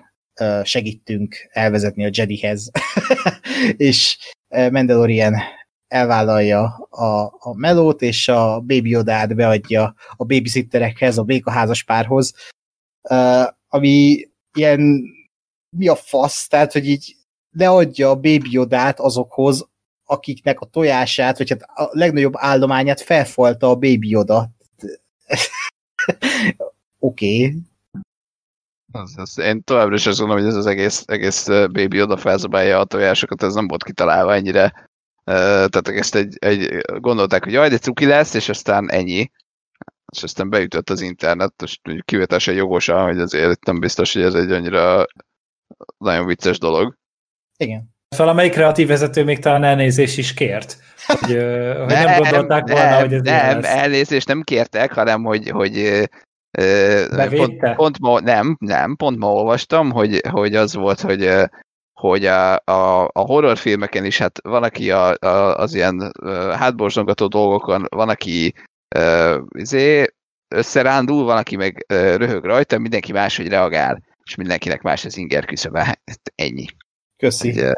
segítünk 0.63 1.35
elvezetni 1.51 2.05
a 2.05 2.09
Jedihez. 2.11 2.71
és 3.77 4.17
Mandalorian 4.47 5.35
elvállalja 5.87 6.87
a, 6.89 7.23
a 7.23 7.53
melót, 7.55 8.01
és 8.01 8.27
a 8.27 8.59
Baby 8.59 8.89
Yoda-t 8.89 9.35
beadja 9.35 9.95
a 10.15 10.25
babysitterekhez, 10.25 11.17
a 11.17 11.23
békaházas 11.23 11.83
párhoz, 11.83 12.33
ami 13.67 14.27
ilyen 14.53 15.03
mi 15.69 15.87
a 15.87 15.95
fasz, 15.95 16.47
tehát, 16.47 16.71
hogy 16.71 16.87
így 16.87 17.15
leadja 17.51 18.09
a 18.09 18.15
Baby 18.15 18.51
Yoda-t 18.51 18.99
azokhoz, 18.99 19.67
akiknek 20.05 20.59
a 20.59 20.65
tojását, 20.65 21.37
vagy 21.37 21.49
hát 21.49 21.61
a 21.61 21.89
legnagyobb 21.91 22.33
állományát 22.35 23.01
felfalta 23.01 23.69
a 23.69 23.75
Baby 23.75 24.09
Yoda. 24.09 24.49
Oké, 26.99 27.45
okay. 27.45 27.57
Az, 29.01 29.13
az, 29.17 29.37
én 29.37 29.63
továbbra 29.63 29.95
is 29.95 30.05
azt 30.05 30.19
gondolom, 30.19 30.43
hogy 30.43 30.51
ez 30.51 30.57
az 30.57 30.65
egész, 30.65 31.03
egész 31.05 31.47
baby 31.47 32.01
oda 32.01 32.17
felzabálja 32.17 32.79
a 32.79 32.85
tojásokat, 32.85 33.43
ez 33.43 33.53
nem 33.53 33.67
volt 33.67 33.83
kitalálva 33.83 34.33
ennyire. 34.33 34.89
Tehát 35.23 35.87
ezt 35.87 36.15
egy, 36.15 36.35
egy, 36.39 36.77
gondolták, 36.99 37.43
hogy 37.43 37.53
jaj, 37.53 37.69
de 37.69 37.77
cuki 37.77 38.05
lesz, 38.05 38.33
és 38.33 38.49
aztán 38.49 38.91
ennyi. 38.91 39.31
És 40.15 40.23
aztán 40.23 40.49
beütött 40.49 40.89
az 40.89 41.01
internet, 41.01 41.61
és 41.63 41.79
kivetése 42.05 42.53
jogosan, 42.53 43.03
hogy 43.03 43.19
azért 43.19 43.65
nem 43.65 43.79
biztos, 43.79 44.13
hogy 44.13 44.21
ez 44.21 44.33
egy 44.33 44.51
annyira 44.51 45.05
nagyon 45.97 46.25
vicces 46.25 46.59
dolog. 46.59 46.97
Igen. 47.57 47.95
Valamelyik 48.17 48.51
kreatív 48.51 48.87
vezető 48.87 49.23
még 49.23 49.39
talán 49.39 49.63
elnézést 49.63 50.17
is 50.17 50.33
kért. 50.33 50.77
Hogy, 51.05 51.19
hogy 51.19 51.85
nem, 51.85 52.05
nem 52.05 52.19
gondolták 52.19 52.63
nem, 52.63 52.75
volna, 52.75 52.99
hogy 52.99 53.13
ez 53.13 53.21
Nem, 53.21 53.59
elnézést 53.63 54.27
nem 54.27 54.41
kértek, 54.41 54.93
hanem 54.93 55.23
hogy, 55.23 55.49
hogy 55.49 56.07
Pont, 57.29 57.75
pont 57.75 57.99
ma, 57.99 58.19
nem, 58.19 58.57
nem, 58.59 58.95
pont 58.95 59.17
ma 59.17 59.31
olvastam, 59.31 59.91
hogy, 59.91 60.21
hogy 60.29 60.55
az 60.55 60.73
volt, 60.73 61.01
hogy, 61.01 61.29
hogy 61.93 62.25
a, 62.25 62.53
a, 62.55 63.03
a 63.03 63.19
horrorfilmeken 63.19 64.05
is, 64.05 64.17
hát 64.17 64.39
van, 64.43 64.63
aki 64.63 64.91
a, 64.91 65.15
a, 65.19 65.57
az 65.57 65.73
ilyen 65.73 66.11
hátborzongató 66.53 67.27
dolgokon, 67.27 67.85
van, 67.89 68.09
aki 68.09 68.53
uh, 68.95 69.41
izé, 69.57 70.05
összerándul, 70.55 71.23
van, 71.23 71.37
aki 71.37 71.55
meg 71.55 71.85
uh, 71.93 72.15
röhög 72.15 72.43
rajta, 72.43 72.77
mindenki 72.77 73.11
máshogy 73.11 73.47
reagál, 73.47 74.03
és 74.23 74.35
mindenkinek 74.35 74.81
más 74.81 75.05
az 75.05 75.17
inger 75.17 75.45
küszöbe. 75.45 75.83
Hát 75.83 76.31
ennyi. 76.35 76.65
Köszi. 77.17 77.49
Ugye, 77.49 77.73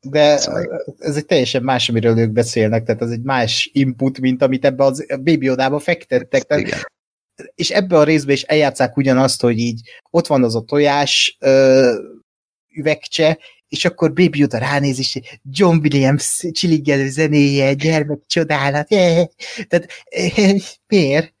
de 0.00 0.36
szóval... 0.36 0.84
ez 0.98 1.16
egy 1.16 1.26
teljesen 1.26 1.62
más, 1.62 1.88
amiről 1.88 2.18
ők 2.18 2.30
beszélnek, 2.30 2.84
tehát 2.84 3.02
ez 3.02 3.10
egy 3.10 3.22
más 3.22 3.70
input, 3.72 4.20
mint 4.20 4.42
amit 4.42 4.64
ebbe 4.64 4.84
az, 4.84 5.06
a 5.08 5.16
Baby 5.16 5.44
Yodába 5.44 5.78
fektettek. 5.78 6.42
Tehát, 6.42 6.66
Igen. 6.66 6.78
És 7.54 7.70
ebbe 7.70 7.98
a 7.98 8.04
részbe 8.04 8.32
is 8.32 8.42
eljátszák 8.42 8.96
ugyanazt, 8.96 9.40
hogy 9.40 9.58
így 9.58 9.80
ott 10.10 10.26
van 10.26 10.44
az 10.44 10.54
a 10.54 10.60
tojás 10.60 11.36
ö, 11.40 11.92
üvegcse, 12.74 13.38
és 13.68 13.84
akkor 13.84 14.12
Baby 14.12 14.38
Yoda 14.38 14.58
ránéz, 14.58 14.98
és 14.98 15.20
John 15.50 15.76
Williams 15.76 16.44
csiligelő 16.52 17.08
zenéje, 17.08 17.74
gyermek 17.74 18.18
csodálat, 18.26 18.90
yeah. 18.90 19.26
tehát 19.68 19.88
miért? 20.86 21.34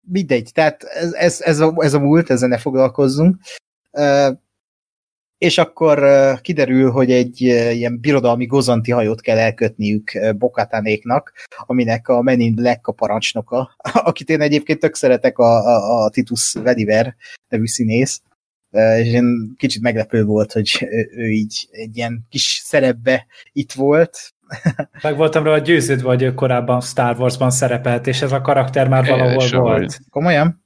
Mindegy, 0.00 0.50
tehát 0.52 0.82
ez, 0.82 1.12
ez, 1.12 1.40
ez, 1.40 1.60
a, 1.60 1.74
ez 1.78 1.94
a 1.94 1.98
múlt, 1.98 2.30
ezzel 2.30 2.48
ne 2.48 2.58
foglalkozzunk 2.58 3.36
és 5.38 5.58
akkor 5.58 6.04
kiderül, 6.40 6.90
hogy 6.90 7.10
egy 7.10 7.40
ilyen 7.40 8.00
birodalmi 8.00 8.46
gozanti 8.46 8.90
hajót 8.90 9.20
kell 9.20 9.38
elkötniük 9.38 10.12
Bokatánéknak, 10.38 11.32
aminek 11.66 12.08
a 12.08 12.22
Men 12.22 12.40
in 12.40 12.54
Black 12.54 12.86
a 12.86 12.92
parancsnoka, 12.92 13.76
akit 14.10 14.30
én 14.30 14.40
egyébként 14.40 14.78
tök 14.78 14.94
szeretek 14.94 15.38
a, 15.38 15.64
a, 15.64 16.04
a 16.04 16.10
Titus 16.10 16.52
Vediver 16.62 17.14
nevű 17.48 17.66
színész, 17.66 18.22
és 18.70 19.12
én 19.12 19.54
kicsit 19.56 19.82
meglepő 19.82 20.24
volt, 20.24 20.52
hogy 20.52 20.86
ő 21.10 21.30
így 21.30 21.68
egy 21.70 21.96
ilyen 21.96 22.26
kis 22.28 22.62
szerepbe 22.64 23.26
itt 23.52 23.72
volt. 23.72 24.34
Meg 25.02 25.16
voltam 25.16 25.44
róla 25.44 25.58
győződve, 25.58 26.08
hogy 26.08 26.22
ő 26.22 26.34
korábban 26.34 26.80
Star 26.80 27.18
Wars-ban 27.18 27.50
szerepelt, 27.50 28.06
és 28.06 28.22
ez 28.22 28.32
a 28.32 28.40
karakter 28.40 28.88
már 28.88 29.06
valahol 29.06 29.44
é, 29.44 29.50
volt. 29.50 30.00
Komolyan? 30.10 30.65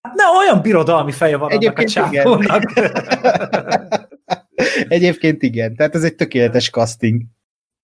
Hát 0.00 0.14
ne 0.14 0.24
olyan 0.38 0.62
birodalmi 0.62 1.12
feje 1.12 1.36
van 1.36 1.50
Egyébként 1.50 1.96
annak 1.96 2.10
a 2.10 2.14
csávónak. 2.14 2.62
Egyébként 4.88 5.42
igen, 5.42 5.76
tehát 5.76 5.94
ez 5.94 6.04
egy 6.04 6.14
tökéletes 6.14 6.70
casting. 6.70 7.22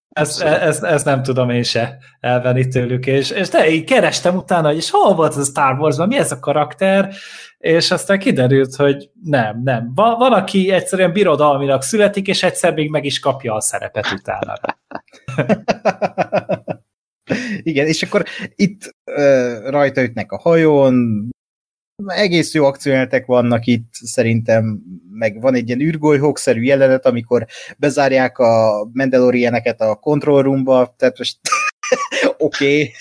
Ezt, 0.08 0.42
ezt, 0.42 0.82
ezt 0.82 1.04
nem 1.04 1.22
tudom 1.22 1.50
én 1.50 1.62
se 1.62 1.98
elvenni 2.20 2.68
tőlük, 2.68 3.06
és, 3.06 3.30
és 3.30 3.48
de 3.48 3.70
így 3.70 3.84
kerestem 3.84 4.36
utána, 4.36 4.66
hogy 4.66 4.76
és 4.76 4.90
hol 4.90 5.14
volt 5.14 5.32
ez 5.32 5.38
a 5.38 5.44
Star 5.44 5.78
Wars-ban, 5.78 6.08
mi 6.08 6.16
ez 6.16 6.32
a 6.32 6.38
karakter, 6.38 7.14
és 7.58 7.90
aztán 7.90 8.18
kiderült, 8.18 8.74
hogy 8.74 9.10
nem, 9.22 9.60
nem. 9.62 9.92
Van, 9.94 10.18
van 10.18 10.32
aki 10.32 10.70
egyszerűen 10.70 11.12
birodalminak 11.12 11.82
születik, 11.82 12.26
és 12.26 12.42
egyszer 12.42 12.74
még 12.74 12.90
meg 12.90 13.04
is 13.04 13.18
kapja 13.18 13.54
a 13.54 13.60
szerepet 13.60 14.12
utána. 14.12 14.54
Igen, 17.62 17.86
és 17.86 18.02
akkor 18.02 18.24
itt 18.54 18.94
uh, 19.04 19.70
rajta 19.70 20.02
ütnek 20.02 20.32
a 20.32 20.38
hajón, 20.38 21.28
egész 22.07 22.55
jó 22.55 22.64
akciójelenetek 22.64 23.26
vannak 23.26 23.66
itt, 23.66 23.92
szerintem, 23.92 24.82
meg 25.11 25.40
van 25.40 25.55
egy 25.55 25.66
ilyen 25.66 25.80
űrgolyhókszerű 25.80 26.62
jelenet, 26.62 27.07
amikor 27.07 27.47
bezárják 27.78 28.38
a 28.38 28.84
Mandalorianeket 28.92 29.80
a 29.80 29.95
control 29.95 30.42
roomba, 30.42 30.95
tehát 30.99 31.18
most 31.18 31.38
oké. 32.38 32.90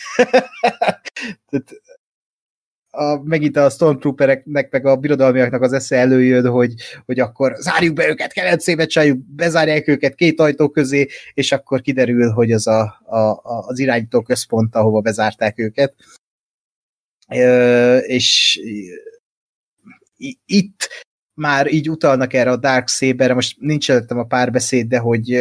a, 2.95 3.23
megint 3.23 3.57
a 3.57 3.69
Stormtroopereknek, 3.69 4.71
meg 4.71 4.85
a 4.85 4.95
birodalmiaknak 4.95 5.61
az 5.61 5.73
esze 5.73 5.97
előjön, 5.97 6.49
hogy, 6.49 6.73
hogy 7.05 7.19
akkor 7.19 7.55
zárjuk 7.55 7.95
be 7.95 8.07
őket, 8.07 8.33
kelencébe 8.33 8.85
csaljuk, 8.85 9.17
bezárják 9.35 9.87
őket 9.87 10.15
két 10.15 10.39
ajtó 10.39 10.69
közé, 10.69 11.07
és 11.33 11.51
akkor 11.51 11.81
kiderül, 11.81 12.31
hogy 12.31 12.51
az 12.51 12.67
a, 12.67 13.01
a, 13.05 13.17
a, 13.17 13.63
az 13.67 13.79
irányító 13.79 14.21
központ, 14.21 14.75
ahova 14.75 15.01
bezárták 15.01 15.59
őket 15.59 15.93
és 18.05 18.59
itt 20.45 20.89
már 21.33 21.73
így 21.73 21.89
utalnak 21.89 22.33
erre 22.33 22.51
a 22.51 22.57
Dark 22.57 22.87
Saberre, 22.87 23.33
most 23.33 23.59
nincs 23.59 23.91
előttem 23.91 24.17
a 24.17 24.23
párbeszéd, 24.23 24.87
de 24.87 24.97
hogy 24.97 25.33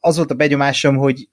az 0.00 0.16
volt 0.16 0.30
a 0.30 0.34
benyomásom, 0.34 0.96
hogy 0.96 1.28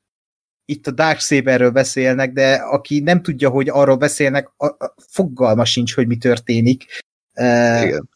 itt 0.66 0.88
a 0.88 0.92
Dark 0.92 1.20
Saberről 1.20 1.72
beszélnek, 1.72 2.32
de 2.32 2.54
aki 2.54 3.00
nem 3.00 3.22
tudja, 3.22 3.50
hogy 3.50 3.70
arról 3.70 3.98
beszélnek, 3.98 4.54
a, 4.58 4.66
a 4.66 4.94
fogalma 4.98 5.66
sincs, 5.66 5.94
hogy 5.94 6.08
mi 6.08 6.18
történik. 6.18 6.86
Igen. 7.34 8.10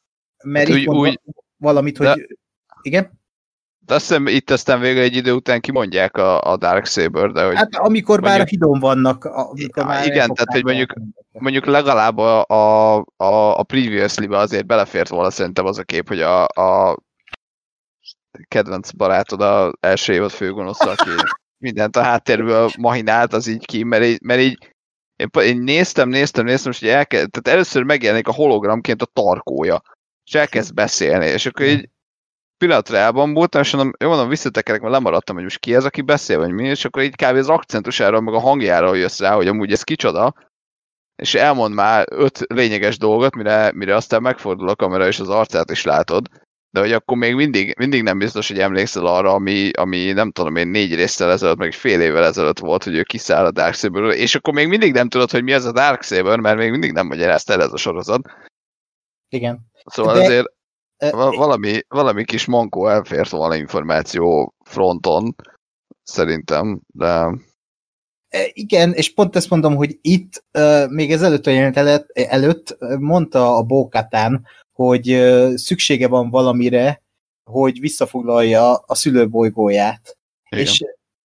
Mert 0.44 0.68
hát 0.70 0.78
itt 0.78 0.88
úgy, 0.88 0.98
úgy, 0.98 1.20
valamit, 1.58 1.98
hogy... 1.98 2.08
De... 2.08 2.28
Igen? 2.82 3.21
De 3.92 3.98
azt 3.98 4.08
hiszem 4.08 4.28
itt 4.28 4.50
aztán 4.50 4.80
végül 4.80 5.02
egy 5.02 5.16
idő 5.16 5.32
után 5.32 5.60
kimondják 5.60 6.18
a, 6.18 6.42
a 6.42 6.58
Dark 6.58 6.86
Saber, 6.86 7.32
de 7.32 7.46
hogy... 7.46 7.56
Hát 7.56 7.76
amikor 7.76 8.20
mondjuk, 8.20 8.40
már 8.40 8.48
hidon 8.48 8.80
vannak. 8.80 9.26
Amikor 9.26 9.86
már 9.86 10.06
igen, 10.06 10.34
tehát 10.34 10.52
hogy 10.52 10.64
mondjuk, 10.64 10.94
mondjuk 11.32 11.66
legalább 11.66 12.18
a, 12.18 12.46
a, 12.46 12.96
a, 13.18 13.60
a 13.60 13.64
previously 13.64 14.26
azért 14.26 14.66
belefért 14.66 15.10
volna 15.10 15.30
szerintem 15.30 15.66
az 15.66 15.78
a 15.78 15.84
kép, 15.84 16.08
hogy 16.08 16.22
a, 16.22 16.44
a 16.44 16.98
kedvenc 18.48 18.92
barátod 18.92 19.42
a 19.42 19.74
első 19.80 20.14
évad 20.14 20.32
főgonosz, 20.32 20.82
aki 20.82 21.10
mindent 21.66 21.96
a 21.96 22.04
háttérből 22.04 22.70
mahinált, 22.78 23.34
az 23.34 23.48
így 23.48 23.66
ki, 23.66 23.84
mert 23.84 24.04
így, 24.04 24.22
mert 24.22 24.42
így 24.42 24.74
én, 25.16 25.30
én 25.44 25.58
néztem, 25.58 26.10
néztem, 26.10 26.46
néztem, 26.46 26.72
és 26.72 26.80
hogy 26.80 26.90
elkezd, 26.90 27.30
tehát 27.30 27.58
először 27.58 27.84
megjelenik 27.84 28.28
a 28.28 28.34
hologramként 28.34 29.02
a 29.02 29.10
tarkója, 29.14 29.82
és 30.26 30.34
elkezd 30.34 30.74
beszélni, 30.74 31.26
és 31.26 31.46
akkor 31.46 31.66
így 31.66 31.90
pillanatra 32.62 32.98
elbambultam, 32.98 33.62
és 33.62 33.74
mondom, 33.74 33.94
jó 34.00 34.10
mondom, 34.10 34.30
visszatekerek, 34.30 34.82
mert 34.82 34.94
lemaradtam, 34.94 35.36
hogy 35.36 35.44
most 35.44 35.60
ki 35.60 35.76
ez, 35.76 35.86
aki 35.86 36.02
beszél, 36.02 36.38
vagy 36.38 36.52
mi, 36.52 36.68
és 36.68 36.86
akkor 36.86 37.04
így 37.04 37.16
kb. 37.16 37.36
az 37.36 37.50
akcentusára, 37.50 38.22
meg 38.22 38.34
a 38.34 38.40
hangjára 38.40 38.96
jössz 38.96 39.20
rá, 39.20 39.36
hogy 39.36 39.48
amúgy 39.48 39.72
ez 39.72 39.84
kicsoda, 39.84 40.34
és 41.16 41.36
elmond 41.36 41.74
már 41.74 42.06
öt 42.12 42.40
lényeges 42.48 42.98
dolgot, 42.98 43.36
mire, 43.36 43.72
mire 43.74 43.96
aztán 43.96 44.22
megfordul 44.22 44.70
a 44.70 44.76
kamera, 44.76 45.08
és 45.08 45.20
az 45.20 45.30
arcát 45.30 45.72
is 45.72 45.84
látod, 45.84 46.28
de 46.70 46.80
hogy 46.80 46.92
akkor 46.92 47.18
még 47.18 47.36
mindig, 47.36 47.76
mindig 47.78 48.04
nem 48.04 48.18
biztos, 48.18 48.48
hogy 48.48 48.60
emlékszel 48.60 49.06
arra, 49.06 49.34
ami, 49.34 49.72
ami 49.72 50.12
nem 50.12 50.32
tudom 50.32 50.56
én 50.56 50.68
négy 50.68 50.96
résztel 50.96 51.32
ezelőtt, 51.32 51.58
meg 51.58 51.72
fél 51.72 52.02
évvel 52.02 52.24
ezelőtt 52.24 52.60
volt, 52.60 52.84
hogy 52.84 52.96
ő 52.96 53.04
kiszáll 53.04 53.46
a 53.46 53.52
Darksaber, 53.52 54.04
és 54.04 54.36
akkor 54.36 54.54
még 54.54 54.68
mindig 54.68 54.94
nem 54.94 55.10
tudod, 55.10 55.32
hogy 55.32 55.44
mi 55.44 55.52
ez 55.52 55.66
a 55.66 55.72
Darksaber, 55.72 56.40
mert 56.40 56.58
még 56.58 56.72
mindig 56.72 56.92
nem 56.92 57.08
magyarázta 57.08 57.54
el 57.54 57.62
ez 57.62 57.74
a 57.74 57.78
sorozat. 57.78 58.22
Igen. 59.30 59.60
Szóval 59.86 60.14
de... 60.14 60.20
azért 60.20 60.60
valami, 61.10 61.80
valami 61.88 62.26
kis 62.26 62.46
mankó 62.46 62.88
elfért 62.88 63.30
volna 63.30 63.56
információ 63.56 64.54
fronton, 64.66 65.36
szerintem, 66.04 66.82
de... 66.88 67.30
Igen, 68.54 68.94
és 68.94 69.14
pont 69.14 69.36
ezt 69.36 69.50
mondom, 69.50 69.76
hogy 69.76 69.98
itt 70.02 70.44
még 70.90 71.12
ez 71.12 71.22
előtt 71.22 71.46
a 71.46 71.52
jelenet 71.52 72.12
előtt 72.14 72.78
mondta 73.00 73.56
a 73.56 73.64
Bókatán, 73.64 74.46
hogy 74.72 75.06
szüksége 75.56 76.08
van 76.08 76.30
valamire, 76.30 77.02
hogy 77.52 77.80
visszafoglalja 77.80 78.76
a 78.76 78.96
szülőbolygóját. 78.96 80.18
Igen. 80.50 80.64
És 80.64 80.84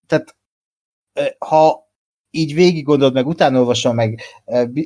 tehát 0.07 0.37
ha 1.39 1.84
így 2.35 2.55
végig 2.55 2.85
gondolod, 2.85 3.15
meg 3.15 3.27
utána 3.27 3.59
olvasom, 3.59 3.95
meg 3.95 4.21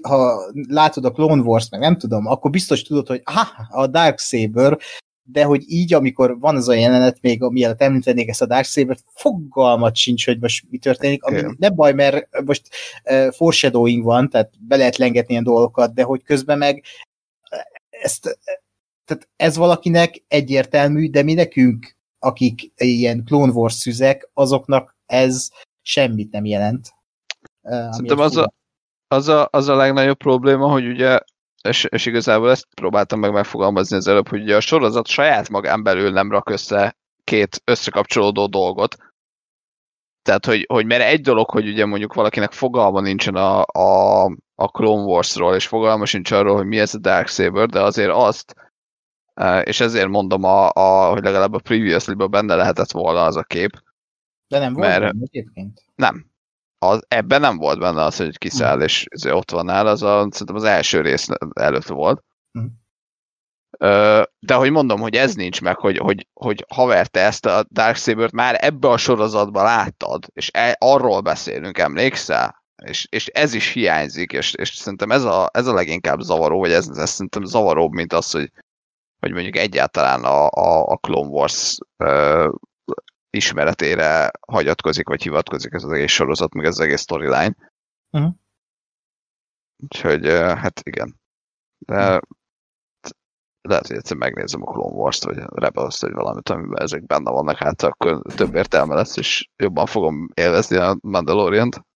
ha 0.02 0.40
látod 0.68 1.04
a 1.04 1.10
Clone 1.10 1.42
Wars, 1.42 1.68
meg 1.70 1.80
nem 1.80 1.98
tudom, 1.98 2.26
akkor 2.26 2.50
biztos 2.50 2.82
tudod, 2.82 3.06
hogy 3.06 3.20
aha, 3.24 3.66
a 3.70 3.86
Dark 3.86 4.18
Saber, 4.18 4.78
de 5.22 5.44
hogy 5.44 5.64
így, 5.66 5.94
amikor 5.94 6.38
van 6.38 6.56
az 6.56 6.68
a 6.68 6.72
jelenet, 6.72 7.18
még 7.20 7.40
mielőtt 7.40 7.82
említenék 7.82 8.28
ezt 8.28 8.42
a 8.42 8.46
Dark 8.46 8.64
Saber-t, 8.64 9.04
fogalmat 9.14 9.96
sincs, 9.96 10.24
hogy 10.24 10.40
most 10.40 10.64
mi 10.70 10.78
történik, 10.78 11.22
ami 11.22 11.36
yeah. 11.36 11.52
nem 11.58 11.74
baj, 11.74 11.92
mert 11.92 12.44
most 12.44 12.68
uh, 13.04 13.32
foreshadowing 13.32 14.04
van, 14.04 14.28
tehát 14.28 14.52
be 14.58 14.76
lehet 14.76 14.96
lengetni 14.96 15.32
ilyen 15.32 15.44
dolgokat, 15.44 15.94
de 15.94 16.02
hogy 16.02 16.22
közben 16.22 16.58
meg 16.58 16.82
ezt, 17.90 18.38
tehát 19.04 19.28
ez 19.36 19.56
valakinek 19.56 20.24
egyértelmű, 20.28 21.10
de 21.10 21.22
mi 21.22 21.34
nekünk, 21.34 21.96
akik 22.18 22.72
ilyen 22.76 23.24
Clone 23.24 23.52
Wars 23.52 23.74
szüzek, 23.74 24.30
azoknak 24.34 24.96
ez 25.06 25.48
semmit 25.82 26.30
nem 26.30 26.44
jelent. 26.44 26.96
Szerintem 27.62 28.18
az 28.18 28.36
a, 28.36 28.52
az, 29.08 29.28
a, 29.28 29.48
az 29.50 29.68
a 29.68 29.74
legnagyobb 29.74 30.16
probléma, 30.16 30.70
hogy 30.70 30.86
ugye, 30.86 31.20
és, 31.62 31.84
és 31.84 32.06
igazából 32.06 32.50
ezt 32.50 32.66
próbáltam 32.74 33.18
meg 33.18 33.32
megfogalmazni 33.32 33.96
az 33.96 34.08
előbb, 34.08 34.28
hogy 34.28 34.42
ugye 34.42 34.56
a 34.56 34.60
sorozat 34.60 35.06
saját 35.06 35.48
magán 35.48 35.82
belül 35.82 36.10
nem 36.10 36.30
rak 36.30 36.50
össze 36.50 36.96
két 37.24 37.62
összekapcsolódó 37.64 38.46
dolgot. 38.46 38.96
Tehát, 40.22 40.46
hogy, 40.46 40.64
hogy 40.68 40.86
mert 40.86 41.02
egy 41.02 41.20
dolog, 41.20 41.50
hogy 41.50 41.68
ugye 41.68 41.86
mondjuk 41.86 42.14
valakinek 42.14 42.52
fogalma 42.52 43.00
nincsen 43.00 43.34
a, 43.34 43.64
a, 43.72 44.24
a 44.54 44.68
Clone 44.68 45.02
Wars-ról, 45.02 45.54
és 45.54 45.66
fogalma 45.66 46.06
sincs 46.06 46.30
arról, 46.30 46.56
hogy 46.56 46.66
mi 46.66 46.78
ez 46.78 46.94
a 46.94 46.98
Darksaber, 46.98 47.68
de 47.68 47.82
azért 47.82 48.10
azt, 48.12 48.54
és 49.62 49.80
ezért 49.80 50.08
mondom, 50.08 50.44
a, 50.44 50.70
a, 50.72 51.10
hogy 51.10 51.22
legalább 51.22 51.52
a 51.52 51.58
Previously-ban 51.58 52.30
benne 52.30 52.54
lehetett 52.54 52.90
volna 52.90 53.24
az 53.24 53.36
a 53.36 53.42
kép. 53.42 53.82
De 54.48 54.58
nem 54.58 54.72
volt 54.72 54.88
mert, 54.88 55.14
egyébként? 55.20 55.82
Nem, 55.94 56.27
az, 56.78 57.04
ebben 57.08 57.40
nem 57.40 57.56
volt 57.56 57.78
benne 57.78 58.02
az, 58.02 58.16
hogy 58.16 58.38
kiszáll, 58.38 58.76
mm. 58.76 58.80
és 58.80 59.06
ott 59.24 59.50
van 59.50 59.64
nála, 59.64 59.90
az 59.90 60.02
a, 60.02 60.28
szerintem 60.30 60.56
az 60.56 60.64
első 60.64 61.00
rész 61.00 61.28
előtt 61.52 61.86
volt. 61.86 62.24
Mm. 62.58 62.66
De 64.38 64.54
hogy 64.54 64.70
mondom, 64.70 65.00
hogy 65.00 65.14
ez 65.14 65.34
nincs 65.34 65.60
meg, 65.60 65.76
hogy, 65.76 65.98
hogy, 65.98 66.26
hogy 66.32 66.64
haver, 66.68 67.06
te 67.06 67.20
ezt 67.20 67.46
a 67.46 67.64
Darksaber-t 67.70 68.32
már 68.32 68.56
ebbe 68.60 68.88
a 68.88 68.96
sorozatban 68.96 69.64
láttad, 69.64 70.26
és 70.32 70.50
e, 70.52 70.76
arról 70.78 71.20
beszélünk, 71.20 71.78
emlékszel? 71.78 72.62
És, 72.84 73.06
és 73.10 73.26
ez 73.26 73.54
is 73.54 73.72
hiányzik, 73.72 74.32
és, 74.32 74.54
és 74.54 74.74
szerintem 74.74 75.10
ez 75.10 75.24
a, 75.24 75.50
ez 75.52 75.66
a 75.66 75.74
leginkább 75.74 76.20
zavaró, 76.20 76.58
vagy 76.58 76.72
ez, 76.72 76.88
ez 76.88 77.10
szerintem 77.10 77.44
zavaróbb, 77.44 77.92
mint 77.92 78.12
az, 78.12 78.30
hogy, 78.30 78.50
hogy 79.20 79.32
mondjuk 79.32 79.56
egyáltalán 79.56 80.24
a, 80.24 80.46
a, 80.46 80.86
a 80.86 80.96
Clone 80.96 81.28
Wars 81.28 81.78
ismeretére 83.38 84.30
hagyatkozik, 84.46 85.08
vagy 85.08 85.22
hivatkozik 85.22 85.72
ez 85.72 85.84
az 85.84 85.92
egész 85.92 86.12
sorozat, 86.12 86.54
meg 86.54 86.64
ez 86.64 86.78
az 86.78 86.80
egész 86.80 87.00
storyline. 87.00 87.54
Uh-huh. 88.10 88.32
Úgyhogy, 89.82 90.26
hát 90.30 90.80
igen. 90.84 91.20
De 91.78 92.20
lehet, 93.60 93.86
hogy 93.86 93.96
egyszer 93.96 94.16
megnézem 94.16 94.62
a 94.62 94.72
Clone 94.72 94.94
Wars-t, 94.94 95.24
vagy 95.24 95.36
Rebels-t, 95.36 96.00
vagy 96.00 96.12
valamit, 96.12 96.48
amiben 96.48 96.82
ezek 96.82 97.06
benne 97.06 97.30
vannak, 97.30 97.56
hát 97.56 97.82
akkor 97.82 98.22
több 98.34 98.54
értelme 98.54 98.94
lesz, 98.94 99.16
és 99.16 99.48
jobban 99.56 99.86
fogom 99.86 100.28
élvezni 100.34 100.76
a 100.76 100.96
Mandalorian-t. 101.00 101.86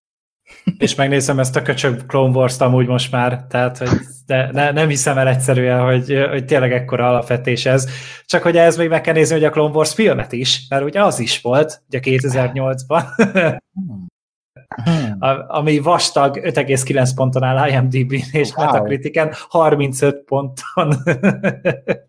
És 0.77 0.95
megnézem 0.95 1.39
ezt 1.39 1.55
a 1.55 1.61
köcsög 1.61 2.05
Clone 2.05 2.37
Wars-t 2.37 2.61
amúgy 2.61 2.87
most 2.87 3.11
már, 3.11 3.45
tehát 3.49 3.77
hogy 3.77 3.89
de 4.25 4.49
ne, 4.51 4.71
nem 4.71 4.87
hiszem 4.87 5.17
el 5.17 5.27
egyszerűen, 5.27 5.79
hogy, 5.85 6.25
hogy 6.29 6.45
tényleg 6.45 6.71
ekkora 6.71 7.07
alapvetés 7.07 7.65
ez. 7.65 7.87
Csak 8.25 8.43
hogy 8.43 8.57
ez 8.57 8.77
még 8.77 8.89
meg 8.89 9.01
kell 9.01 9.13
nézni, 9.13 9.35
hogy 9.35 9.43
a 9.43 9.49
Clone 9.49 9.73
Wars 9.73 9.93
filmet 9.93 10.31
is, 10.31 10.65
mert 10.69 10.83
ugye 10.83 11.03
az 11.03 11.19
is 11.19 11.41
volt, 11.41 11.81
ugye 11.87 11.99
2008-ban. 12.03 13.03
Hmm. 14.83 15.17
ami 15.47 15.79
vastag 15.79 16.39
5,9 16.43 17.09
ponton 17.15 17.43
áll 17.43 17.69
IMDb-n 17.69 18.21
és 18.31 18.51
wow. 18.55 18.65
Metacritiken 18.65 19.33
35 19.49 20.23
ponton. 20.25 20.95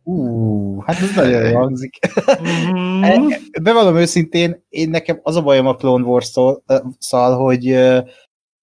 uh, 0.02 0.84
hát 0.84 1.00
ez 1.00 1.14
nagyon 1.14 1.48
jó 1.48 1.56
hangzik. 1.56 1.98
Mm. 2.42 3.28
Bevallom 3.62 3.96
őszintén, 3.96 4.64
én 4.68 4.90
nekem 4.90 5.20
az 5.22 5.36
a 5.36 5.42
bajom 5.42 5.66
a 5.66 5.74
Clone 5.74 6.04
Wars-szal, 6.04 7.36
hogy 7.36 7.78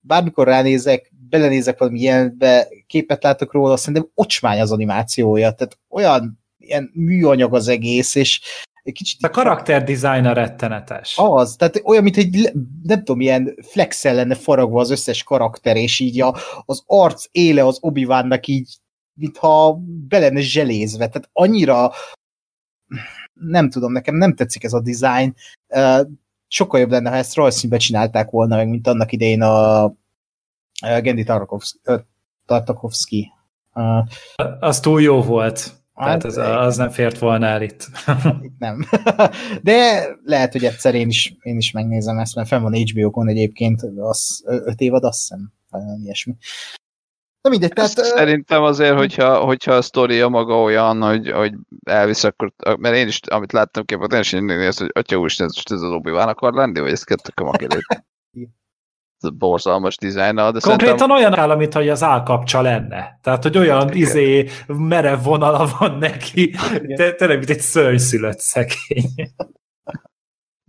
bármikor 0.01 0.47
ránézek, 0.47 1.11
belenézek 1.29 1.79
valami 1.79 1.99
ilyenbe, 1.99 2.67
képet 2.87 3.23
látok 3.23 3.53
róla, 3.53 3.77
szerintem 3.77 4.09
ocsmány 4.13 4.61
az 4.61 4.71
animációja, 4.71 5.51
tehát 5.51 5.79
olyan 5.89 6.39
ilyen 6.57 6.91
műanyag 6.93 7.53
az 7.53 7.67
egész, 7.67 8.15
és 8.15 8.41
egy 8.83 8.93
kicsit... 8.93 9.23
A 9.25 9.29
karakter 9.29 9.83
designer 9.83 10.35
rettenetes. 10.35 11.13
Az, 11.17 11.55
tehát 11.55 11.81
olyan, 11.83 12.03
mint 12.03 12.17
egy, 12.17 12.51
nem 12.83 12.97
tudom, 12.97 13.21
ilyen 13.21 13.57
flexel 13.61 14.15
lenne 14.15 14.35
faragva 14.35 14.79
az 14.79 14.89
összes 14.89 15.23
karakter, 15.23 15.75
és 15.75 15.99
így 15.99 16.21
a, 16.21 16.35
az 16.65 16.83
arc 16.85 17.25
éle 17.31 17.65
az 17.65 17.77
obi 17.81 18.07
így, 18.45 18.77
mintha 19.13 19.79
be 20.07 20.19
lenne 20.19 20.41
zselézve, 20.41 21.07
tehát 21.07 21.29
annyira 21.33 21.91
nem 23.33 23.69
tudom, 23.69 23.91
nekem 23.91 24.15
nem 24.15 24.35
tetszik 24.35 24.63
ez 24.63 24.73
a 24.73 24.81
design. 24.81 25.35
Sokkal 26.53 26.79
jobb 26.79 26.89
lenne, 26.89 27.09
ha 27.09 27.15
ezt 27.15 27.35
rajzszínbe 27.35 27.77
csinálták 27.77 28.29
volna, 28.29 28.55
meg 28.55 28.69
mint 28.69 28.87
annak 28.87 29.11
idején 29.11 29.41
a 29.41 29.93
Gendi 31.01 31.25
Tartakovsky. 32.45 33.31
Az 34.59 34.79
túl 34.79 35.01
jó 35.01 35.21
volt. 35.21 35.73
Tehát 35.95 36.23
az, 36.23 36.37
az 36.37 36.77
nem 36.77 36.89
fért 36.89 37.17
volna 37.17 37.45
el 37.45 37.61
itt. 37.61 37.89
itt 38.47 38.57
nem. 38.59 38.85
De 39.63 40.07
lehet, 40.23 40.51
hogy 40.51 40.65
egyszer 40.65 40.95
én 40.95 41.07
is, 41.07 41.35
én 41.41 41.57
is 41.57 41.71
megnézem 41.71 42.17
ezt, 42.17 42.35
mert 42.35 42.47
fenn 42.47 42.61
van 42.61 42.75
HBO-kon 42.75 43.27
egyébként, 43.27 43.81
az 43.97 44.43
öt 44.45 44.79
évad, 44.79 45.03
azt 45.03 45.19
hiszem, 45.19 45.53
valami 45.69 46.03
ilyesmi. 46.03 46.35
Na 47.41 47.49
mindegy, 47.49 47.73
tehát... 47.73 47.89
Szerintem 47.89 48.63
azért, 48.63 48.97
hogyha, 48.97 49.39
hogyha 49.39 49.73
a 49.73 49.81
sztoria 49.81 50.27
maga 50.27 50.61
olyan, 50.61 51.01
hogy, 51.01 51.31
hogy 51.31 51.53
elvisz, 51.83 52.23
akkor, 52.23 52.53
mert 52.77 52.95
én 52.95 53.07
is, 53.07 53.19
amit 53.27 53.51
láttam 53.51 53.85
képet, 53.85 54.13
én 54.13 54.19
is 54.19 54.33
én 54.33 54.43
nézni, 54.43 54.83
hogy 54.83 54.91
atya 54.93 55.17
úr, 55.17 55.31
ez, 55.37 55.53
ez 55.63 55.81
az 55.81 55.91
obi 55.91 56.09
akar 56.09 56.53
lenni, 56.53 56.79
vagy 56.79 56.91
ez 56.91 57.03
kettők 57.03 57.39
a 57.39 57.43
makélét? 57.43 58.05
borzalmas 59.29 59.97
dizájnnal. 59.97 60.51
De 60.51 60.59
Konkrétan 60.59 60.97
szerintem... 60.97 61.23
olyan 61.23 61.39
áll, 61.39 61.55
mint 61.55 61.73
hogy 61.73 61.89
az 61.89 62.03
állkapcsa 62.03 62.61
lenne. 62.61 63.19
Tehát, 63.21 63.43
hogy 63.43 63.57
olyan 63.57 63.87
Igen. 63.87 63.97
izé 63.97 64.49
merev 64.67 65.23
vonala 65.23 65.69
van 65.79 65.97
neki, 65.97 66.55
te, 66.95 67.11
tényleg, 67.11 67.37
mint 67.37 67.49
egy 67.49 67.59
szörnyszülött 67.59 68.39
szekény. 68.39 69.13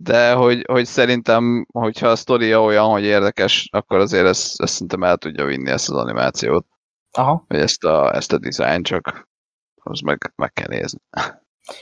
De 0.03 0.33
hogy, 0.33 0.63
hogy 0.67 0.85
szerintem, 0.85 1.65
hogyha 1.71 2.07
a 2.07 2.15
sztoria 2.15 2.63
olyan, 2.63 2.89
hogy 2.89 3.03
érdekes, 3.03 3.69
akkor 3.71 3.99
azért 3.99 4.25
ezt, 4.25 4.61
ezt 4.61 4.73
szerintem 4.73 5.03
el 5.03 5.17
tudja 5.17 5.45
vinni 5.45 5.69
ezt 5.69 5.89
az 5.89 5.95
animációt. 5.95 6.65
Aha. 7.11 7.45
Vagy 7.47 7.59
ezt 7.59 7.83
a, 7.83 8.15
ezt 8.15 8.33
a 8.33 8.37
design, 8.37 8.81
csak 8.81 9.29
az 9.75 9.99
meg, 9.99 10.33
meg 10.35 10.53
kell 10.53 10.67
nézni. 10.67 10.99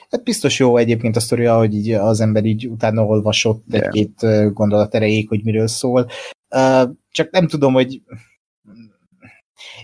Hát 0.10 0.24
biztos 0.24 0.60
jó 0.60 0.78
egyébként 0.78 1.16
a 1.16 1.20
sztoria, 1.20 1.58
hogy 1.58 1.74
így 1.74 1.92
az 1.92 2.20
ember 2.20 2.46
így 2.46 2.68
utána 2.68 3.06
olvasott 3.06 3.74
egy-két 3.74 4.26
gondolat 4.54 4.96
erejéig, 4.96 5.28
hogy 5.28 5.44
miről 5.44 5.68
szól. 5.68 6.08
Csak 7.10 7.32
nem 7.32 7.48
tudom, 7.48 7.74
hogy 7.74 8.02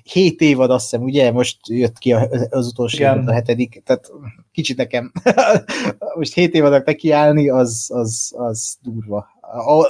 hét 0.03 0.41
évad 0.41 0.71
azt 0.71 0.83
hiszem, 0.89 1.03
ugye? 1.05 1.31
Most 1.31 1.57
jött 1.69 1.97
ki 1.97 2.13
az 2.49 2.67
utolsó 2.67 3.03
évad, 3.03 3.27
a 3.27 3.33
hetedik, 3.33 3.81
tehát 3.85 4.11
kicsit 4.51 4.77
nekem 4.77 5.11
most 6.17 6.33
hét 6.33 6.53
évadnak 6.53 6.85
nekiállni, 6.85 7.49
az, 7.49 7.89
az, 7.93 8.33
az 8.37 8.77
durva. 8.81 9.27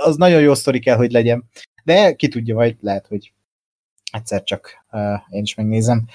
Az 0.04 0.16
nagyon 0.16 0.42
jó 0.42 0.54
sztori 0.54 0.80
kell, 0.80 0.96
hogy 0.96 1.12
legyen. 1.12 1.44
De 1.84 2.14
ki 2.14 2.28
tudja, 2.28 2.56
majd 2.56 2.76
lehet, 2.82 3.08
hogy 3.08 3.34
egyszer 4.12 4.44
csak 4.44 4.86
uh, 4.92 5.20
én 5.30 5.42
is 5.42 5.56
megnézem. 5.56 6.06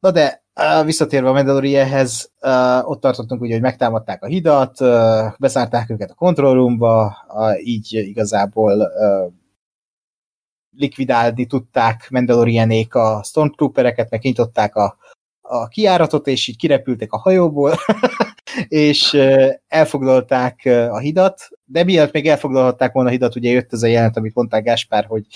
Na 0.00 0.10
de 0.10 0.44
uh, 0.60 0.84
visszatérve 0.84 1.28
a 1.28 1.32
Mandalorianhez, 1.32 2.30
uh, 2.40 2.90
ott 2.90 3.00
tartottunk 3.00 3.40
ugye, 3.40 3.52
hogy 3.52 3.62
megtámadták 3.62 4.22
a 4.22 4.26
hidat, 4.26 4.80
uh, 4.80 5.32
bezárták 5.38 5.90
őket 5.90 6.10
a 6.10 6.14
control 6.14 6.54
roomba, 6.54 7.16
uh, 7.28 7.66
így 7.66 7.92
igazából 7.92 8.78
uh, 8.78 9.32
likvidálni 10.76 11.46
tudták 11.46 12.08
Mandalorianék 12.10 12.94
a 12.94 13.22
Stormtroopereket, 13.24 14.10
meg 14.10 14.20
kinyitották 14.20 14.76
a, 14.76 14.96
a 15.40 15.68
kiáratot, 15.68 16.26
és 16.26 16.48
így 16.48 16.56
kirepültek 16.56 17.12
a 17.12 17.18
hajóból, 17.18 17.74
és 18.68 19.16
elfoglalták 19.68 20.60
a 20.90 20.98
hidat, 20.98 21.48
de 21.64 21.84
mielőtt 21.84 22.12
még 22.12 22.28
elfoglalhatták 22.28 22.92
volna 22.92 23.08
a 23.08 23.12
hidat, 23.12 23.36
ugye 23.36 23.50
jött 23.50 23.72
ez 23.72 23.82
a 23.82 23.86
jelent, 23.86 24.16
amit 24.16 24.34
mondták 24.34 24.64
Gáspár, 24.64 25.04
hogy 25.04 25.26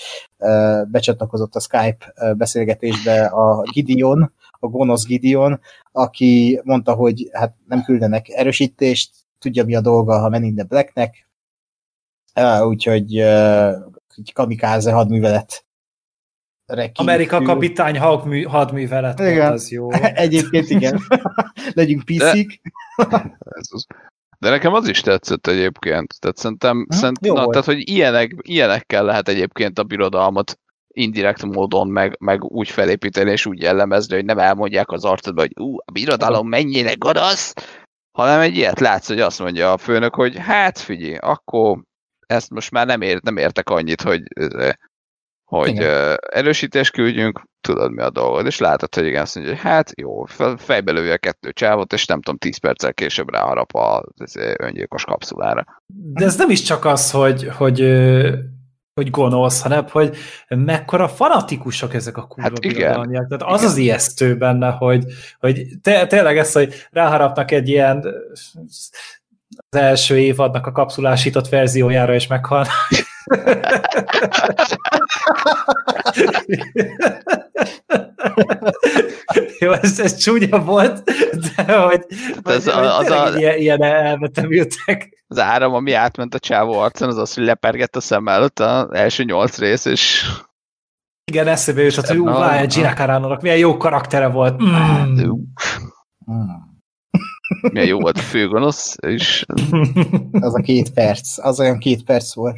becsatlakozott 0.87 1.55
a 1.55 1.59
Skype 1.59 2.33
beszélgetésbe 2.37 3.25
a 3.25 3.61
Gideon, 3.61 4.33
a 4.59 4.67
gonosz 4.67 5.05
Gideon, 5.05 5.59
aki 5.91 6.61
mondta, 6.63 6.93
hogy 6.93 7.29
hát 7.31 7.55
nem 7.67 7.83
küldenek 7.83 8.29
erősítést, 8.29 9.11
tudja 9.39 9.65
mi 9.65 9.75
a 9.75 9.81
dolga, 9.81 10.19
ha 10.19 10.29
Men 10.29 10.43
in 10.43 10.55
the 10.55 10.63
Blacknek, 10.63 11.27
úgyhogy 12.61 13.15
egy 14.19 14.33
kamikáze 14.33 14.91
hadművelet. 14.91 15.65
Amerika 16.93 17.41
kapitány 17.41 17.99
hadművelet, 18.45 19.19
igen. 19.19 19.51
az 19.51 19.71
jó. 19.71 19.91
Egyébként 20.25 20.69
igen. 20.69 20.99
Legyünk 21.73 22.05
piszik. 22.05 22.61
De 24.39 24.49
nekem 24.49 24.73
az 24.73 24.87
is 24.87 25.01
tetszett 25.01 25.47
egyébként. 25.47 26.19
Tehát 26.19 26.37
szerintem, 26.37 26.85
hm? 26.89 26.95
szerintem 26.95 27.33
na, 27.33 27.47
tehát, 27.47 27.65
hogy 27.65 27.89
ilyenek, 27.89 28.35
ilyenekkel 28.41 29.03
lehet 29.03 29.27
egyébként 29.27 29.79
a 29.79 29.83
birodalmat 29.83 30.59
indirekt 30.87 31.43
módon 31.43 31.87
meg, 31.87 32.15
meg 32.19 32.43
úgy 32.43 32.69
felépíteni 32.69 33.31
és 33.31 33.45
úgy 33.45 33.61
jellemezni, 33.61 34.15
hogy 34.15 34.25
nem 34.25 34.39
elmondják 34.39 34.91
az 34.91 35.05
arcodba, 35.05 35.41
hogy 35.41 35.53
ú, 35.59 35.77
a 35.77 35.91
birodalom 35.91 36.47
mennyire 36.47 36.93
gonosz, 36.93 37.53
hanem 38.11 38.39
egy 38.39 38.55
ilyet 38.55 38.79
látsz, 38.79 39.07
hogy 39.07 39.19
azt 39.19 39.39
mondja 39.39 39.71
a 39.71 39.77
főnök, 39.77 40.15
hogy 40.15 40.37
hát 40.37 40.79
figyelj, 40.79 41.15
akkor 41.15 41.83
ezt 42.29 42.49
most 42.49 42.71
már 42.71 42.85
nem, 42.85 43.01
ér, 43.01 43.19
nem 43.21 43.37
értek 43.37 43.69
annyit, 43.69 44.01
hogy, 44.01 44.23
hogy 45.43 45.69
igen. 45.69 46.17
erősítést 46.31 46.91
küldjünk, 46.91 47.41
tudod 47.61 47.91
mi 47.91 48.01
a 48.01 48.09
dolgod, 48.09 48.45
és 48.45 48.57
látod, 48.57 48.95
hogy 48.95 49.05
igen, 49.05 49.21
azt 49.21 49.35
mondja, 49.35 49.53
hogy 49.53 49.63
hát 49.63 49.91
jó, 49.95 50.25
fejbe 50.57 50.91
lője 50.91 51.13
a 51.13 51.17
kettő 51.17 51.51
csávot, 51.51 51.93
és 51.93 52.05
nem 52.05 52.21
tudom, 52.21 52.37
10 52.37 52.57
perccel 52.57 52.93
később 52.93 53.29
ráharap 53.29 53.75
az 53.75 54.35
öngyilkos 54.57 55.03
kapszulára. 55.03 55.65
De 56.13 56.25
ez 56.25 56.37
nem 56.37 56.49
is 56.49 56.61
csak 56.61 56.85
az, 56.85 57.11
hogy, 57.11 57.47
hogy 57.47 57.81
hogy 58.93 59.09
gonosz, 59.09 59.61
hanem 59.61 59.87
hogy 59.87 60.17
mekkora 60.47 61.07
fanatikusak 61.07 61.93
ezek 61.93 62.17
a 62.17 62.27
kurva 62.27 62.49
hát 62.49 62.65
igen. 62.65 63.11
Tehát 63.11 63.31
az 63.31 63.59
igen. 63.59 63.71
az 63.71 63.77
ijesztő 63.77 64.37
benne, 64.37 64.69
hogy, 64.69 65.03
hogy 65.39 65.67
te, 65.81 66.07
tényleg 66.07 66.37
ez, 66.37 66.51
hogy 66.51 66.73
ráharapnak 66.91 67.51
egy 67.51 67.69
ilyen 67.69 68.05
az 69.69 69.79
első 69.79 70.17
évadnak 70.17 70.67
a 70.67 70.71
kapszulásított 70.71 71.49
verziójára 71.49 72.15
is 72.15 72.27
meghalnak. 72.27 72.87
Jó, 79.59 79.71
ez, 79.71 79.99
ez 79.99 80.17
csúnya 80.17 80.63
volt, 80.63 81.03
de 81.55 81.77
hogy, 81.77 82.05
ez 82.43 82.63
hogy, 82.63 82.73
a, 82.73 82.97
az 82.97 83.09
a, 83.09 83.37
ilyen, 83.37 83.57
ilyen 83.57 83.83
elvetemültek. 83.83 85.23
Az 85.27 85.39
áram, 85.39 85.73
ami 85.73 85.93
átment 85.93 86.33
a 86.33 86.39
csávó 86.39 86.79
arcon, 86.79 87.07
az 87.07 87.17
az, 87.17 87.33
hogy 87.33 87.43
lepergett 87.43 87.95
a 87.95 88.01
szem 88.01 88.27
előtt 88.27 88.59
az 88.59 88.91
első 88.91 89.23
nyolc 89.23 89.57
rész, 89.57 89.85
és 89.85 90.25
igen, 91.31 91.47
eszébe 91.47 91.81
jutott, 91.81 92.07
hogy 92.07 92.17
ú, 92.17 92.25
várj, 92.25 92.65
Gina 92.67 92.93
Carano-nak 92.93 93.41
milyen 93.41 93.57
jó 93.57 93.77
karaktere 93.77 94.27
volt. 94.27 94.63
Mm. 94.63 94.67
Hmm. 96.25 96.68
Milyen 97.71 97.87
jó 97.87 97.99
volt 97.99 98.17
a 98.17 98.21
főgonosz, 98.21 98.95
és 99.07 99.45
Az 100.31 100.55
a 100.55 100.61
két 100.61 100.93
perc, 100.93 101.37
az 101.37 101.59
olyan 101.59 101.77
két 101.77 102.03
perc 102.03 102.33
volt. 102.33 102.57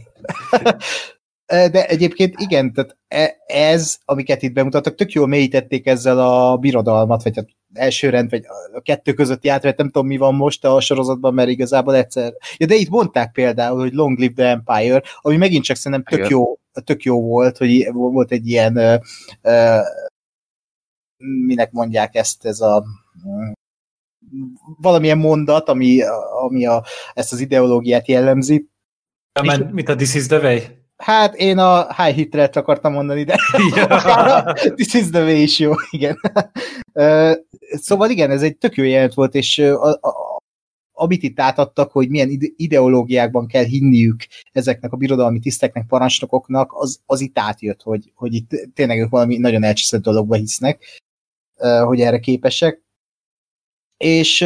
De 1.46 1.88
egyébként 1.88 2.34
igen, 2.38 2.74
tehát 2.74 2.98
e- 3.08 3.38
ez, 3.46 3.98
amiket 4.06 4.42
itt 4.42 4.54
bemutattak, 4.54 4.96
tök 4.96 5.12
jól 5.12 5.28
mélyítették 5.28 5.88
ezzel 5.88 6.20
a 6.20 6.58
birodalmat, 6.58 7.24
vagy 7.24 7.38
a 7.38 7.46
első 7.74 8.10
rend, 8.10 8.30
vagy 8.30 8.44
a 8.74 8.82
kettő 8.82 9.14
közötti 9.14 9.48
átvet, 9.48 9.78
nem 9.78 9.89
tudom 9.89 10.08
mi 10.08 10.18
van 10.18 10.36
most 10.36 10.66
a 10.66 10.80
sorozatban, 10.80 11.34
mert 11.34 11.50
igazából 11.50 11.96
egyszer. 11.96 12.34
Ja, 12.58 12.66
de 12.66 12.76
itt 12.76 12.89
mondták 12.89 13.32
például, 13.32 13.80
hogy 13.80 13.94
Long 13.94 14.20
Live 14.20 14.34
the 14.34 14.50
Empire, 14.50 15.04
ami 15.22 15.38
megint 15.38 15.64
csak 15.64 15.76
szerintem 15.76 16.18
tök 16.18 16.30
jó, 16.30 16.58
tök 16.84 17.04
jó 17.04 17.22
volt, 17.22 17.58
hogy 17.58 17.88
volt 17.92 18.32
egy 18.32 18.48
ilyen 18.48 19.02
minek 21.46 21.72
mondják 21.72 22.16
ezt, 22.16 22.46
ez 22.46 22.60
a 22.60 22.84
valamilyen 24.82 25.18
mondat, 25.18 25.70
ami, 25.70 26.02
ami 26.42 26.66
a, 26.66 26.84
ezt 27.14 27.34
az 27.34 27.40
ideológiát 27.40 28.08
jellemzi. 28.08 28.70
Mert 29.44 29.72
mit 29.72 29.90
a 29.90 29.96
This 29.96 30.16
is 30.16 30.28
the 30.28 30.40
way? 30.40 30.60
Hát 30.98 31.36
én 31.36 31.58
a 31.58 32.04
high 32.04 32.16
hitrelt 32.16 32.56
akartam 32.56 32.94
mondani, 32.94 33.24
de 33.24 33.36
Ja. 33.76 34.54
this 34.76 34.94
is 34.94 35.10
the 35.10 35.22
way 35.22 35.42
is 35.42 35.60
jó, 35.60 35.72
igen. 35.90 36.18
Szóval 37.72 38.10
igen, 38.10 38.32
ez 38.32 38.42
egy 38.42 38.58
tök 38.58 38.76
jó 38.76 38.84
jelent 38.84 39.14
volt, 39.14 39.36
és 39.36 39.60
a, 39.60 39.90
a, 39.90 40.40
amit 40.92 41.24
itt 41.24 41.40
átadtak, 41.40 41.92
hogy 41.92 42.10
milyen 42.10 42.30
ide- 42.30 42.54
ideológiákban 42.56 43.48
kell 43.48 43.64
hinniük 43.64 44.26
ezeknek 44.52 44.92
a 44.92 44.98
birodalmi 44.98 45.40
tiszteknek, 45.40 45.88
parancsnokoknak, 45.88 46.72
az, 46.74 47.00
az 47.06 47.22
itt 47.22 47.40
átjött, 47.40 47.82
hogy, 47.82 48.12
hogy 48.16 48.34
itt 48.34 48.50
tényleg 48.74 49.00
ők 49.00 49.10
valami 49.10 49.38
nagyon 49.38 49.64
elcsiszett 49.64 50.02
dologba 50.02 50.36
hisznek, 50.36 51.02
hogy 51.86 52.02
erre 52.02 52.20
képesek. 52.20 52.82
És 54.02 54.45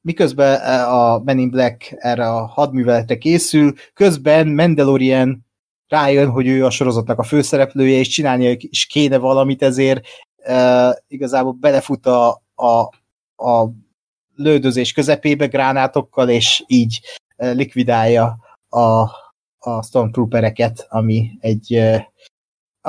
miközben 0.00 0.84
a 0.84 1.18
Men 1.18 1.38
in 1.38 1.50
Black 1.50 1.94
erre 1.98 2.28
a 2.28 2.46
hadműveletre 2.46 3.18
készül, 3.18 3.72
közben 3.94 4.48
Mandalorian 4.48 5.46
rájön, 5.88 6.30
hogy 6.30 6.46
ő 6.46 6.64
a 6.64 6.70
sorozatnak 6.70 7.18
a 7.18 7.22
főszereplője, 7.22 7.98
és 7.98 8.08
csinálnia 8.08 8.54
is 8.58 8.86
kéne 8.86 9.18
valamit, 9.18 9.62
ezért 9.62 10.06
igazából 11.06 11.52
belefut 11.52 12.06
a, 12.06 12.42
a, 12.54 12.80
a 13.44 13.70
lődözés 14.34 14.92
közepébe 14.92 15.46
gránátokkal, 15.46 16.28
és 16.28 16.64
így 16.66 17.00
likvidálja 17.36 18.36
a, 18.68 19.00
a 19.58 19.82
Stormtroopereket, 19.82 20.86
ami 20.88 21.30
egy 21.40 21.80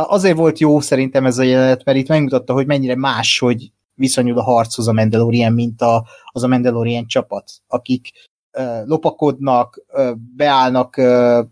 azért 0.03 0.37
volt 0.37 0.59
jó 0.59 0.79
szerintem 0.79 1.25
ez 1.25 1.37
a 1.37 1.43
jelenet, 1.43 1.83
mert 1.83 1.97
itt 1.97 2.07
megmutatta, 2.07 2.53
hogy 2.53 2.65
mennyire 2.65 2.95
más, 2.95 3.39
hogy 3.39 3.71
viszonyul 3.93 4.37
a 4.37 4.43
harchoz 4.43 4.87
a 4.87 4.93
Mandalorian, 4.93 5.53
mint 5.53 5.81
a, 5.81 6.05
az 6.25 6.43
a 6.43 6.47
Mandalorian 6.47 7.07
csapat, 7.07 7.51
akik 7.67 8.11
uh, 8.57 8.85
lopakodnak, 8.85 9.85
uh, 9.87 10.11
beállnak 10.15 10.97
uh, 10.97 11.45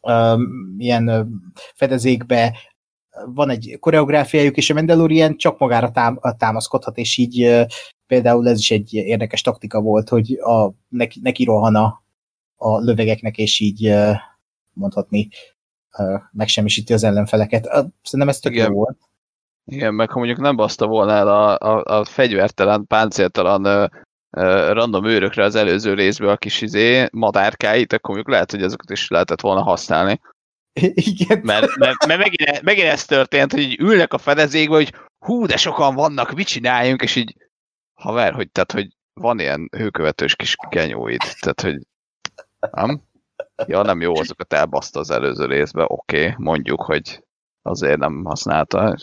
uh, 0.00 0.40
ilyen 0.78 1.08
uh, 1.08 1.26
fedezékbe, 1.74 2.56
van 3.26 3.50
egy 3.50 3.76
koreográfiájuk, 3.80 4.56
és 4.56 4.70
a 4.70 4.74
Mandalorian 4.74 5.36
csak 5.36 5.58
magára 5.58 5.90
tám 5.90 6.20
támaszkodhat, 6.38 6.98
és 6.98 7.16
így 7.16 7.44
uh, 7.44 7.66
például 8.06 8.48
ez 8.48 8.58
is 8.58 8.70
egy 8.70 8.94
érdekes 8.94 9.42
taktika 9.42 9.80
volt, 9.80 10.08
hogy 10.08 10.32
a, 10.32 10.70
neki, 10.88 11.20
neki 11.22 11.44
rohan 11.44 11.74
a, 11.74 12.02
a 12.56 12.78
lövegeknek, 12.78 13.38
és 13.38 13.60
így 13.60 13.88
uh, 13.88 14.16
mondhatni 14.72 15.28
megsemmisíti 16.32 16.92
az 16.92 17.04
ellenfeleket. 17.04 17.64
Szerintem 18.02 18.28
ez 18.28 18.38
tök 18.38 18.52
Igen. 18.52 18.66
jó 18.66 18.74
volt. 18.74 18.98
Igen, 19.64 19.94
meg 19.94 20.10
ha 20.10 20.18
mondjuk 20.18 20.38
nem 20.38 20.56
baszta 20.56 20.86
volna 20.86 21.12
el 21.12 21.28
a, 21.28 21.58
a, 21.58 21.98
a 21.98 22.04
fegyvertelen, 22.04 22.86
páncéltalan 22.86 23.64
ö, 23.64 23.86
ö, 24.30 24.72
random 24.72 25.04
őrökre 25.04 25.44
az 25.44 25.54
előző 25.54 25.94
részből 25.94 26.28
a 26.28 26.36
kis 26.36 26.60
izé, 26.60 27.08
madárkáit, 27.12 27.92
akkor 27.92 28.14
mondjuk 28.14 28.34
lehet, 28.34 28.50
hogy 28.50 28.62
azokat 28.62 28.90
is 28.90 29.08
lehetett 29.08 29.40
volna 29.40 29.62
használni. 29.62 30.20
Igen. 31.12 31.40
Mert, 31.42 31.76
mert, 31.76 32.06
mert 32.06 32.20
megint, 32.20 32.62
megint 32.62 32.86
ez 32.86 33.04
történt, 33.04 33.52
hogy 33.52 33.60
így 33.60 33.80
ülnek 33.80 34.12
a 34.12 34.18
fedezékbe, 34.18 34.74
hogy 34.74 34.94
hú, 35.18 35.46
de 35.46 35.56
sokan 35.56 35.94
vannak, 35.94 36.34
mit 36.34 36.46
csináljunk, 36.46 37.02
és 37.02 37.16
így 37.16 37.36
haver, 37.94 38.32
hogy, 38.32 38.50
tehát, 38.50 38.72
hogy 38.72 38.88
van 39.12 39.38
ilyen 39.38 39.68
hőkövetős 39.76 40.36
kis 40.36 40.56
genyóid, 40.70 41.20
tehát, 41.40 41.60
hogy 41.60 41.86
nem? 42.70 43.02
Ja, 43.66 43.82
nem 43.82 44.00
jó, 44.00 44.16
azokat 44.16 44.52
elbaszta 44.52 45.00
az 45.00 45.10
előző 45.10 45.46
részbe, 45.46 45.84
oké, 45.86 46.20
okay, 46.20 46.34
mondjuk, 46.36 46.82
hogy 46.82 47.24
azért 47.62 47.98
nem 47.98 48.24
használta. 48.24 48.96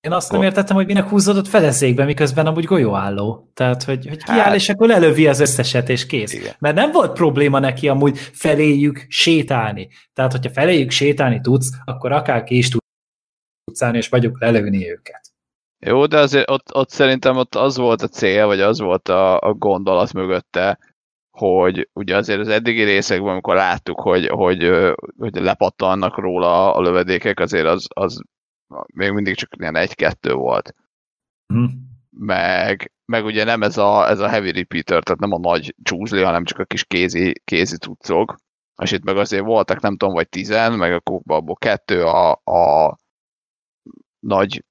Én 0.00 0.12
azt 0.12 0.32
nem 0.32 0.42
értettem, 0.42 0.76
hogy 0.76 0.86
minek 0.86 1.08
húzódott 1.08 1.48
fedezékbe, 1.48 2.04
miközben 2.04 2.46
amúgy 2.46 2.64
golyóálló. 2.64 3.50
Tehát, 3.54 3.82
hogy, 3.82 4.06
hogy 4.08 4.22
kiáll, 4.22 4.38
Hát. 4.38 4.54
és 4.54 4.68
akkor 4.68 4.88
lelövi 4.88 5.26
az 5.26 5.40
összeset, 5.40 5.88
és 5.88 6.06
kész. 6.06 6.32
Igen. 6.32 6.54
Mert 6.58 6.74
nem 6.74 6.92
volt 6.92 7.12
probléma 7.12 7.58
neki 7.58 7.88
amúgy 7.88 8.18
feléjük 8.18 9.04
sétálni. 9.08 9.88
Tehát, 10.12 10.32
hogyha 10.32 10.50
feléjük 10.50 10.90
sétálni 10.90 11.40
tudsz, 11.40 11.70
akkor 11.84 12.12
akár 12.12 12.44
ki 12.44 12.56
is 12.56 12.68
tudsz 12.68 13.82
állni, 13.82 13.96
és 13.96 14.08
vagyok 14.08 14.40
lelőni 14.40 14.90
őket. 14.90 15.20
Jó, 15.86 16.06
de 16.06 16.18
azért 16.18 16.50
ott, 16.50 16.74
ott 16.74 16.90
szerintem 16.90 17.36
ott 17.36 17.54
az 17.54 17.76
volt 17.76 18.02
a 18.02 18.08
cél, 18.08 18.46
vagy 18.46 18.60
az 18.60 18.80
volt 18.80 19.08
a, 19.08 19.38
a 19.38 19.54
gondolat 19.54 20.12
mögötte, 20.12 20.78
hogy 21.40 21.88
ugye 21.92 22.16
azért 22.16 22.40
az 22.40 22.48
eddigi 22.48 22.82
részekben, 22.82 23.32
amikor 23.32 23.54
láttuk, 23.54 24.00
hogy, 24.00 24.26
hogy, 24.26 24.70
hogy 25.18 25.34
lepattannak 25.34 26.18
róla 26.18 26.74
a 26.74 26.80
lövedékek, 26.80 27.40
azért 27.40 27.66
az, 27.66 27.86
az 27.94 28.20
még 28.94 29.10
mindig 29.10 29.34
csak 29.34 29.50
ilyen 29.58 29.76
egy-kettő 29.76 30.32
volt. 30.32 30.74
Hm. 31.46 31.64
Meg, 32.10 32.92
meg 33.04 33.24
ugye 33.24 33.44
nem 33.44 33.62
ez 33.62 33.76
a, 33.76 34.08
ez 34.08 34.18
a 34.18 34.28
heavy 34.28 34.52
repeater, 34.52 35.02
tehát 35.02 35.20
nem 35.20 35.32
a 35.32 35.38
nagy 35.38 35.74
csúzli, 35.82 36.22
hanem 36.22 36.44
csak 36.44 36.58
a 36.58 36.64
kis 36.64 36.84
kézi, 36.84 37.40
kézi 37.44 37.76
cuccok. 37.76 38.36
És 38.82 38.92
itt 38.92 39.04
meg 39.04 39.16
azért 39.16 39.44
voltak, 39.44 39.80
nem 39.80 39.96
tudom, 39.96 40.14
vagy 40.14 40.28
tizen, 40.28 40.72
meg 40.72 40.92
akkor 40.92 41.20
abból 41.24 41.56
kettő 41.56 42.04
a, 42.04 42.30
a 42.44 42.96
nagy 44.18 44.64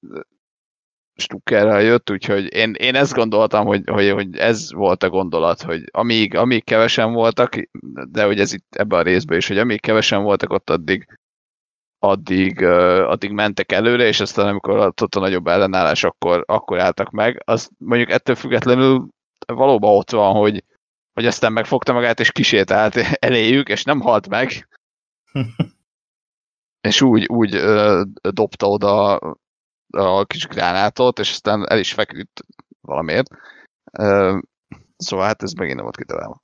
stukkerrel 1.20 1.82
jött, 1.82 2.10
úgyhogy 2.10 2.54
én, 2.54 2.74
én 2.78 2.94
ezt 2.94 3.14
gondoltam, 3.14 3.66
hogy, 3.66 3.82
hogy, 3.86 4.10
hogy 4.10 4.36
ez 4.36 4.72
volt 4.72 5.02
a 5.02 5.08
gondolat, 5.08 5.62
hogy 5.62 5.82
amíg, 5.90 6.36
amíg 6.36 6.64
kevesen 6.64 7.12
voltak, 7.12 7.54
de 8.10 8.24
hogy 8.24 8.40
ez 8.40 8.52
itt 8.52 8.74
ebben 8.74 8.98
a 8.98 9.02
részben 9.02 9.38
is, 9.38 9.48
hogy 9.48 9.58
amíg 9.58 9.80
kevesen 9.80 10.22
voltak, 10.22 10.52
ott 10.52 10.70
addig 10.70 11.06
addig, 12.02 12.62
addig 12.62 13.30
mentek 13.30 13.72
előre, 13.72 14.04
és 14.04 14.20
aztán 14.20 14.46
amikor 14.46 14.78
ott, 14.78 15.14
a 15.14 15.20
nagyobb 15.20 15.46
ellenállás, 15.46 16.04
akkor, 16.04 16.44
akkor 16.46 16.80
álltak 16.80 17.10
meg. 17.10 17.42
Az 17.44 17.70
mondjuk 17.78 18.10
ettől 18.10 18.34
függetlenül 18.34 19.08
valóban 19.46 19.96
ott 19.96 20.10
van, 20.10 20.34
hogy, 20.34 20.64
hogy 21.12 21.26
aztán 21.26 21.52
megfogta 21.52 21.92
magát, 21.92 22.20
és 22.20 22.32
kisétált 22.32 22.96
eléjük, 23.26 23.68
és 23.68 23.84
nem 23.84 24.00
halt 24.00 24.28
meg. 24.28 24.68
és 26.88 27.02
úgy, 27.02 27.26
úgy 27.26 27.54
uh, 27.54 28.02
dobta 28.30 28.66
oda 28.66 29.18
a 29.90 30.24
kis 30.24 30.46
gránátot, 30.46 31.18
és 31.18 31.30
aztán 31.30 31.68
el 31.68 31.78
is 31.78 31.92
feküdt 31.92 32.40
valamiért. 32.80 33.28
Szóval 34.96 35.26
hát 35.26 35.42
ez 35.42 35.52
megint 35.52 35.74
nem 35.76 35.84
volt 35.84 35.96
kitalálva. 35.96 36.42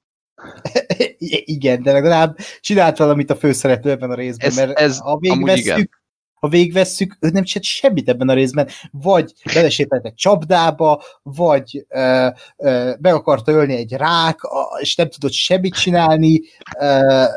Igen, 1.56 1.82
de 1.82 1.92
legalább 1.92 2.36
csinált 2.60 2.96
valamit 2.96 3.30
a 3.30 3.36
főszereplő 3.36 3.90
ebben 3.90 4.10
a 4.10 4.14
részben, 4.14 4.48
Ez- 4.48 4.56
mert 4.56 4.78
ez 4.78 4.98
ha 4.98 5.18
végvesszük, 5.18 6.00
ha 6.34 6.48
végvesszük, 6.48 7.16
ő 7.20 7.28
nem 7.28 7.44
csinált 7.44 7.66
semmit 7.66 8.08
ebben 8.08 8.28
a 8.28 8.34
részben, 8.34 8.68
vagy 8.90 9.32
belesételt 9.54 10.04
egy 10.04 10.14
csapdába, 10.14 11.02
vagy 11.22 11.86
ö, 11.88 12.28
ö, 12.56 12.94
meg 13.00 13.14
akarta 13.14 13.52
ölni 13.52 13.74
egy 13.74 13.92
rák, 13.92 14.38
és 14.80 14.94
nem 14.96 15.08
tudott 15.08 15.32
semmit 15.32 15.74
csinálni, 15.74 16.40
ö, 16.78 16.88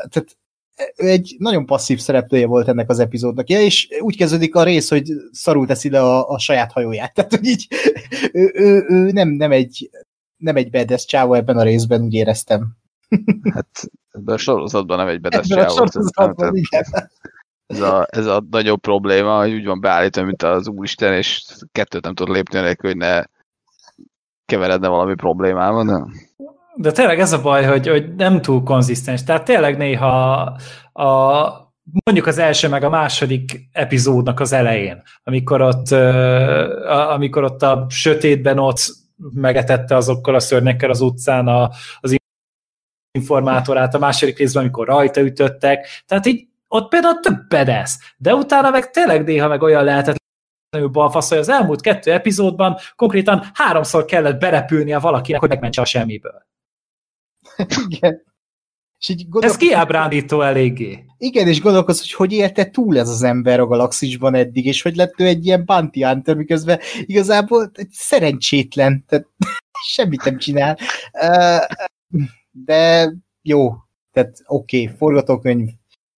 tehát 0.08 0.38
egy 0.96 1.34
nagyon 1.38 1.66
passzív 1.66 1.98
szereplője 1.98 2.46
volt 2.46 2.68
ennek 2.68 2.90
az 2.90 2.98
epizódnak, 2.98 3.48
ja, 3.48 3.60
és 3.60 3.88
úgy 4.00 4.16
kezdődik 4.16 4.54
a 4.54 4.62
rész, 4.62 4.88
hogy 4.88 5.12
szarul 5.32 5.66
teszi 5.66 5.90
le 5.90 6.02
a, 6.02 6.28
a 6.28 6.38
saját 6.38 6.72
hajóját, 6.72 7.14
tehát 7.14 7.30
hogy 7.30 7.46
így 7.46 7.66
ő, 8.32 8.50
ő, 8.54 8.84
ő 8.88 9.10
nem, 9.10 9.28
nem 9.28 9.52
egy 9.52 9.90
nem 10.36 10.56
egy 10.56 10.70
bedes 10.70 11.04
csávó 11.04 11.34
ebben 11.34 11.56
a 11.56 11.62
részben, 11.62 12.02
úgy 12.02 12.14
éreztem. 12.14 12.68
Hát 13.54 13.90
ebben 14.10 14.34
a 14.34 14.38
sorozatban 14.38 14.96
nem 14.96 15.08
egy 15.08 15.20
bedes 15.20 15.50
a 15.50 15.54
csávó, 15.54 15.82
ez- 15.82 15.92
sorozatban, 15.92 16.56
igen. 16.56 16.84
ez 17.66 17.80
a, 17.80 18.06
ez 18.10 18.26
a 18.26 18.44
nagyobb 18.50 18.80
probléma, 18.80 19.38
hogy 19.38 19.52
úgy 19.52 19.64
van 19.64 19.80
beállítva, 19.80 20.22
mint 20.22 20.42
az 20.42 20.68
Úristen, 20.68 21.12
és 21.12 21.44
kettőt 21.72 22.04
nem 22.04 22.14
tud 22.14 22.28
lépni 22.28 22.60
nélkül, 22.60 22.90
hogy 22.90 22.98
ne 22.98 23.22
keveredne 24.44 24.88
valami 24.88 25.14
problémában. 25.14 25.86
De... 25.86 26.04
De 26.80 26.92
tényleg 26.92 27.20
ez 27.20 27.32
a 27.32 27.40
baj, 27.40 27.64
hogy, 27.64 27.88
hogy 27.88 28.14
nem 28.14 28.42
túl 28.42 28.62
konzisztens. 28.62 29.24
Tehát 29.24 29.44
tényleg 29.44 29.76
néha 29.76 30.42
a, 30.92 31.04
mondjuk 32.04 32.26
az 32.26 32.38
első 32.38 32.68
meg 32.68 32.84
a 32.84 32.88
második 32.88 33.68
epizódnak 33.72 34.40
az 34.40 34.52
elején, 34.52 35.02
amikor 35.24 35.60
ott, 35.60 35.90
amikor 36.86 37.44
ott 37.44 37.62
a 37.62 37.86
sötétben 37.88 38.58
ott 38.58 38.78
megetette 39.34 39.96
azokkal 39.96 40.34
a 40.34 40.40
szörnyekkel 40.40 40.90
az 40.90 41.00
utcán 41.00 41.48
a, 41.48 41.70
az 42.00 42.16
informátorát, 43.18 43.94
a 43.94 43.98
második 43.98 44.38
részben, 44.38 44.62
amikor 44.62 44.86
rajta 44.86 45.20
ütöttek, 45.20 45.86
tehát 46.06 46.26
így 46.26 46.48
ott 46.68 46.88
például 46.88 47.20
több 47.20 47.48
bedesz, 47.48 47.98
de 48.16 48.34
utána 48.34 48.70
meg 48.70 48.90
tényleg 48.90 49.24
néha 49.24 49.48
meg 49.48 49.62
olyan 49.62 49.84
lehetett 49.84 50.18
balfasz, 50.92 51.28
hogy 51.28 51.38
az 51.38 51.48
elmúlt 51.48 51.80
kettő 51.80 52.12
epizódban 52.12 52.76
konkrétan 52.96 53.50
háromszor 53.54 54.04
kellett 54.04 54.40
berepülnie 54.40 54.98
valakinek, 54.98 55.40
hogy 55.40 55.48
megmentse 55.48 55.80
a 55.80 55.84
semmiből. 55.84 56.48
Igen. 57.88 58.22
És 58.98 59.08
így 59.08 59.20
Ez 59.20 59.28
gondolkozz, 59.28 59.60
kiábrándító 59.60 60.40
eléggé. 60.40 61.04
igen, 61.18 61.48
és 61.48 61.60
gondolkoz, 61.60 62.00
hogy 62.00 62.12
hogy 62.12 62.32
élte 62.32 62.70
túl 62.70 62.98
ez 62.98 63.08
az 63.08 63.22
ember 63.22 63.60
a 63.60 63.66
galaxisban 63.66 64.34
eddig, 64.34 64.66
és 64.66 64.82
hogy 64.82 64.96
lett 64.96 65.20
ő 65.20 65.26
egy 65.26 65.46
ilyen 65.46 65.64
bounty 65.64 66.02
hunter, 66.02 66.36
miközben 66.36 66.78
igazából 67.06 67.70
egy 67.74 67.90
szerencsétlen, 67.90 69.04
tehát 69.08 69.26
semmit 69.92 70.24
nem 70.24 70.38
csinál. 70.38 70.78
De 72.50 73.12
jó, 73.42 73.72
tehát 74.12 74.42
oké, 74.46 74.82
okay, 74.82 74.96
forgatókönyv 74.96 75.68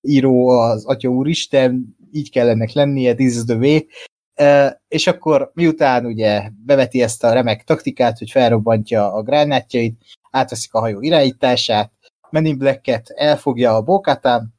író 0.01 0.49
az 0.49 0.84
Atya 0.84 1.09
Úristen, 1.09 1.97
így 2.12 2.30
kell 2.30 2.49
ennek 2.49 2.72
lennie, 2.72 3.14
this 3.14 3.34
is 3.34 3.45
the 3.45 3.55
way. 3.57 3.80
És 4.88 5.07
akkor 5.07 5.51
miután 5.55 6.07
ugye 6.07 6.51
beveti 6.64 7.03
ezt 7.03 7.24
a 7.24 7.32
remek 7.32 7.64
taktikát, 7.64 8.18
hogy 8.18 8.30
felrobbantja 8.30 9.12
a 9.12 9.22
gránátjait, 9.22 10.05
átveszik 10.33 10.74
a 10.74 10.80
hajó 10.80 11.01
irányítását, 11.01 11.93
Men 12.30 12.45
in 12.45 12.59
Black-et 12.59 13.11
elfogja 13.11 13.74
a 13.74 13.83
Bokatán, 13.83 14.55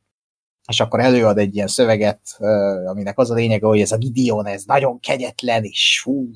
és 0.68 0.80
akkor 0.80 1.00
előad 1.00 1.38
egy 1.38 1.56
ilyen 1.56 1.68
szöveget, 1.68 2.38
aminek 2.86 3.18
az 3.18 3.32
a 3.32 3.34
lényege, 3.34 3.66
hogy 3.66 3.82
ez 3.82 3.92
a 3.92 3.98
Gideon, 3.98 4.46
ez 4.46 4.64
nagyon 4.64 5.00
kegyetlen, 5.00 5.64
és 5.64 6.00
fú, 6.04 6.30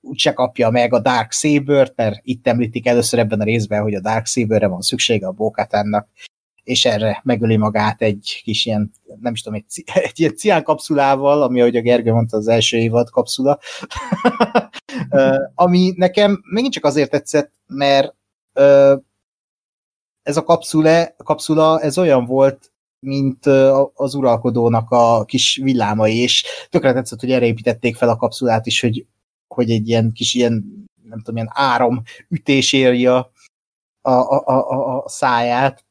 úgyse 0.00 0.32
kapja 0.32 0.70
meg 0.70 0.92
a 0.92 1.00
Dark 1.00 1.32
Saber-t, 1.32 1.96
mert 1.96 2.20
itt 2.22 2.46
említik 2.46 2.86
először 2.86 3.18
ebben 3.18 3.40
a 3.40 3.44
részben, 3.44 3.82
hogy 3.82 3.94
a 3.94 4.00
Dark 4.00 4.26
Saber-re 4.26 4.66
van 4.66 4.80
szüksége 4.80 5.26
a 5.26 5.32
Bokatánnak, 5.32 6.08
és 6.62 6.84
erre 6.84 7.20
megöli 7.24 7.56
magát 7.56 8.02
egy 8.02 8.40
kis 8.44 8.66
ilyen, 8.66 8.90
nem 9.20 9.32
is 9.32 9.42
tudom, 9.42 9.58
egy, 9.58 9.84
egy 10.08 10.20
ilyen 10.20 10.36
cián 10.36 10.62
kapszulával, 10.62 11.42
ami, 11.42 11.60
ahogy 11.60 11.76
a 11.76 11.80
Gergő 11.80 12.12
mondta, 12.12 12.36
az 12.36 12.48
első 12.48 12.76
évad 12.76 13.10
kapszula, 13.10 13.58
ami 15.54 15.92
nekem 15.96 16.42
megint 16.50 16.72
csak 16.72 16.84
azért 16.84 17.10
tetszett, 17.10 17.52
mert 17.66 18.14
ez 20.22 20.36
a 20.36 20.42
kapszule, 20.44 21.14
kapszula, 21.24 21.80
ez 21.80 21.98
olyan 21.98 22.24
volt, 22.24 22.72
mint 23.06 23.46
az 23.94 24.14
uralkodónak 24.14 24.90
a 24.90 25.24
kis 25.24 25.60
villámai, 25.62 26.16
és 26.16 26.44
tökre 26.68 26.92
tetszett, 26.92 27.20
hogy 27.20 27.30
erre 27.30 27.46
építették 27.46 27.96
fel 27.96 28.08
a 28.08 28.16
kapszulát 28.16 28.66
is, 28.66 28.80
hogy, 28.80 29.06
hogy 29.48 29.70
egy 29.70 29.88
ilyen 29.88 30.12
kis 30.12 30.34
ilyen, 30.34 30.86
nem 31.02 31.18
tudom, 31.18 31.36
ilyen 31.36 31.50
áram 31.52 32.02
ütés 32.28 32.72
érje 32.72 33.12
a, 33.12 33.30
a, 34.00 34.10
a, 34.10 34.70
a, 34.70 35.02
a 35.04 35.08
száját. 35.08 35.84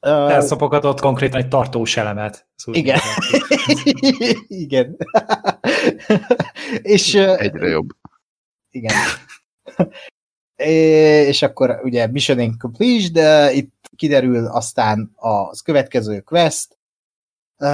Elszopogatott 0.00 1.00
konkrétan 1.00 1.40
egy 1.40 1.48
tartós 1.48 1.96
elemet. 1.96 2.48
Úgy 2.66 2.76
Igen. 2.76 3.00
Igen. 4.64 4.96
és 6.82 7.14
Egyre 7.14 7.66
jobb. 7.66 7.88
igen. 8.70 8.94
És 10.64 11.42
akkor 11.42 11.80
ugye 11.82 12.06
Mission 12.06 12.40
Incomplete, 12.40 13.08
de 13.12 13.52
itt 13.52 13.74
kiderül 13.96 14.46
aztán 14.46 15.12
az 15.16 15.60
következő 15.60 16.20
quest. 16.20 16.78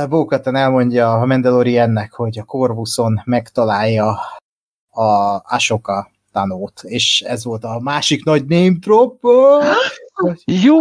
Bókatan 0.08 0.56
elmondja 0.56 1.12
a 1.12 1.26
Mandaloriannek, 1.26 2.12
hogy 2.12 2.38
a 2.38 2.44
Corvuson 2.44 3.22
megtalálja 3.24 4.18
a 4.90 5.40
Ashoka 5.54 6.10
tanót, 6.32 6.80
és 6.82 7.20
ez 7.20 7.44
volt 7.44 7.64
a 7.64 7.80
másik 7.80 8.24
nagy 8.24 8.44
name 8.46 8.76
drop. 8.78 9.20
Jó, 10.44 10.78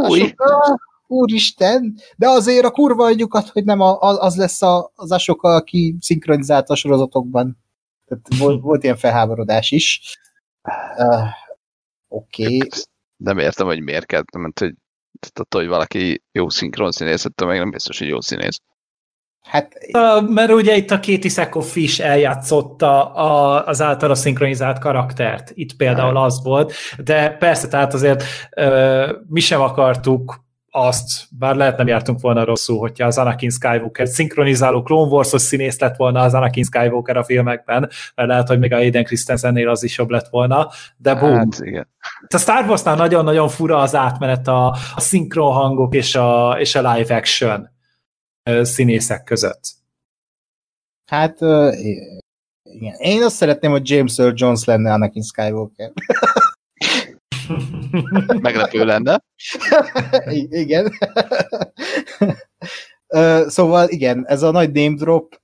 úristen, 1.07 1.95
de 2.17 2.27
azért 2.27 2.65
a 2.65 2.71
kurva 2.71 3.05
anyjukat, 3.05 3.49
hogy 3.49 3.63
nem 3.63 3.79
a, 3.79 3.99
az 3.99 4.35
lesz 4.35 4.61
a, 4.61 4.91
az 4.95 5.11
Ashoka, 5.11 5.55
aki 5.55 5.95
szinkronizált 5.99 6.69
a 6.69 6.75
sorozatokban. 6.75 7.57
Tehát 8.05 8.27
volt, 8.37 8.61
volt 8.61 8.83
ilyen 8.83 8.97
felháborodás 8.97 9.71
is. 9.71 10.17
Oké. 12.13 12.55
Okay. 12.55 12.69
nem 13.17 13.37
értem, 13.37 13.65
hogy 13.65 13.81
miért 13.81 14.05
kell, 14.05 14.23
mert 14.37 14.59
hogy 14.59 14.73
tehát 15.19 15.39
attól, 15.39 15.61
hogy 15.61 15.69
valaki 15.69 16.23
jó 16.31 16.49
szinkron 16.49 16.91
színész, 16.91 17.25
attól 17.25 17.47
meg 17.47 17.57
nem 17.57 17.69
biztos, 17.69 17.99
hogy 17.99 18.07
jó 18.07 18.21
színész. 18.21 18.57
Hát 19.41 19.73
Mert 20.27 20.51
ugye 20.51 20.75
itt 20.75 20.91
a 20.91 20.95
Katie 20.95 21.29
Sackhoff 21.29 21.75
is 21.75 21.99
eljátszotta 21.99 23.13
a, 23.13 23.65
az 23.65 23.81
általa 23.81 24.15
szinkronizált 24.15 24.79
karaktert. 24.79 25.51
Itt 25.53 25.75
például 25.75 26.17
az 26.17 26.43
volt, 26.43 26.73
de 27.03 27.29
persze, 27.29 27.67
tehát 27.67 27.93
azért 27.93 28.23
ö, 28.55 29.17
mi 29.27 29.39
sem 29.39 29.61
akartuk 29.61 30.43
azt, 30.75 31.27
bár 31.39 31.55
lehet 31.55 31.77
nem 31.77 31.87
jártunk 31.87 32.21
volna 32.21 32.43
rosszul, 32.43 32.79
hogyha 32.79 33.05
az 33.05 33.17
Anakin 33.17 33.49
Skywalker 33.49 34.07
szinkronizáló 34.07 34.83
Clone 34.83 35.11
Wars-os 35.11 35.41
színész 35.41 35.79
lett 35.79 35.95
volna 35.95 36.21
az 36.21 36.33
Anakin 36.33 36.63
Skywalker 36.63 37.17
a 37.17 37.23
filmekben, 37.23 37.89
mert 38.15 38.29
lehet, 38.29 38.47
hogy 38.47 38.59
még 38.59 38.73
a 38.73 38.75
Aiden 38.75 39.03
Christensennél 39.03 39.69
az 39.69 39.83
is 39.83 39.97
jobb 39.97 40.09
lett 40.09 40.27
volna, 40.27 40.69
de 40.97 41.15
boom. 41.15 41.35
Hát 41.35 41.59
igen. 41.59 41.87
A 42.27 42.37
Star 42.37 42.65
Wars-nál 42.65 42.95
nagyon-nagyon 42.95 43.49
fura 43.49 43.77
az 43.77 43.95
átmenet 43.95 44.47
a, 44.47 44.67
a 44.95 44.99
szinkron 44.99 45.53
hangok 45.53 45.95
és 45.95 46.15
a, 46.15 46.55
és 46.59 46.75
a 46.75 46.93
live 46.93 47.15
action 47.15 47.69
színészek 48.61 49.23
között. 49.23 49.61
Hát, 51.05 51.41
igen. 52.63 52.95
Én 52.97 53.23
azt 53.23 53.35
szeretném, 53.35 53.71
hogy 53.71 53.89
James 53.89 54.17
Earl 54.17 54.33
Jones 54.35 54.63
lenne 54.63 54.93
Anakin 54.93 55.23
Skywalker. 55.23 55.91
Meglepő 58.41 58.85
lenne. 58.85 59.23
Igen. 60.49 60.91
szóval 63.47 63.89
igen, 63.89 64.25
ez 64.27 64.41
a 64.41 64.51
nagy 64.51 64.71
name 64.71 64.95
drop. 64.95 65.41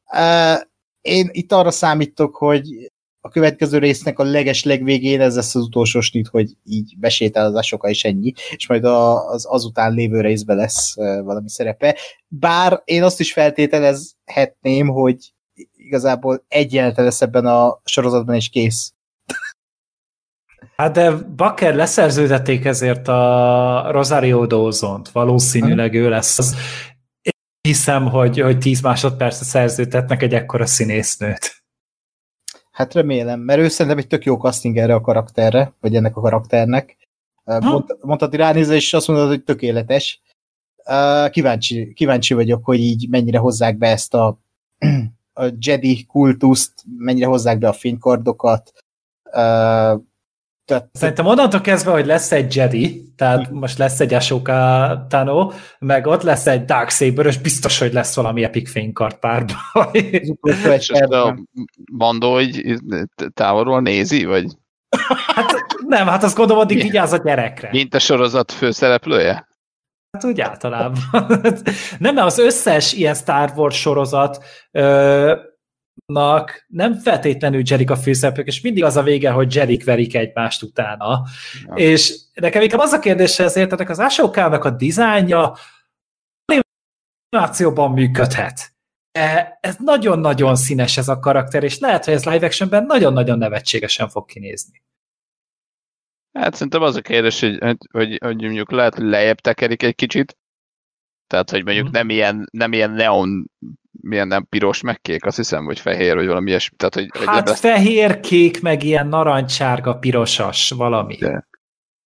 Én 1.02 1.30
itt 1.32 1.52
arra 1.52 1.72
számítok, 1.72 2.36
hogy 2.36 2.92
a 3.22 3.30
következő 3.30 3.78
résznek 3.78 4.20
a 4.20 4.24
leges 4.24 4.64
legvégén 4.64 5.22
ez 5.22 5.36
lesz 5.36 5.56
az 5.56 5.64
utolsó 5.64 6.00
snit, 6.00 6.28
hogy 6.28 6.52
így 6.64 6.96
besétál 6.98 7.46
az 7.46 7.56
asoka 7.56 7.90
és 7.90 8.04
ennyi, 8.04 8.34
és 8.56 8.68
majd 8.68 8.84
a, 8.84 9.30
az 9.30 9.46
azután 9.50 9.94
lévő 9.94 10.22
részben 10.22 10.58
lesz 10.58 10.96
valami 10.96 11.50
szerepe. 11.50 11.98
Bár 12.28 12.82
én 12.86 13.04
azt 13.04 13.20
is 13.20 13.34
feltételezhetném, 13.34 14.88
hogy 14.88 15.34
igazából 15.76 16.46
egy 16.48 16.74
jelenete 16.74 17.02
lesz 17.02 17.22
ebben 17.22 17.46
a 17.46 17.80
sorozatban, 17.84 18.36
és 18.36 18.50
kész. 18.50 18.94
Hát 20.76 20.92
de 20.92 21.12
Bakker 21.12 21.76
leszerződették 21.76 22.66
ezért 22.66 23.08
a 23.08 23.92
Rosario 23.92 24.46
Dawson-t, 24.46 25.10
valószínűleg 25.10 25.94
ő 25.94 26.10
lesz 26.10 26.40
az. 26.40 26.56
Én 27.22 27.32
hiszem, 27.62 28.06
hogy, 28.06 28.40
hogy 28.40 28.58
10 28.58 28.82
másodpercre 28.82 29.46
szerződtetnek 29.46 30.22
egy 30.22 30.34
ekkora 30.34 30.66
színésznőt. 30.66 31.64
Hát 32.72 32.94
remélem, 32.94 33.40
mert 33.40 33.60
ő 33.60 33.68
szerintem 33.68 33.98
egy 33.98 34.08
tök 34.08 34.24
jó 34.24 34.38
casting 34.38 34.78
erre 34.78 34.94
a 34.94 35.02
karakterre, 35.02 35.74
vagy 35.80 35.96
ennek 35.96 36.18
a 36.18 36.22
karakternek. 36.22 36.98
Mond, 37.44 37.98
mondtad 38.02 38.36
ránézve, 38.36 38.76
és 38.76 38.94
azt 38.94 39.08
mondod, 39.08 39.28
hogy 39.28 39.44
tökéletes. 39.44 40.22
Kíváncsi, 41.30 41.94
kíváncsi 41.94 42.34
vagyok, 42.34 42.66
hogy 42.66 42.80
így 42.80 43.10
mennyire 43.10 43.38
hozzák 43.38 43.78
be 43.78 43.88
ezt 43.88 44.14
a, 44.14 44.40
a 45.42 45.44
Jedi 45.60 46.06
kultuszt, 46.06 46.84
mennyire 46.98 47.26
hozzák 47.26 47.58
be 47.58 47.68
a 47.68 47.74
fénykardokat. 47.74 48.72
Uh, 49.32 50.02
tehát, 50.70 50.90
Szerintem 50.92 51.26
onnantól 51.26 51.62
kezdve, 51.62 51.92
hogy 51.92 52.06
lesz 52.06 52.32
egy 52.32 52.56
Jedi, 52.56 53.14
tehát 53.16 53.52
most 53.52 53.78
lesz 53.78 54.00
egy 54.00 54.14
Ashoka 54.14 55.06
Tano, 55.10 55.52
meg 55.80 56.08
ott 56.08 56.22
lesz 56.22 56.48
egy 56.48 56.66
Darksaber, 56.66 57.26
és 57.26 57.38
biztos, 57.38 57.80
hogy 57.80 57.94
lesz 57.94 58.16
valami 58.16 58.44
epic 58.44 58.72
fénykard 58.72 59.16
párbaj. 59.16 60.10
az 60.22 60.30
utolsó 60.30 60.70
egy 60.70 60.80
És 60.80 60.90
ezt 60.90 61.12
a. 61.12 61.38
Mandó, 61.92 62.34
hogy 62.34 62.76
távolról 63.34 63.82
nézi, 63.82 64.26
vagy 64.26 64.46
Hát 65.36 65.66
nem, 65.88 66.08
hát 66.08 66.24
azt 66.24 66.36
gondolom, 66.36 66.62
addig 66.62 66.82
vigyáz 66.82 67.14
a 67.14 67.18
gyerekre. 67.18 67.70
mint 67.72 67.94
a 67.94 68.00
sorozat 68.00 68.52
főszereplője? 68.52 69.48
Hát 70.12 70.24
úgy 70.24 70.42
általában. 70.42 71.00
nem, 72.00 72.14
mert 72.14 72.28
az 72.28 72.38
összes 72.38 72.94
ilyen 72.94 73.14
Star 73.14 73.52
Wars 73.56 73.80
sorozat 73.80 74.44
ö, 74.72 75.36
nak 76.10 76.66
nem 76.68 76.94
feltétlenül 76.94 77.62
Jerik 77.66 77.90
a 77.90 77.96
főszereplők, 77.96 78.48
és 78.48 78.62
mindig 78.62 78.84
az 78.84 78.96
a 78.96 79.04
vége, 79.04 79.32
hogy 79.32 79.56
Jerik 79.56 79.84
verik 79.84 80.16
egymást 80.16 80.64
utána. 80.64 81.24
Ja. 81.66 81.74
És 81.76 82.14
nekem 82.34 82.62
inkább 82.62 82.80
az 82.80 82.92
a 82.92 83.00
kérdés 83.00 83.40
ezért, 83.40 83.72
ennek 83.72 83.90
az 83.90 84.00
Ashokának 84.00 84.64
a 84.64 84.70
dizájnja 84.70 85.54
animációban 87.32 87.92
működhet. 87.92 88.74
E, 89.12 89.58
Ez 89.62 89.76
nagyon-nagyon 89.80 90.56
színes 90.56 90.98
ez 90.98 91.08
a 91.08 91.20
karakter, 91.20 91.64
és 91.64 91.80
lehet, 91.80 92.06
hogy 92.06 92.14
ez 92.14 92.26
live 92.26 92.46
actionben 92.46 92.86
nagyon-nagyon 92.86 93.38
nevetségesen 93.38 94.10
fog 94.10 94.26
kinézni. 94.26 94.84
Hát 96.40 96.54
szerintem 96.54 96.82
az 96.82 96.96
a 96.96 97.02
kérdés, 97.02 97.40
hogy, 97.40 97.58
hogy, 97.58 97.78
hogy, 97.92 98.18
hogy 98.24 98.42
mondjuk 98.42 98.72
lehet, 98.72 98.96
hogy 98.96 99.04
lejjebb 99.06 99.40
tekerik 99.40 99.84
egy 99.84 99.96
kicsit. 99.96 100.38
Tehát, 101.28 101.50
hogy 101.50 101.64
mondjuk 101.64 101.86
Mhm. 101.86 101.94
nem 101.94 102.10
ilyen, 102.10 102.48
nem 102.52 102.74
ilyen 102.74 102.92
neon, 102.92 103.52
milyen 104.02 104.28
nem 104.28 104.46
piros, 104.50 104.82
meg 104.82 105.02
kék, 105.02 105.26
azt 105.26 105.38
hiszem, 105.38 105.66
vagy 105.66 105.80
fehér, 105.80 106.16
vagy 106.16 106.28
valami 106.28 106.50
ilyesmi. 106.50 106.78
Tehát, 106.78 106.94
hogy, 106.94 107.10
hogy 107.18 107.28
Hát 107.28 107.50
ezt, 107.50 107.60
fehér, 107.60 108.20
kék, 108.20 108.62
meg 108.62 108.84
ilyen 108.84 109.08
narancsárga, 109.08 109.98
pirosas 109.98 110.70
valami. 110.70 111.16
De- 111.16 111.48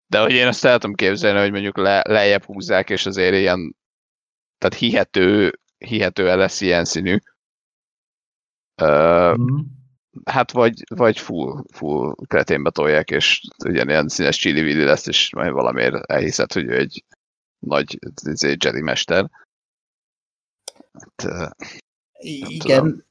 de 0.09 0.21
hogy 0.21 0.33
én 0.33 0.47
azt 0.47 0.65
el 0.65 0.79
tudom 0.79 0.95
képzelni, 0.95 1.41
hogy 1.41 1.51
mondjuk 1.51 1.77
le, 1.77 2.03
lejjebb 2.09 2.45
húzzák, 2.45 2.91
és 2.91 3.07
azért 3.07 3.35
ilyen, 3.35 3.77
tehát 4.59 4.77
hihető, 4.79 5.61
hihetően 5.79 6.39
lesz 6.39 6.61
ilyen 6.61 6.85
színű. 6.85 7.17
mm. 8.85 9.59
Hát 10.25 10.51
vagy, 10.53 10.83
vagy 10.89 11.19
full, 11.19 11.65
full 11.73 12.15
kreténbe 12.27 12.71
tolják, 12.71 13.11
és 13.11 13.41
ugyanilyen 13.65 14.09
színes 14.09 14.37
csili 14.37 14.85
lesz, 14.85 15.07
és 15.07 15.33
majd 15.35 15.53
valamiért 15.53 15.95
elhiszed, 16.11 16.53
hogy 16.53 16.65
ő 16.65 16.77
egy 16.77 17.05
nagy 17.59 17.99
egy 18.25 18.65
Jedi 18.65 18.81
mester. 18.83 19.31
Hát, 21.17 21.57
igen. 22.19 23.05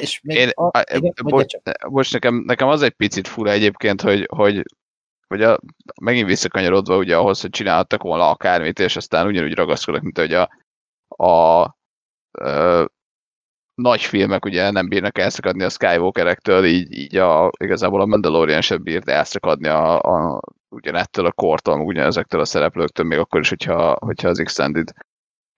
És 0.00 0.20
még 0.22 0.36
Én, 0.36 0.48
a, 0.54 0.64
a, 0.64 0.84
igen, 0.94 1.12
bocs, 1.22 1.54
bocs, 1.88 2.12
nekem, 2.12 2.34
nekem 2.46 2.68
az 2.68 2.82
egy 2.82 2.92
picit 2.92 3.28
fura 3.28 3.50
egyébként, 3.50 4.00
hogy, 4.00 4.28
hogy 4.30 4.62
hogy 5.28 5.42
a, 5.42 5.58
megint 6.00 6.26
visszakanyarodva 6.26 6.96
ugye 6.96 7.16
ahhoz, 7.16 7.40
hogy 7.40 7.50
csináltak 7.50 8.02
volna 8.02 8.30
akármit, 8.30 8.78
és 8.78 8.96
aztán 8.96 9.26
ugyanúgy 9.26 9.54
ragaszkodnak, 9.54 10.02
mint 10.02 10.18
hogy 10.18 10.32
a, 10.32 10.50
a, 11.08 11.62
a 11.62 12.90
nagy 13.74 14.02
filmek 14.02 14.44
ugye 14.44 14.70
nem 14.70 14.88
bírnak 14.88 15.18
elszakadni 15.18 15.62
a 15.62 15.68
Skywalkerektől, 15.68 16.64
így, 16.64 16.92
így 16.92 17.16
a, 17.16 17.50
igazából 17.58 18.00
a 18.00 18.06
Mandalorian 18.06 18.60
sem 18.60 18.82
bírt 18.82 19.08
elszakadni 19.08 19.68
a, 19.68 20.00
a, 20.00 20.40
ugyanettől 20.68 21.26
a 21.26 21.32
kortól, 21.32 21.80
ugyanezektől 21.80 22.40
a 22.40 22.44
szereplőktől, 22.44 23.06
még 23.06 23.18
akkor 23.18 23.40
is, 23.40 23.48
hogyha, 23.48 23.96
hogyha 24.00 24.28
az 24.28 24.38
Extended 24.38 24.92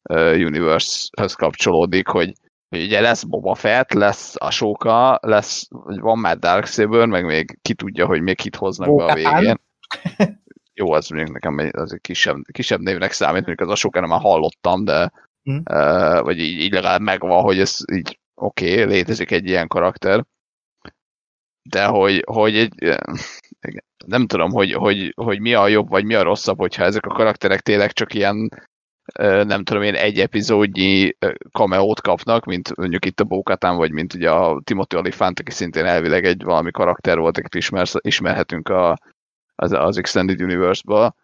uh, 0.09 0.33
Universe-hez 0.33 1.33
kapcsolódik, 1.33 2.09
hogy, 2.09 2.33
ugye 2.71 3.01
lesz 3.01 3.23
Boba 3.23 3.55
Fett, 3.55 3.93
lesz 3.93 4.35
a 4.39 4.51
Soka, 4.51 5.19
lesz, 5.23 5.69
van 5.85 6.19
már 6.19 6.39
Darksaber, 6.39 7.07
meg 7.07 7.25
még 7.25 7.59
ki 7.63 7.75
tudja, 7.75 8.07
hogy 8.07 8.23
még 8.23 8.37
kit 8.37 8.57
hoznak 8.57 8.97
be 8.97 9.05
a 9.05 9.15
végén. 9.15 9.61
Jó, 10.75 10.93
az 10.93 11.09
mondjuk 11.09 11.33
nekem 11.33 11.71
az 11.73 11.93
egy 11.93 12.01
kisebb, 12.01 12.37
kisebb 12.53 12.81
névnek 12.81 13.13
számít, 13.13 13.47
mondjuk 13.47 13.69
az 13.69 13.75
a 13.75 13.77
Soka 13.77 14.01
nem 14.01 14.09
már 14.09 14.21
hallottam, 14.21 14.85
de 14.85 15.13
mm. 15.51 15.57
uh, 15.57 16.21
vagy 16.21 16.39
így, 16.39 16.61
így 16.61 16.73
legalább 16.73 17.01
megvan, 17.01 17.43
hogy 17.43 17.59
ez 17.59 17.77
így 17.93 18.19
oké, 18.35 18.73
okay, 18.73 18.95
létezik 18.95 19.31
egy 19.31 19.47
ilyen 19.47 19.69
karakter, 19.69 20.25
de 21.63 21.85
hogy, 21.85 22.25
hogy 22.27 22.57
egy, 22.57 22.99
nem 24.07 24.27
tudom, 24.27 24.51
hogy, 24.51 24.73
hogy, 24.73 25.13
hogy 25.17 25.41
mi 25.41 25.55
a 25.55 25.69
jobb, 25.69 25.89
vagy 25.89 26.05
mi 26.05 26.15
a 26.15 26.23
rosszabb, 26.23 26.59
hogyha 26.59 26.85
ezek 26.85 27.07
a 27.07 27.15
karakterek 27.15 27.61
tényleg 27.61 27.93
csak 27.93 28.15
ilyen 28.15 28.49
nem 29.17 29.65
tudom 29.65 29.83
én, 29.83 29.95
egy 29.95 30.21
epizódnyi 30.21 31.17
kameót 31.53 32.01
kapnak, 32.01 32.45
mint 32.45 32.77
mondjuk 32.77 33.05
itt 33.05 33.21
a 33.21 33.25
Bókatán, 33.25 33.77
vagy 33.77 33.93
mint 33.93 34.15
ugye 34.15 34.31
a 34.31 34.61
Timothy 34.65 34.97
Olyphant, 34.97 35.41
aki 35.41 35.51
szintén 35.51 35.85
elvileg 35.85 36.25
egy 36.25 36.43
valami 36.43 36.71
karakter 36.71 37.19
volt, 37.19 37.39
akit 37.39 37.55
ismer, 37.55 37.87
ismerhetünk 38.01 38.69
a, 38.69 38.99
az, 39.55 39.73
az 39.73 39.99
Extended 39.99 40.43
Universe-ba. 40.43 41.15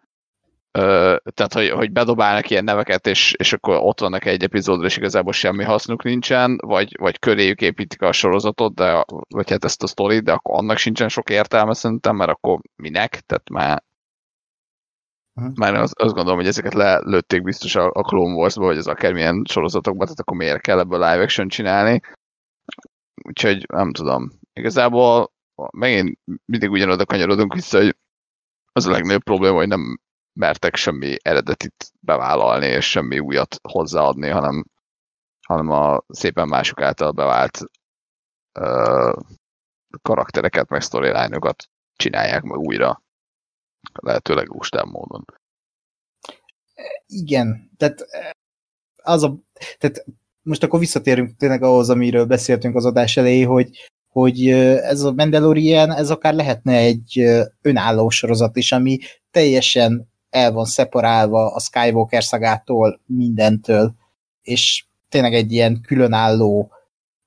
Tehát, 1.33 1.53
hogy, 1.53 1.69
hogy 1.69 1.91
bedobálnak 1.91 2.49
ilyen 2.49 2.63
neveket, 2.63 3.07
és, 3.07 3.33
és 3.37 3.53
akkor 3.53 3.77
ott 3.81 3.99
vannak 3.99 4.25
egy 4.25 4.43
epizódra, 4.43 4.85
és 4.85 4.97
igazából 4.97 5.33
semmi 5.33 5.63
hasznuk 5.63 6.03
nincsen, 6.03 6.57
vagy, 6.61 6.95
vagy 6.99 7.19
köréjük 7.19 7.61
építik 7.61 8.01
a 8.01 8.11
sorozatot, 8.11 8.75
de, 8.75 9.05
vagy 9.27 9.49
hát 9.49 9.65
ezt 9.65 9.83
a 9.83 9.87
sztorit, 9.87 10.23
de 10.23 10.31
akkor 10.31 10.57
annak 10.57 10.77
sincsen 10.77 11.09
sok 11.09 11.29
értelme 11.29 11.73
szerintem, 11.73 12.15
mert 12.15 12.29
akkor 12.29 12.59
minek? 12.75 13.19
Tehát 13.19 13.49
már 13.49 13.83
Uh-huh. 15.35 15.55
Már 15.55 15.73
azt, 15.73 15.99
azt 15.99 16.13
gondolom, 16.13 16.39
hogy 16.39 16.47
ezeket 16.47 16.73
lelőtték 16.73 17.43
biztos 17.43 17.75
a, 17.75 17.91
a 17.93 18.01
Clone 18.01 18.33
Wars-ba, 18.33 18.65
vagy 18.65 18.77
az 18.77 18.87
akármilyen 18.87 19.43
sorozatokba, 19.49 20.03
tehát 20.03 20.19
akkor 20.19 20.37
miért 20.37 20.61
kell 20.61 20.79
ebből 20.79 20.99
live 20.99 21.23
action 21.23 21.47
csinálni. 21.47 22.01
Úgyhogy 23.23 23.65
nem 23.67 23.93
tudom. 23.93 24.31
Igazából 24.53 25.33
megint 25.71 26.19
mindig 26.45 26.69
ugyanoda 26.71 27.05
kanyarodunk 27.05 27.53
vissza, 27.53 27.77
hogy 27.77 27.97
az 28.71 28.85
a 28.85 28.91
legnagyobb 28.91 29.23
probléma, 29.23 29.55
hogy 29.55 29.67
nem 29.67 29.99
mertek 30.33 30.75
semmi 30.75 31.15
eredetit 31.21 31.91
bevállalni, 31.99 32.65
és 32.65 32.89
semmi 32.89 33.19
újat 33.19 33.59
hozzáadni, 33.61 34.29
hanem, 34.29 34.65
hanem 35.47 35.69
a 35.69 36.01
szépen 36.07 36.47
mások 36.47 36.81
által 36.81 37.11
bevált 37.11 37.59
uh, 38.59 39.13
karaktereket, 40.01 40.69
meg 40.69 40.81
storyline 40.81 41.39
csinálják 41.95 42.43
meg 42.43 42.57
újra 42.57 43.03
lehetőleg 43.93 44.47
lustább 44.47 44.85
módon. 44.85 45.25
Igen, 47.07 47.71
tehát 47.77 48.05
eh, 48.09 48.29
az 49.03 49.23
a, 49.23 49.37
tehát 49.77 50.05
most 50.41 50.63
akkor 50.63 50.79
visszatérünk 50.79 51.37
tényleg 51.37 51.63
ahhoz, 51.63 51.89
amiről 51.89 52.25
beszéltünk 52.25 52.75
az 52.75 52.85
adás 52.85 53.17
elejé, 53.17 53.41
hogy, 53.41 53.69
hogy 54.07 54.49
eh, 54.49 54.89
ez 54.89 55.01
a 55.01 55.11
Mandalorian, 55.11 55.91
ez 55.91 56.09
akár 56.09 56.33
lehetne 56.33 56.75
egy 56.75 57.19
eh, 57.19 57.45
önálló 57.61 58.09
sorozat 58.09 58.55
is, 58.55 58.71
ami 58.71 58.97
teljesen 59.31 60.13
el 60.29 60.51
van 60.51 60.65
szeparálva 60.65 61.53
a 61.53 61.59
Skywalker 61.59 62.23
szagától, 62.23 63.01
mindentől, 63.05 63.95
és 64.41 64.85
tényleg 65.09 65.33
egy 65.33 65.51
ilyen 65.51 65.81
különálló, 65.81 66.71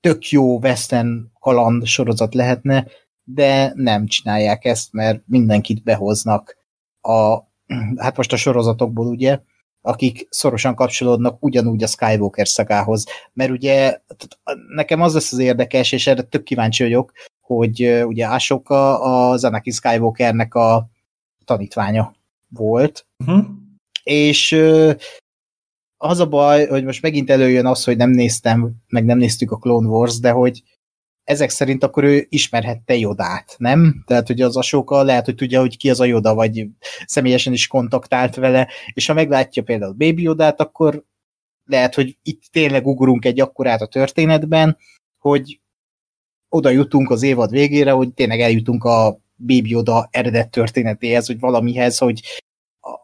tök 0.00 0.28
jó 0.28 0.58
western 0.58 1.30
kaland 1.40 1.86
sorozat 1.86 2.34
lehetne, 2.34 2.86
de 3.34 3.72
nem 3.74 4.06
csinálják 4.06 4.64
ezt, 4.64 4.92
mert 4.92 5.22
mindenkit 5.26 5.82
behoznak 5.82 6.56
a, 7.00 7.38
hát 7.96 8.16
most 8.16 8.32
a 8.32 8.36
sorozatokból 8.36 9.06
ugye, 9.06 9.40
akik 9.80 10.26
szorosan 10.30 10.74
kapcsolódnak 10.74 11.44
ugyanúgy 11.44 11.82
a 11.82 11.86
Skywalker 11.86 12.48
szagához. 12.48 13.06
Mert 13.32 13.50
ugye 13.50 14.00
nekem 14.74 15.00
az 15.00 15.14
lesz 15.14 15.32
az 15.32 15.38
érdekes, 15.38 15.92
és 15.92 16.06
erre 16.06 16.22
tök 16.22 16.42
kíváncsi 16.42 16.82
vagyok, 16.82 17.12
hogy 17.40 18.02
ugye 18.06 18.26
Asoka 18.26 19.00
az 19.00 19.44
Anakin 19.44 19.72
Skywalkernek 19.72 20.54
a 20.54 20.88
tanítványa 21.44 22.14
volt, 22.48 23.06
uh-huh. 23.24 23.44
és 24.02 24.52
az 25.96 26.18
a 26.18 26.28
baj, 26.28 26.66
hogy 26.66 26.84
most 26.84 27.02
megint 27.02 27.30
előjön 27.30 27.66
az, 27.66 27.84
hogy 27.84 27.96
nem 27.96 28.10
néztem, 28.10 28.74
meg 28.88 29.04
nem 29.04 29.18
néztük 29.18 29.50
a 29.50 29.56
Clone 29.56 29.88
Wars, 29.88 30.18
de 30.18 30.30
hogy 30.30 30.62
ezek 31.28 31.50
szerint 31.50 31.84
akkor 31.84 32.04
ő 32.04 32.26
ismerhette 32.28 32.96
Jodát, 32.96 33.54
nem? 33.58 34.02
Tehát, 34.06 34.26
hogy 34.26 34.40
az 34.40 34.56
Asóka 34.56 35.02
lehet, 35.02 35.24
hogy 35.24 35.34
tudja, 35.34 35.60
hogy 35.60 35.76
ki 35.76 35.90
az 35.90 36.00
a 36.00 36.04
Joda, 36.04 36.34
vagy 36.34 36.66
személyesen 37.06 37.52
is 37.52 37.66
kontaktált 37.66 38.34
vele, 38.34 38.68
és 38.92 39.06
ha 39.06 39.14
meglátja 39.14 39.62
például 39.62 39.92
Baby 39.92 40.22
Jodát, 40.22 40.60
akkor 40.60 41.04
lehet, 41.64 41.94
hogy 41.94 42.16
itt 42.22 42.42
tényleg 42.50 42.86
ugorunk 42.86 43.24
egy 43.24 43.40
akkorát 43.40 43.80
a 43.80 43.86
történetben, 43.86 44.76
hogy 45.18 45.60
oda 46.48 46.70
jutunk 46.70 47.10
az 47.10 47.22
évad 47.22 47.50
végére, 47.50 47.90
hogy 47.90 48.14
tényleg 48.14 48.40
eljutunk 48.40 48.84
a 48.84 49.20
Baby 49.36 49.70
Yoda 49.70 50.08
eredet 50.10 50.50
történetéhez, 50.50 51.26
vagy 51.26 51.38
valamihez, 51.38 51.98
hogy 51.98 52.22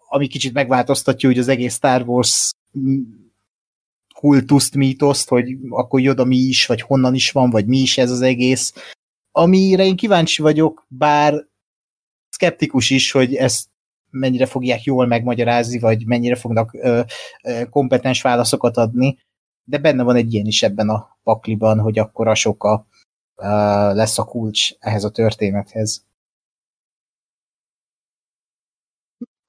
ami 0.08 0.26
kicsit 0.26 0.52
megváltoztatja 0.52 1.28
hogy 1.28 1.38
az 1.38 1.48
egész 1.48 1.74
Star 1.74 2.02
Wars 2.02 2.50
kultuszt, 4.24 4.74
mítoszt, 4.74 5.28
hogy 5.28 5.56
akkor 5.68 6.00
Joda 6.00 6.24
mi 6.24 6.36
is, 6.36 6.66
vagy 6.66 6.80
honnan 6.80 7.14
is 7.14 7.30
van, 7.30 7.50
vagy 7.50 7.66
mi 7.66 7.78
is 7.78 7.98
ez 7.98 8.10
az 8.10 8.20
egész. 8.20 8.74
Amire 9.32 9.84
én 9.84 9.96
kíváncsi 9.96 10.42
vagyok, 10.42 10.86
bár 10.88 11.46
skeptikus 12.30 12.90
is, 12.90 13.10
hogy 13.10 13.34
ezt 13.34 13.68
mennyire 14.10 14.46
fogják 14.46 14.82
jól 14.82 15.06
megmagyarázni, 15.06 15.78
vagy 15.78 16.06
mennyire 16.06 16.34
fognak 16.34 16.74
ö, 16.74 17.00
ö, 17.42 17.68
kompetens 17.70 18.22
válaszokat 18.22 18.76
adni, 18.76 19.18
de 19.64 19.78
benne 19.78 20.02
van 20.02 20.16
egy 20.16 20.34
ilyen 20.34 20.46
is 20.46 20.62
ebben 20.62 20.88
a 20.88 21.18
pakliban, 21.22 21.80
hogy 21.80 21.98
akkor 21.98 22.28
a 22.28 22.34
soka 22.34 22.86
ö, 23.36 23.44
lesz 23.94 24.18
a 24.18 24.24
kulcs 24.24 24.72
ehhez 24.78 25.04
a 25.04 25.10
történethez. 25.10 26.04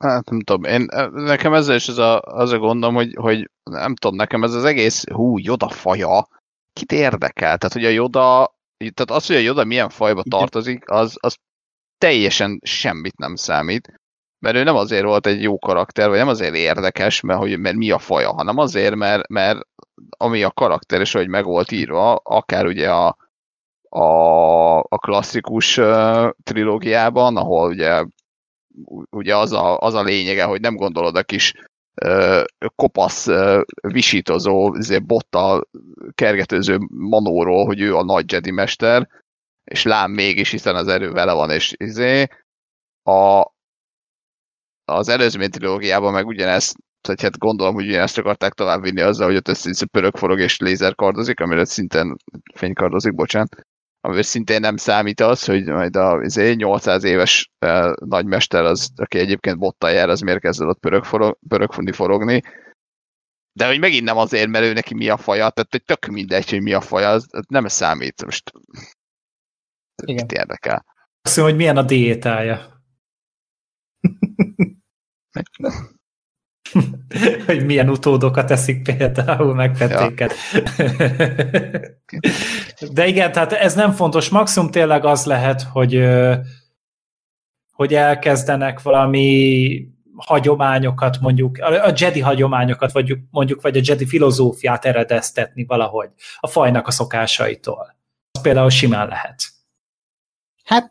Hát 0.09 0.29
nem 0.29 0.41
tudom, 0.41 0.63
én, 0.63 0.85
nekem 1.11 1.53
ezzel 1.53 1.75
is 1.75 1.87
az 1.87 1.97
a, 1.97 2.21
az 2.21 2.51
a 2.51 2.57
gondom, 2.57 2.93
hogy, 2.93 3.15
hogy 3.15 3.49
nem 3.63 3.95
tudom, 3.95 4.15
nekem 4.15 4.43
ez 4.43 4.53
az 4.53 4.63
egész, 4.63 5.09
hú, 5.09 5.37
Joda 5.37 5.69
faja, 5.69 6.27
kit 6.73 6.91
érdekel? 6.91 7.57
Tehát, 7.57 7.73
hogy 7.73 7.85
a 7.85 7.89
Joda, 7.89 8.55
tehát 8.77 9.11
az, 9.11 9.27
hogy 9.27 9.35
a 9.35 9.39
Joda 9.39 9.63
milyen 9.63 9.89
fajba 9.89 10.23
tartozik, 10.29 10.89
az, 10.89 11.17
az 11.19 11.35
teljesen 11.97 12.59
semmit 12.63 13.17
nem 13.17 13.35
számít. 13.35 13.93
Mert 14.39 14.55
ő 14.55 14.63
nem 14.63 14.75
azért 14.75 15.03
volt 15.03 15.27
egy 15.27 15.41
jó 15.41 15.59
karakter, 15.59 16.09
vagy 16.09 16.17
nem 16.17 16.27
azért 16.27 16.55
érdekes, 16.55 17.21
mert, 17.21 17.39
hogy, 17.39 17.59
mert 17.59 17.75
mi 17.75 17.91
a 17.91 17.99
faja, 17.99 18.33
hanem 18.33 18.57
azért, 18.57 18.95
mert, 18.95 19.27
mert 19.27 19.59
ami 20.17 20.43
a 20.43 20.51
karakter, 20.51 20.99
és 20.99 21.11
hogy 21.11 21.27
meg 21.27 21.45
volt 21.45 21.71
írva, 21.71 22.15
akár 22.15 22.65
ugye 22.65 22.91
a, 22.91 23.17
a, 23.89 24.77
a 24.79 24.97
klasszikus 24.97 25.77
uh, 25.77 26.29
trilógiában, 26.43 27.37
ahol 27.37 27.69
ugye 27.69 28.05
ugye 29.09 29.35
az 29.35 29.51
a, 29.51 29.77
az 29.77 29.93
a 29.93 30.03
lényege, 30.03 30.43
hogy 30.43 30.61
nem 30.61 30.75
gondolod 30.75 31.15
a 31.15 31.23
kis 31.23 31.53
ö, 31.93 32.43
kopasz, 32.75 33.27
ö, 33.27 33.61
visítozó, 33.81 34.75
izé, 34.75 34.99
bottal 34.99 35.69
kergetőző 36.11 36.77
manóról, 36.89 37.65
hogy 37.65 37.81
ő 37.81 37.95
a 37.95 38.03
nagy 38.03 38.31
Jedi 38.31 38.51
mester, 38.51 39.07
és 39.63 39.83
lám 39.83 40.11
mégis, 40.11 40.51
hiszen 40.51 40.75
az 40.75 40.87
erő 40.87 41.11
vele 41.11 41.33
van, 41.33 41.51
és 41.51 41.73
izé, 41.77 42.27
a, 43.03 43.51
az 44.85 45.09
előzmény 45.09 45.49
trilógiában 45.49 46.13
meg 46.13 46.25
ugyanezt, 46.25 46.75
tehát 47.01 47.21
hát 47.21 47.37
gondolom, 47.37 47.73
hogy 47.73 47.87
ugyanezt 47.87 48.17
akarták 48.17 48.53
továbbvinni 48.53 49.01
azzal, 49.01 49.27
hogy 49.27 49.35
ott 49.35 49.47
össze 49.47 49.85
pörög 49.85 50.17
forog 50.17 50.39
és 50.39 50.59
lézerkardozik, 50.59 51.39
amire 51.39 51.65
szintén 51.65 52.15
fénykardozik, 52.53 53.15
bocsánat 53.15 53.55
amivel 54.05 54.23
szintén 54.23 54.59
nem 54.59 54.77
számít 54.77 55.19
az, 55.19 55.45
hogy 55.45 55.65
majd 55.65 55.95
a 55.95 56.21
800 56.55 57.03
izé, 57.03 57.13
éves 57.13 57.51
uh, 57.65 57.93
nagymester, 57.95 58.63
az, 58.63 58.91
aki 58.95 59.17
egyébként 59.17 59.57
bottal 59.57 59.91
jár, 59.91 60.09
az 60.09 60.19
miért 60.19 60.39
kezd 60.39 60.61
ott 60.61 60.79
pörög 60.79 61.03
forog, 61.03 61.37
pörögfundi 61.47 61.91
forogni. 61.91 62.41
De 63.53 63.67
hogy 63.67 63.79
megint 63.79 64.03
nem 64.03 64.17
azért, 64.17 64.47
mert 64.47 64.65
ő 64.65 64.73
neki 64.73 64.93
mi 64.93 65.09
a 65.09 65.17
faja, 65.17 65.49
tehát 65.49 65.71
hogy 65.71 65.83
tök 65.83 66.05
mindegy, 66.05 66.49
hogy 66.49 66.61
mi 66.61 66.73
a 66.73 66.81
faja, 66.81 67.09
az 67.09 67.27
az 67.29 67.43
nem 67.47 67.67
számít. 67.67 68.25
Most 68.25 68.51
Igen. 70.03 70.15
mit 70.15 70.31
érdekel. 70.31 70.85
Azt 71.21 71.37
mondja, 71.37 71.55
hogy 71.55 71.55
milyen 71.55 71.77
a 71.77 71.83
diétája. 71.83 72.83
hogy 77.45 77.65
milyen 77.65 77.89
utódokat 77.89 78.51
eszik 78.51 78.83
például, 78.83 79.53
meg 79.53 79.77
petéket. 79.77 80.33
De 82.91 83.07
igen, 83.07 83.31
tehát 83.31 83.53
ez 83.53 83.75
nem 83.75 83.91
fontos. 83.91 84.29
Maximum 84.29 84.71
tényleg 84.71 85.05
az 85.05 85.25
lehet, 85.25 85.61
hogy, 85.61 86.03
hogy 87.71 87.93
elkezdenek 87.93 88.81
valami 88.81 89.87
hagyományokat, 90.15 91.19
mondjuk 91.19 91.57
a 91.57 91.93
Jedi 91.95 92.19
hagyományokat, 92.19 92.91
vagy 92.91 93.17
mondjuk, 93.31 93.61
vagy 93.61 93.77
a 93.77 93.81
Jedi 93.83 94.05
filozófiát 94.05 94.85
eredeztetni 94.85 95.65
valahogy 95.65 96.09
a 96.39 96.47
fajnak 96.47 96.87
a 96.87 96.91
szokásaitól. 96.91 97.95
Az 98.31 98.41
például 98.41 98.69
simán 98.69 99.07
lehet. 99.07 99.43
Hát 100.63 100.89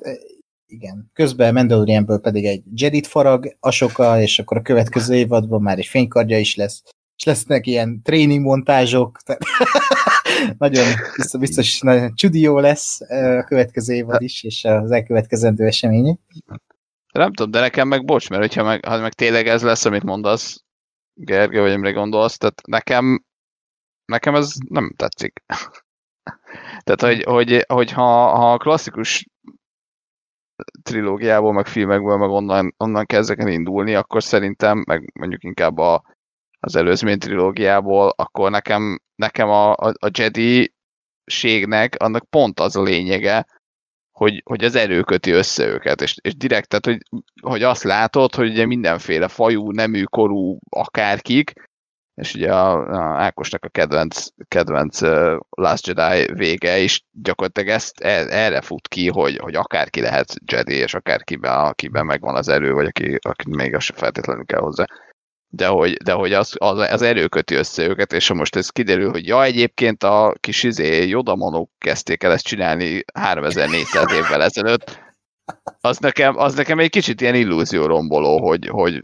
igen. 0.66 1.10
Közben 1.12 1.54
Mandalorianből 1.54 2.20
pedig 2.20 2.44
egy 2.44 2.62
Jedit 2.74 3.06
farag 3.06 3.56
Asoka, 3.60 4.20
és 4.20 4.38
akkor 4.38 4.56
a 4.56 4.62
következő 4.62 5.14
évadban 5.14 5.62
már 5.62 5.78
egy 5.78 5.86
fénykardja 5.86 6.38
is 6.38 6.54
lesz. 6.54 6.82
És 7.16 7.24
lesznek 7.24 7.66
ilyen 7.66 8.02
tréning 8.02 8.44
montázsok. 8.44 9.20
tehát 9.24 9.42
nagyon 10.58 10.86
biztos, 11.16 11.40
biztos 11.40 11.80
nagyon 11.80 12.14
csudi 12.14 12.40
jó 12.40 12.58
lesz 12.58 13.00
a 13.00 13.44
következő 13.44 13.94
évad 13.94 14.22
is, 14.22 14.42
és 14.42 14.64
az 14.64 14.90
elkövetkezendő 14.90 15.66
események. 15.66 16.18
Nem 17.12 17.32
tudom, 17.32 17.50
de 17.50 17.60
nekem 17.60 17.88
meg 17.88 18.04
bocs, 18.04 18.28
mert 18.28 18.42
hogyha 18.42 18.62
meg, 18.62 18.84
ha 18.84 18.98
meg 18.98 19.12
tényleg 19.12 19.46
ez 19.46 19.62
lesz, 19.62 19.84
amit 19.84 20.02
mondasz, 20.02 20.64
Gergő, 21.16 21.60
vagy 21.60 21.72
amire 21.72 21.92
gondolsz, 21.92 22.36
tehát 22.36 22.60
nekem, 22.66 23.24
nekem 24.04 24.34
ez 24.34 24.52
nem 24.68 24.94
tetszik. 24.96 25.42
tehát, 26.84 27.00
hogy, 27.00 27.22
hogy, 27.22 27.64
hogy 27.68 27.90
ha, 27.90 28.36
ha 28.36 28.56
klasszikus 28.56 29.26
trilógiából, 30.82 31.52
meg 31.52 31.66
filmekből, 31.66 32.16
meg 32.16 32.28
onnan, 32.28 32.74
onnan 32.76 33.07
kezdek 33.07 33.38
el 33.38 33.48
indulni, 33.48 33.94
akkor 33.94 34.22
szerintem, 34.22 34.84
meg 34.86 35.12
mondjuk 35.14 35.44
inkább 35.44 35.78
a, 35.78 36.02
az 36.61 36.76
előzmény 36.76 37.18
trilógiából, 37.18 38.12
akkor 38.16 38.50
nekem, 38.50 39.00
nekem 39.14 39.48
a, 39.48 39.72
a, 39.72 39.92
a 39.98 40.11
Jedi 40.12 40.74
ségnek 41.24 41.94
annak 41.98 42.24
pont 42.24 42.61
az 42.61 42.76
a 42.76 42.82
lényege, 42.82 43.46
hogy, 44.12 44.42
hogy 44.44 44.64
az 44.64 44.74
erő 44.74 45.02
köti 45.02 45.30
össze 45.30 45.66
őket, 45.66 46.00
és, 46.00 46.16
és 46.20 46.36
direkt, 46.36 46.68
tehát, 46.68 46.86
hogy, 46.86 47.22
hogy 47.42 47.62
azt 47.62 47.82
látod, 47.82 48.34
hogy 48.34 48.50
ugye 48.50 48.66
mindenféle 48.66 49.28
fajú, 49.28 49.70
nemű, 49.70 50.02
korú, 50.02 50.59
akárkik, 50.70 51.52
és 52.14 52.34
ugye 52.34 52.52
a, 52.52 52.72
a 52.72 53.22
Ákosnak 53.22 53.64
a 53.64 53.68
kedvenc, 53.68 54.26
kedvenc 54.48 55.02
uh, 55.02 55.38
Last 55.50 55.86
Jedi 55.86 56.32
vége 56.32 56.78
is 56.78 57.04
gyakorlatilag 57.12 57.68
ezt, 57.68 58.00
e, 58.00 58.26
erre 58.28 58.60
fut 58.60 58.88
ki, 58.88 59.08
hogy, 59.08 59.36
hogy 59.36 59.54
akárki 59.54 60.00
lehet 60.00 60.34
Jedi, 60.52 60.74
és 60.74 60.94
akárkiben, 60.94 61.58
akiben 61.58 62.06
megvan 62.06 62.34
az 62.34 62.48
erő, 62.48 62.72
vagy 62.72 62.86
aki, 62.86 63.18
aki 63.20 63.44
még 63.48 63.74
az 63.74 63.82
se 63.82 63.92
feltétlenül 63.96 64.44
kell 64.44 64.60
hozzá. 64.60 64.84
De 65.48 65.66
hogy, 65.66 65.92
de 65.92 66.12
hogy 66.12 66.32
az, 66.32 66.54
az, 66.58 66.78
az 66.78 67.02
erő 67.02 67.26
köti 67.26 67.54
össze 67.54 67.86
őket, 67.86 68.12
és 68.12 68.32
most 68.32 68.56
ez 68.56 68.68
kiderül, 68.68 69.10
hogy 69.10 69.26
ja, 69.26 69.42
egyébként 69.42 70.02
a 70.02 70.34
kis 70.40 70.62
izé 70.62 71.08
Jodamonok 71.08 71.70
kezdték 71.78 72.22
el 72.22 72.32
ezt 72.32 72.46
csinálni 72.46 73.04
3400 73.14 74.12
évvel 74.12 74.42
ezelőtt, 74.42 75.02
az 75.80 75.98
nekem, 75.98 76.36
az 76.38 76.54
nekem 76.54 76.78
egy 76.78 76.90
kicsit 76.90 77.20
ilyen 77.20 77.34
illúzió 77.34 77.86
romboló, 77.86 78.46
hogy, 78.46 78.68
hogy 78.68 79.02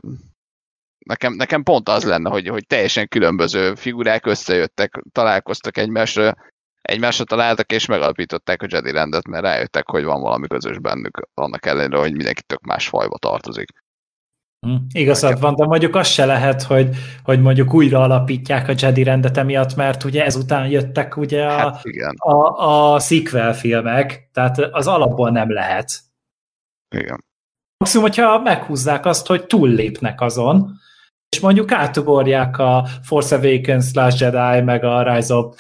nekem, 1.07 1.33
nekem 1.33 1.63
pont 1.63 1.89
az 1.89 2.05
lenne, 2.05 2.31
hogy, 2.31 2.49
hogy 2.49 2.67
teljesen 2.67 3.09
különböző 3.09 3.75
figurák 3.75 4.27
összejöttek, 4.27 5.03
találkoztak 5.13 5.77
egymásra, 5.77 6.37
egymásra 6.83 7.25
találtak 7.25 7.73
és 7.73 7.87
megalapították 7.87 8.63
a 8.63 8.67
Jedi 8.69 8.91
rendet, 8.91 9.29
mert 9.29 9.43
rájöttek, 9.43 9.89
hogy 9.89 10.05
van 10.05 10.21
valami 10.21 10.47
közös 10.47 10.79
bennük, 10.79 11.29
annak 11.35 11.67
ellenére, 11.67 11.99
hogy 11.99 12.15
mindenki 12.15 12.43
tök 12.43 12.61
más 12.61 12.89
fajba 12.89 13.19
tartozik. 13.19 13.69
Hm, 14.67 14.77
Igazad 14.93 15.41
van, 15.41 15.55
de 15.55 15.65
mondjuk 15.65 15.95
az 15.95 16.09
se 16.09 16.25
lehet, 16.25 16.63
hogy, 16.63 16.97
hogy 17.23 17.41
mondjuk 17.41 17.75
újra 17.75 18.01
alapítják 18.03 18.69
a 18.69 18.75
Jedi 18.77 19.03
rendet 19.03 19.37
emiatt, 19.37 19.75
mert 19.75 20.05
ugye 20.05 20.25
ezután 20.25 20.69
jöttek 20.69 21.17
ugye 21.17 21.47
a, 21.47 21.59
Hát 21.59 21.85
igen, 21.85 22.15
a, 22.17 22.67
a 22.93 22.99
sequel 22.99 23.55
filmek, 23.55 24.29
tehát 24.33 24.59
az 24.59 24.87
alapból 24.87 25.31
nem 25.31 25.53
lehet. 25.53 26.01
igen. 26.97 27.25
Maximum, 27.77 28.07
hogyha 28.07 28.39
meghúzzák 28.39 29.07
azt, 29.07 29.27
hogy 29.27 29.47
túllépnek 29.47 30.21
azon, 30.21 30.80
és 31.31 31.41
mondjuk 31.41 31.73
átugorják 31.73 32.59
a 32.59 32.87
Force 33.03 33.37
Awakens, 33.37 33.95
Last 33.95 34.21
Jedi, 34.21 34.61
meg 34.61 34.85
a 34.85 35.15
Rise 35.15 35.35
of 35.35 35.57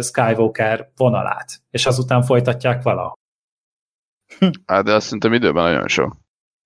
Skywalker 0.00 0.90
vonalát, 0.96 1.60
és 1.70 1.86
azután 1.86 2.22
folytatják 2.22 2.82
valahol. 2.82 3.18
Hát 4.66 4.84
de 4.84 4.94
azt 4.94 5.04
szerintem 5.04 5.32
időben 5.32 5.62
nagyon 5.62 5.88
sok. 5.88 6.16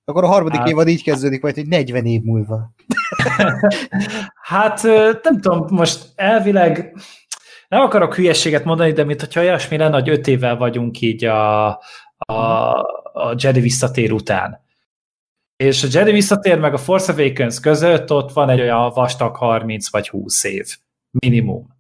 Akkor 0.05 0.25
a 0.25 0.27
harmadik 0.27 0.59
Hát- 0.59 0.69
évad 0.69 0.89
így 0.89 1.03
kezdődik 1.03 1.43
majd, 1.43 1.55
hogy 1.55 1.69
40 1.69 2.05
év 2.05 2.23
múlva. 2.23 2.73
Hát 4.43 4.83
nem 5.23 5.41
tudom, 5.41 5.67
most 5.71 6.13
elvileg 6.15 6.95
nem 7.69 7.81
akarok 7.81 8.15
hülyességet 8.15 8.65
mondani, 8.65 8.93
de 8.93 9.05
mint 9.05 9.21
hogyha 9.21 9.41
olyasmi 9.41 9.77
lenne, 9.77 9.95
hogy 9.95 10.09
öt 10.09 10.27
évvel 10.27 10.57
vagyunk 10.57 11.01
így 11.01 11.25
a, 11.25 11.67
a, 12.17 12.35
a 13.13 13.35
Jedi 13.37 13.61
visszatér 13.61 14.13
után. 14.13 14.61
És 15.65 15.83
a 15.83 15.89
Jedi 15.91 16.13
visszatér 16.13 16.59
meg 16.59 16.73
a 16.73 16.79
Force 16.79 17.13
Awakens 17.13 17.61
között 17.61 18.13
ott 18.13 18.33
van 18.33 18.51
egy 18.51 18.61
olyan 18.61 18.91
vastag 18.95 19.37
30 19.37 19.91
vagy 19.91 20.09
20 20.09 20.45
év. 20.45 20.67
Minimum. 21.11 21.73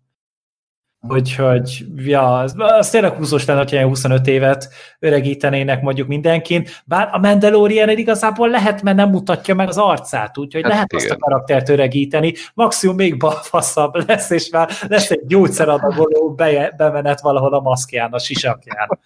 Úgyhogy, 1.08 1.86
ja, 1.96 2.38
az, 2.38 2.54
az 2.56 2.90
tényleg 2.90 3.12
húzós 3.12 3.44
lenne, 3.44 3.58
hogyha 3.58 3.76
ilyen 3.76 3.88
25 3.88 4.26
évet 4.26 4.68
öregítenének 4.98 5.82
mondjuk 5.82 6.08
mindenkin, 6.08 6.66
bár 6.84 7.08
a 7.12 7.18
Mandalorian 7.18 7.88
igazából 7.88 8.48
lehet, 8.48 8.82
mert 8.82 8.96
nem 8.96 9.10
mutatja 9.10 9.54
meg 9.54 9.68
az 9.68 9.78
arcát, 9.78 10.38
úgyhogy 10.38 10.62
Hát 10.62 10.72
lehet 10.72 10.92
azt 10.92 11.04
a 11.04 11.06
igen. 11.06 11.18
karaktert 11.18 11.68
öregíteni, 11.68 12.34
maximum 12.54 12.96
még 12.96 13.18
balfaszabb 13.18 14.08
lesz, 14.08 14.30
és 14.30 14.50
már 14.50 14.70
lesz 14.88 15.10
egy 15.10 15.26
gyógyszeradagoló 15.26 16.34
be, 16.34 16.74
bemenet 16.76 17.20
valahol 17.20 17.54
a 17.54 17.60
maszkján, 17.60 18.12
a 18.12 18.18
sisakján. 18.18 18.98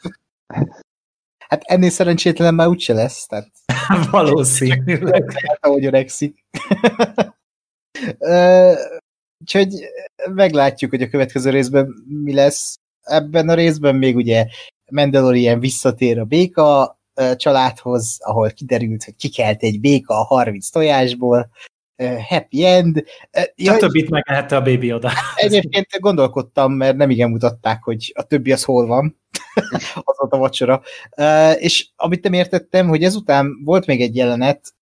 Hát 1.49 1.63
ennél 1.65 1.91
szerencsétlen 1.91 2.55
már 2.55 2.67
úgyse 2.67 2.93
lesz, 2.93 3.27
tehát 3.27 3.51
Valószínűleg. 4.11 5.33
hát, 5.47 5.59
ahogy 5.61 5.85
öregszik. 5.85 6.45
Úgyhogy 9.41 9.75
meglátjuk, 10.35 10.91
hogy 10.91 11.03
a 11.03 11.09
következő 11.09 11.51
részben 11.51 11.95
mi 12.09 12.35
lesz. 12.35 12.79
Ebben 13.03 13.49
a 13.49 13.55
részben 13.55 13.95
még 13.95 14.17
ugye 14.17 14.47
Mandalorian 14.91 15.61
visszatér 15.61 16.19
a 16.19 16.25
béka 16.25 16.99
családhoz, 17.37 18.19
ahol 18.21 18.51
kiderült, 18.51 19.05
hogy 19.05 19.17
kikelt 19.17 19.63
egy 19.63 19.81
béka 19.81 20.21
a 20.21 20.25
30 20.25 20.69
tojásból. 20.69 21.51
Happy 22.29 22.65
end. 22.65 23.05
Ja, 23.33 23.43
Ja, 23.55 23.77
többit 23.77 24.11
megehette 24.11 24.57
a 24.57 24.63
bébi 24.63 24.93
oda. 24.93 25.11
egyébként 25.35 25.87
gondolkodtam, 26.01 26.73
mert 26.73 26.97
nem 26.97 27.11
igen 27.11 27.31
mutatták, 27.31 27.83
hogy 27.83 28.13
a 28.17 28.23
többi 28.23 28.53
az 28.53 28.65
hol 28.65 28.87
van. 28.87 29.21
az 30.09 30.17
volt 30.19 30.33
a 30.33 30.39
vacsora. 30.39 30.83
És 31.59 31.89
amit 31.97 32.23
nem 32.23 32.33
értettem, 32.33 32.89
hogy 32.89 33.03
ezután 33.03 33.63
volt 33.65 33.87
még 33.87 34.01
egy 34.01 34.17
jelenet, 34.17 34.73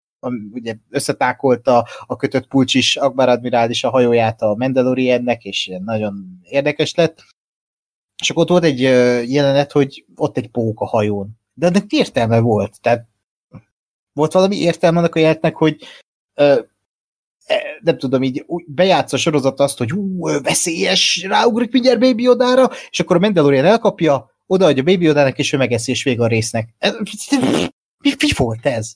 ugye 0.53 0.77
összetákolta 0.91 1.87
a 2.07 2.17
kötött 2.17 2.47
pulcsis 2.47 2.97
Akbar 2.97 3.29
admirális 3.29 3.85
a 3.85 3.91
hajóját 3.91 4.43
a 4.43 4.55
Mandaloriannek, 4.55 5.45
és 5.45 5.71
nagyon 5.85 6.41
érdekes 6.43 6.95
lett. 6.95 7.25
És 8.23 8.31
akkor 8.31 8.43
ott 8.43 8.49
volt 8.49 8.65
egy 8.65 8.81
jelenet, 9.31 9.73
hogy 9.73 10.05
ott 10.17 10.37
egy 10.37 10.51
pók 10.51 10.81
a 10.81 10.87
hajón. 10.87 11.39
De 11.55 11.67
ennek 11.67 11.93
értelme 11.93 12.39
volt. 12.39 12.81
Tehát 12.81 13.07
volt 14.13 14.33
valami 14.33 14.57
értelme 14.57 14.99
annak 14.99 15.15
a 15.15 15.19
jelenetnek, 15.19 15.57
hogy 15.57 15.85
ö, 16.35 16.61
e, 17.45 17.63
nem 17.81 17.99
tudom, 17.99 18.23
így 18.23 18.47
bejátsz 18.67 19.13
a 19.13 19.17
sorozat 19.17 19.61
azt, 19.61 19.79
hogy 19.79 19.91
hú, 19.91 20.21
veszélyes, 20.43 21.25
ráugrik 21.29 21.73
mindjárt 21.73 22.01
Baby 22.01 22.23
Yodára, 22.23 22.71
és 22.91 23.01
akkor 23.01 23.17
a 23.17 23.19
Mandalorian 23.19 23.65
elkapja, 23.65 24.36
odaadja 24.47 24.83
Baby 24.83 25.05
Yodának, 25.05 25.39
és 25.39 25.53
ő 25.53 25.57
megeszi, 25.57 25.91
és 25.91 26.03
vége 26.03 26.23
a 26.23 26.27
résznek. 26.27 26.69
Ez- 26.79 26.97
Mi, 28.01 28.11
mi 28.21 28.29
volt 28.37 28.67
ez? 28.67 28.93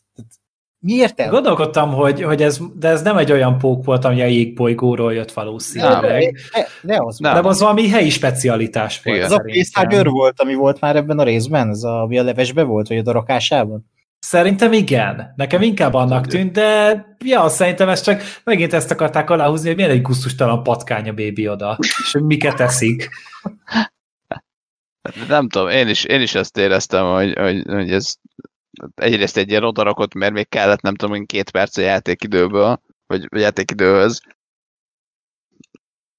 Mi 0.78 0.92
értelme? 0.92 1.32
Gondolkodtam, 1.32 1.92
hogy, 1.92 2.22
hogy 2.22 2.42
ez, 2.42 2.58
de 2.78 2.88
ez 2.88 3.02
nem 3.02 3.16
egy 3.16 3.32
olyan 3.32 3.58
pók 3.58 3.84
volt, 3.84 4.04
ami 4.04 4.20
a 4.22 4.24
jégbolygóról 4.26 5.14
jött 5.14 5.32
valószínűleg. 5.32 6.34
Ne, 6.52 6.92
ne 6.94 6.96
az 6.98 7.18
Nem. 7.18 7.42
De 7.42 7.48
az 7.48 7.60
valami 7.60 7.88
helyi 7.88 8.10
specialitás 8.10 9.00
volt. 9.02 9.16
Igen. 9.16 9.28
Ez 9.30 9.36
a 9.36 9.42
facehugger 9.72 10.06
volt, 10.08 10.40
ami 10.40 10.54
volt 10.54 10.80
már 10.80 10.96
ebben 10.96 11.18
a 11.18 11.22
részben? 11.22 11.68
Ez 11.68 11.82
a, 11.82 12.00
ami 12.02 12.18
a 12.18 12.22
levesbe 12.22 12.62
volt, 12.62 12.88
vagy 12.88 12.98
a 12.98 13.02
darakásában? 13.02 13.86
Szerintem 14.18 14.72
igen. 14.72 15.32
Nekem 15.36 15.62
inkább 15.62 15.94
annak 15.94 16.26
tűnt, 16.26 16.52
de 16.52 17.06
ja, 17.24 17.48
szerintem 17.48 17.88
ezt 17.88 18.04
csak 18.04 18.22
megint 18.44 18.72
ezt 18.72 18.90
akarták 18.90 19.30
aláhúzni, 19.30 19.66
hogy 19.66 19.76
milyen 19.76 19.90
egy 19.90 20.02
gusztustalan 20.02 20.62
patkány 20.62 21.08
a 21.08 21.12
bébi 21.12 21.48
oda, 21.48 21.76
és 21.80 22.12
hogy 22.12 22.22
miket 22.22 22.60
eszik. 22.60 23.08
Nem 25.28 25.48
tudom, 25.48 25.68
én 25.68 25.88
is, 25.88 26.04
én 26.04 26.20
is 26.20 26.34
ezt 26.34 26.56
éreztem, 26.56 27.04
hogy, 27.04 27.38
hogy, 27.38 27.62
hogy 27.66 27.92
ez 27.92 28.14
egyrészt 28.94 29.36
egy 29.36 29.50
ilyen 29.50 29.64
odarakott, 29.64 30.14
mert 30.14 30.32
még 30.32 30.48
kellett, 30.48 30.80
nem 30.80 30.94
tudom, 30.94 31.26
két 31.26 31.50
perc 31.50 31.76
a 31.76 31.80
játékidőből, 31.80 32.80
vagy, 33.06 33.26
vagy 33.28 33.40
játékidőhöz. 33.40 34.20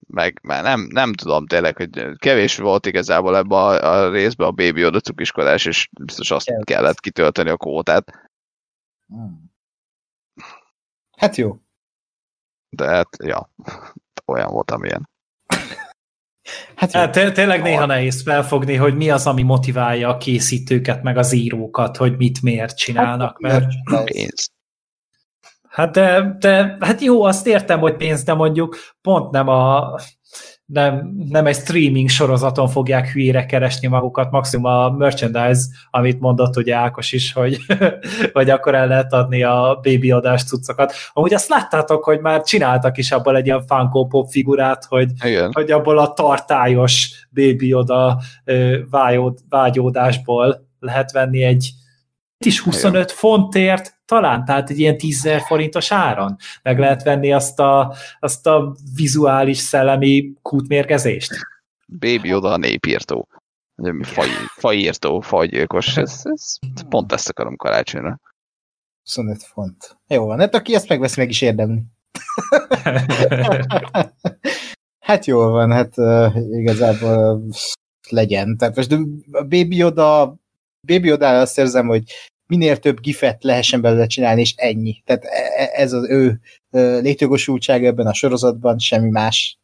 meg 0.07 0.39
már 0.41 0.63
nem, 0.63 0.87
nem 0.89 1.13
tudom 1.13 1.47
tényleg, 1.47 1.77
hogy 1.77 2.17
kevés 2.17 2.57
volt 2.57 2.85
igazából 2.85 3.37
ebbe 3.37 3.55
a, 3.55 3.67
a 3.91 4.11
részbe 4.11 4.45
a 4.45 4.51
Baby 4.51 4.79
Yoda 4.79 4.99
cukiskodás, 4.99 5.65
és 5.65 5.89
biztos 6.01 6.31
azt 6.31 6.45
Kell. 6.45 6.63
kellett 6.63 6.99
kitölteni 6.99 7.49
a 7.49 7.57
kótát, 7.57 8.29
Hmm. 9.11 9.51
Hát 11.17 11.35
jó. 11.35 11.59
de 12.69 12.85
hát, 12.85 13.07
ja, 13.23 13.49
olyan 14.25 14.51
volt, 14.51 14.71
amilyen. 14.71 15.10
Hát 16.75 16.93
jó. 16.93 16.99
Hát 16.99 17.11
té- 17.11 17.33
tényleg 17.33 17.61
néha 17.61 17.85
nehéz 17.85 18.21
felfogni, 18.23 18.75
hogy 18.75 18.95
mi 18.95 19.09
az, 19.09 19.27
ami 19.27 19.41
motiválja 19.41 20.09
a 20.09 20.17
készítőket, 20.17 21.03
meg 21.03 21.17
az 21.17 21.31
írókat, 21.31 21.97
hogy 21.97 22.17
mit 22.17 22.41
miért 22.41 22.77
csinálnak, 22.77 23.39
mert 23.39 23.65
Pénz. 24.03 24.51
Hát 25.69 25.91
de, 25.91 26.35
de 26.39 26.77
hát 26.79 27.01
jó, 27.01 27.23
azt 27.23 27.47
értem, 27.47 27.79
hogy 27.79 27.95
pénz, 27.95 28.23
de 28.23 28.33
mondjuk 28.33 28.77
pont 29.01 29.31
nem 29.31 29.47
a 29.47 29.95
nem, 30.71 31.13
nem 31.29 31.45
egy 31.45 31.55
streaming 31.55 32.09
sorozaton 32.09 32.67
fogják 32.67 33.11
hülyére 33.11 33.45
keresni 33.45 33.87
magukat, 33.87 34.31
maximum 34.31 34.65
a 34.65 34.89
merchandise, 34.89 35.61
amit 35.91 36.19
mondott 36.19 36.57
ugye 36.57 36.75
Ákos 36.75 37.11
is, 37.11 37.33
hogy, 37.33 37.57
hogy 38.33 38.49
akkor 38.49 38.75
el 38.75 38.87
lehet 38.87 39.13
adni 39.13 39.43
a 39.43 39.79
baby 39.83 40.11
adás 40.11 40.43
cuccokat. 40.43 40.93
Amúgy 41.13 41.33
azt 41.33 41.49
láttátok, 41.49 42.03
hogy 42.03 42.19
már 42.19 42.41
csináltak 42.41 42.97
is 42.97 43.11
abból 43.11 43.35
egy 43.35 43.45
ilyen 43.45 43.65
Funko 43.67 44.05
Pop 44.05 44.29
figurát, 44.29 44.85
hogy, 44.85 45.11
Igen. 45.23 45.49
hogy 45.53 45.71
abból 45.71 45.97
a 45.97 46.13
tartályos 46.13 47.27
baby 47.29 47.73
oda 47.73 48.19
vágyódásból 49.49 50.67
lehet 50.79 51.11
venni 51.11 51.43
egy 51.43 51.71
is 52.45 52.59
25 52.59 53.11
fontért, 53.11 53.99
talán, 54.05 54.45
tehát 54.45 54.69
egy 54.69 54.79
ilyen 54.79 54.97
10 54.97 55.23
000 55.23 55.39
forintos 55.39 55.91
áron 55.91 56.35
meg 56.63 56.79
lehet 56.79 57.03
venni 57.03 57.33
azt 57.33 57.59
a, 57.59 57.95
azt 58.19 58.47
a 58.47 58.75
vizuális 58.95 59.57
szellemi 59.57 60.33
kútmérgezést. 60.41 61.31
Baby 61.87 62.33
oda 62.33 62.51
a 62.51 62.57
népírtó. 62.57 63.27
Faj, 64.01 64.27
fajírtó, 64.55 65.19
fajgyilkos. 65.19 65.97
Ez, 65.97 66.21
ez, 66.23 66.57
pont 66.89 67.11
ezt 67.11 67.29
akarom 67.29 67.55
karácsonyra. 67.55 68.19
25 69.03 69.43
font. 69.43 69.97
Jó 70.07 70.25
van, 70.25 70.39
hát 70.39 70.55
aki 70.55 70.75
ezt 70.75 70.89
megveszi, 70.89 71.19
meg 71.19 71.29
is 71.29 71.41
érdemli. 71.41 71.81
hát 75.07 75.25
jól 75.25 75.51
van, 75.51 75.71
hát 75.71 75.97
uh, 75.97 76.35
igazából 76.35 77.35
uh, 77.35 77.55
legyen. 78.09 78.57
Tehát 78.57 78.75
most 78.75 78.91
a 79.31 79.41
Baby 79.41 79.75
Yoda, 79.75 80.35
Baby 80.87 81.07
Yoda 81.07 81.39
azt 81.39 81.57
érzem, 81.57 81.87
hogy 81.87 82.03
minél 82.51 82.77
több 82.77 82.99
gifet 82.99 83.43
lehessen 83.43 83.81
belőle 83.81 84.07
csinálni, 84.07 84.41
és 84.41 84.53
ennyi. 84.57 85.01
Tehát 85.05 85.23
e- 85.23 85.61
e- 85.61 85.71
ez 85.73 85.93
az 85.93 86.09
ő 86.09 86.39
létjogosultsága 87.01 87.87
ebben 87.87 88.07
a 88.07 88.13
sorozatban, 88.13 88.79
semmi 88.79 89.09
más. 89.09 89.59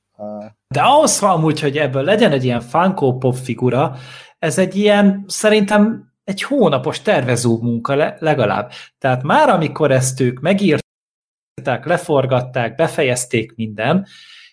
De 0.67 0.81
ahhoz 0.81 1.21
amúgy, 1.21 1.59
hogy 1.59 1.77
ebből 1.77 2.03
legyen 2.03 2.31
egy 2.31 2.43
ilyen 2.43 2.61
Funko 2.61 3.17
Pop 3.17 3.35
figura, 3.35 3.95
ez 4.39 4.57
egy 4.57 4.75
ilyen, 4.75 5.23
szerintem 5.27 6.13
egy 6.23 6.41
hónapos 6.41 7.01
tervező 7.01 7.49
munka 7.49 7.95
le, 7.95 8.17
legalább. 8.19 8.71
Tehát 8.97 9.23
már 9.23 9.49
amikor 9.49 9.91
ezt 9.91 10.19
ők 10.19 10.39
megírták, 10.39 11.85
leforgatták, 11.85 12.75
befejezték 12.75 13.55
minden, 13.55 14.07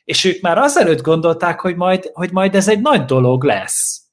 és 0.05 0.25
ők 0.25 0.41
már 0.41 0.59
azelőtt 0.59 1.03
gondolták, 1.03 1.61
hogy 1.61 1.77
majd, 1.77 2.11
hogy 2.13 2.31
majd 2.33 2.55
ez 2.55 2.69
egy 2.69 2.81
nagy 2.81 3.05
dolog 3.05 3.45
lesz. 3.45 4.04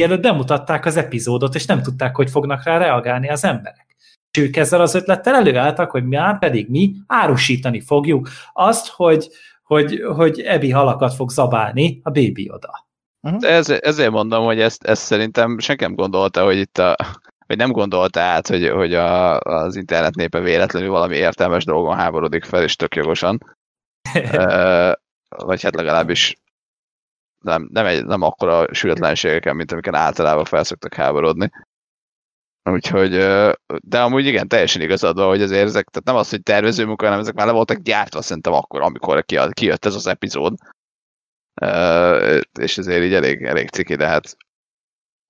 Mielőtt 0.00 0.22
bemutatták 0.22 0.84
az 0.84 0.96
epizódot, 0.96 1.54
és 1.54 1.66
nem 1.66 1.82
tudták, 1.82 2.16
hogy 2.16 2.30
fognak 2.30 2.64
rá 2.64 2.78
reagálni 2.78 3.28
az 3.28 3.44
emberek. 3.44 3.86
És 4.30 4.42
ők 4.42 4.56
ezzel 4.56 4.80
az 4.80 4.94
ötlettel 4.94 5.34
előálltak, 5.34 5.90
hogy 5.90 6.04
már 6.04 6.38
pedig 6.38 6.68
mi 6.68 6.94
árusítani 7.06 7.80
fogjuk 7.80 8.28
azt, 8.52 8.88
hogy, 8.88 9.28
hogy, 9.62 10.02
hogy 10.16 10.40
ebi 10.40 10.70
halakat 10.70 11.14
fog 11.14 11.30
zabálni 11.30 12.00
a 12.02 12.10
Baby 12.10 12.50
oda. 12.50 12.86
De 13.38 13.48
ez, 13.48 13.68
ezért 13.68 14.10
mondom, 14.10 14.44
hogy 14.44 14.60
ezt, 14.60 14.84
ezt 14.84 15.02
szerintem 15.02 15.58
senki 15.58 15.84
nem 15.84 15.94
gondolta, 15.94 16.44
hogy 16.44 16.56
itt 16.56 16.78
a, 16.78 16.96
vagy 17.46 17.56
nem 17.56 17.72
gondolta 17.72 18.20
át, 18.20 18.48
hogy, 18.48 18.68
hogy 18.68 18.94
a, 18.94 19.40
az 19.40 19.76
internet 19.76 20.14
népe 20.14 20.40
véletlenül 20.40 20.90
valami 20.90 21.16
értelmes 21.16 21.64
dolgon 21.64 21.96
háborodik 21.96 22.44
fel, 22.44 22.62
és 22.62 22.76
tök 22.76 22.94
jogosan. 22.94 23.56
Ö, 24.32 24.92
vagy 25.36 25.62
hát 25.62 25.74
legalábbis 25.74 26.36
nem, 27.40 27.68
nem, 27.72 27.86
egy, 27.86 28.04
nem 28.04 28.22
akkora 28.22 28.74
sületlenségeken, 28.74 29.56
mint 29.56 29.72
amiken 29.72 29.94
általában 29.94 30.44
felszoktak 30.44 30.94
háborodni. 30.94 31.50
Úgyhogy, 32.70 33.10
de 33.66 34.02
amúgy 34.02 34.26
igen, 34.26 34.48
teljesen 34.48 34.82
igazad 34.82 35.16
van, 35.16 35.28
hogy 35.28 35.42
azért 35.42 35.66
ezek, 35.66 35.88
tehát 35.88 36.06
nem 36.06 36.16
az, 36.16 36.30
hogy 36.30 36.42
tervező 36.42 36.84
munka, 36.84 37.04
hanem 37.04 37.20
ezek 37.20 37.34
már 37.34 37.46
le 37.46 37.52
voltak 37.52 37.76
gyártva 37.76 38.22
szerintem 38.22 38.52
akkor, 38.52 38.80
amikor 38.80 39.24
ki- 39.24 39.52
kijött 39.52 39.84
ez 39.84 39.94
az 39.94 40.06
epizód. 40.06 40.54
És 42.60 42.78
ezért 42.78 43.02
így 43.04 43.14
elég, 43.14 43.42
elég 43.42 43.68
ciki, 43.68 43.94
de 43.94 44.06
hát 44.06 44.36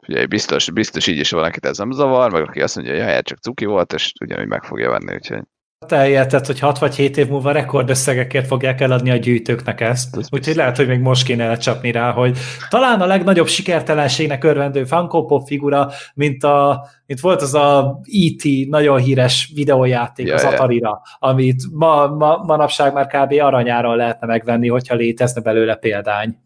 ugye 0.06 0.26
biztos, 0.26 0.70
biztos 0.70 1.06
így 1.06 1.18
is 1.18 1.30
van, 1.30 1.44
akit 1.44 1.64
ez 1.64 1.78
nem 1.78 1.90
zavar, 1.90 2.32
meg 2.32 2.42
aki 2.42 2.62
azt 2.62 2.76
mondja, 2.76 2.94
hogy 2.94 3.02
hát 3.02 3.24
csak 3.24 3.38
cuki 3.38 3.64
volt, 3.64 3.92
és 3.92 4.12
ugyanúgy 4.20 4.46
meg 4.46 4.64
fogja 4.64 4.90
venni, 4.90 5.14
úgyhogy 5.14 5.42
Eljeltett, 5.88 6.46
hogy 6.46 6.58
6 6.58 6.78
vagy 6.78 6.94
7 6.94 7.16
év 7.16 7.28
múlva 7.28 7.52
rekordösszegekért 7.52 8.46
fogják 8.46 8.80
eladni 8.80 9.10
a 9.10 9.16
gyűjtőknek 9.16 9.80
ezt. 9.80 10.16
Ez 10.16 10.26
Úgyhogy 10.30 10.54
lehet, 10.54 10.76
hogy 10.76 10.86
még 10.86 11.00
most 11.00 11.24
kéne 11.24 11.46
lecsapni 11.46 11.90
rá, 11.90 12.12
hogy 12.12 12.38
talán 12.68 13.00
a 13.00 13.06
legnagyobb 13.06 13.46
sikertelenségnek 13.46 14.44
örvendő 14.44 14.84
Funko 14.84 15.24
Pop 15.24 15.46
figura, 15.46 15.90
mint, 16.14 16.44
a, 16.44 16.86
mint 17.06 17.20
volt 17.20 17.42
az 17.42 17.54
a 17.54 18.00
E.T. 18.04 18.68
nagyon 18.68 18.98
híres 18.98 19.52
videójáték 19.54 20.26
Ja, 20.26 20.34
az. 20.34 20.44
Atari-ra, 20.44 21.02
amit 21.18 21.62
ma, 21.72 22.06
ma, 22.06 22.36
manapság 22.36 22.92
már 22.92 23.06
kb. 23.06 23.32
aranyáron 23.40 23.96
lehetne 23.96 24.26
megvenni, 24.26 24.68
hogyha 24.68 24.94
létezne 24.94 25.40
belőle 25.40 25.76
példány. 25.76 26.38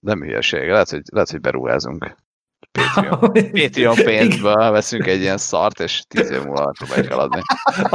nem 0.00 0.22
hülyeség, 0.22 0.68
lehet, 0.68 0.90
hogy, 0.90 1.02
lehet, 1.12 1.30
hogy 1.30 1.40
beruházunk. 1.40 2.16
Patreon, 2.72 3.32
Patreon 3.52 3.94
pénzből 3.94 4.70
veszünk 4.70 5.06
egy 5.06 5.20
ilyen 5.20 5.38
szart, 5.38 5.80
és 5.80 6.02
tíz 6.08 6.30
év 6.30 6.42
múlva 6.42 6.72
próbáljuk 6.78 7.10
eladni. 7.10 7.40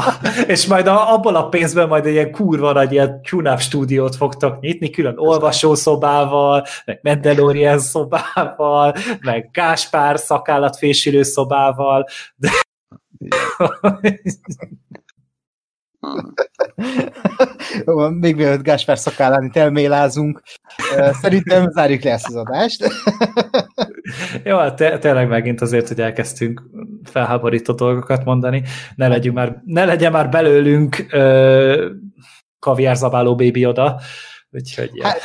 és 0.53 0.65
majd 0.65 0.87
a, 0.87 1.13
abból 1.13 1.35
a 1.35 1.49
pénzből 1.49 1.85
majd 1.85 2.05
egy 2.05 2.13
ilyen 2.13 2.31
kurva 2.31 2.71
nagy 2.71 2.91
ilyen 2.91 3.21
tune 3.21 3.57
stúdiót 3.57 4.15
fogtok 4.15 4.59
nyitni, 4.59 4.89
külön 4.89 5.17
olvasószobával, 5.17 6.65
meg 6.85 6.99
Mandalorian 7.03 7.79
szobával, 7.79 8.93
meg 9.19 9.49
Gáspár 9.51 10.19
szakállatfésülő 10.19 11.23
szobával, 11.23 12.05
de 12.35 12.49
Jó 17.85 18.09
még 18.09 18.35
mielőtt 18.35 18.61
Gáspár 18.61 18.97
szakállán 18.97 19.43
itt 19.43 19.55
elmélázunk, 19.55 20.41
szerintem 21.21 21.69
zárjuk 21.71 22.03
le 22.03 22.11
ezt 22.11 22.27
az 22.27 22.35
adást. 22.35 22.87
jó, 24.43 24.57
hát 24.57 24.75
te, 24.75 24.97
tényleg 24.97 25.27
megint 25.27 25.61
azért, 25.61 25.87
hogy 25.87 26.01
elkezdtünk 26.01 26.63
felháborító 27.03 27.73
dolgokat 27.73 28.25
mondani, 28.25 28.63
ne, 28.95 29.07
legyünk 29.07 29.35
már, 29.35 29.61
ne 29.65 29.85
legyen 29.85 30.11
már 30.11 30.29
belőlünk 30.29 31.05
ö, 31.09 31.89
kaviárzabáló 32.59 33.35
bébi 33.35 33.65
oda, 33.65 34.01
úgyhogy 34.51 34.89
ja. 34.93 35.07
Hát, 35.07 35.19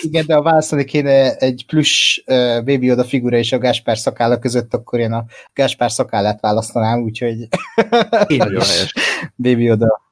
igen, 0.00 0.26
de 0.26 0.34
ha 0.34 0.42
választani 0.42 0.84
kéne 0.84 1.36
egy 1.36 1.64
plusz 1.66 2.22
uh, 2.26 2.64
Baby 2.64 2.86
Yoda 2.86 3.04
figura 3.04 3.36
és 3.36 3.52
a 3.52 3.58
Gáspár 3.58 3.98
szakálla 3.98 4.38
között, 4.38 4.74
akkor 4.74 4.98
én 4.98 5.12
a 5.12 5.24
Gáspár 5.52 5.92
szakállát 5.92 6.40
választanám, 6.40 7.02
úgyhogy 7.02 7.36
én 8.26 8.36
Nagyon 8.36 8.62
helyes. 8.62 8.94
Baby 9.36 9.62
Yoda. 9.62 10.05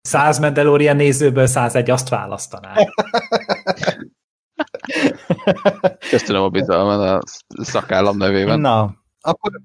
100 0.00 0.38
Mandalorian 0.38 0.96
nézőből 0.96 1.46
101 1.46 1.90
azt 1.90 2.08
választanám. 2.08 2.76
Köszönöm 6.10 6.42
a 6.42 6.48
bizalmat 6.48 7.00
a 7.00 7.62
szakállam 7.62 8.16
nevében. 8.16 8.60
Na, 8.60 8.94
akkor 9.20 9.60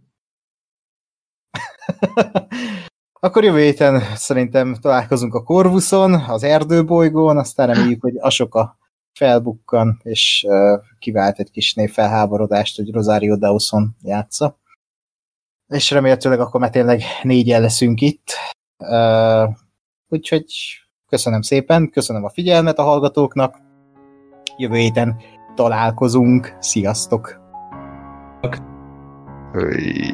akkor 3.25 3.43
jövő 3.43 3.59
héten 3.59 4.15
szerintem 4.15 4.75
találkozunk 4.75 5.33
a 5.33 5.43
Korvuszon, 5.43 6.13
az 6.13 6.43
erdőbolygón, 6.43 7.37
aztán 7.37 7.67
reméljük, 7.67 8.01
hogy 8.01 8.17
Asoka 8.17 8.77
felbukkan, 9.13 9.99
és 10.03 10.45
uh, 10.47 10.81
kivált 10.99 11.39
egy 11.39 11.51
kis 11.51 11.73
névfelháborodást, 11.73 12.75
hogy 12.75 12.91
Rosario 12.91 13.35
Dawson 13.35 13.95
játsza. 14.01 14.59
És 15.67 15.91
remélhetőleg 15.91 16.39
akkor 16.39 16.59
már 16.59 16.69
tényleg 16.69 17.01
négyen 17.21 17.61
leszünk 17.61 18.01
itt. 18.01 18.33
Uh, 18.77 19.55
úgyhogy 20.09 20.45
köszönöm 21.09 21.41
szépen, 21.41 21.89
köszönöm 21.89 22.23
a 22.23 22.29
figyelmet 22.29 22.79
a 22.79 22.83
hallgatóknak. 22.83 23.57
Jövő 24.57 24.75
héten 24.75 25.15
találkozunk. 25.55 26.57
Sziasztok! 26.59 27.43
Öy. 29.53 30.11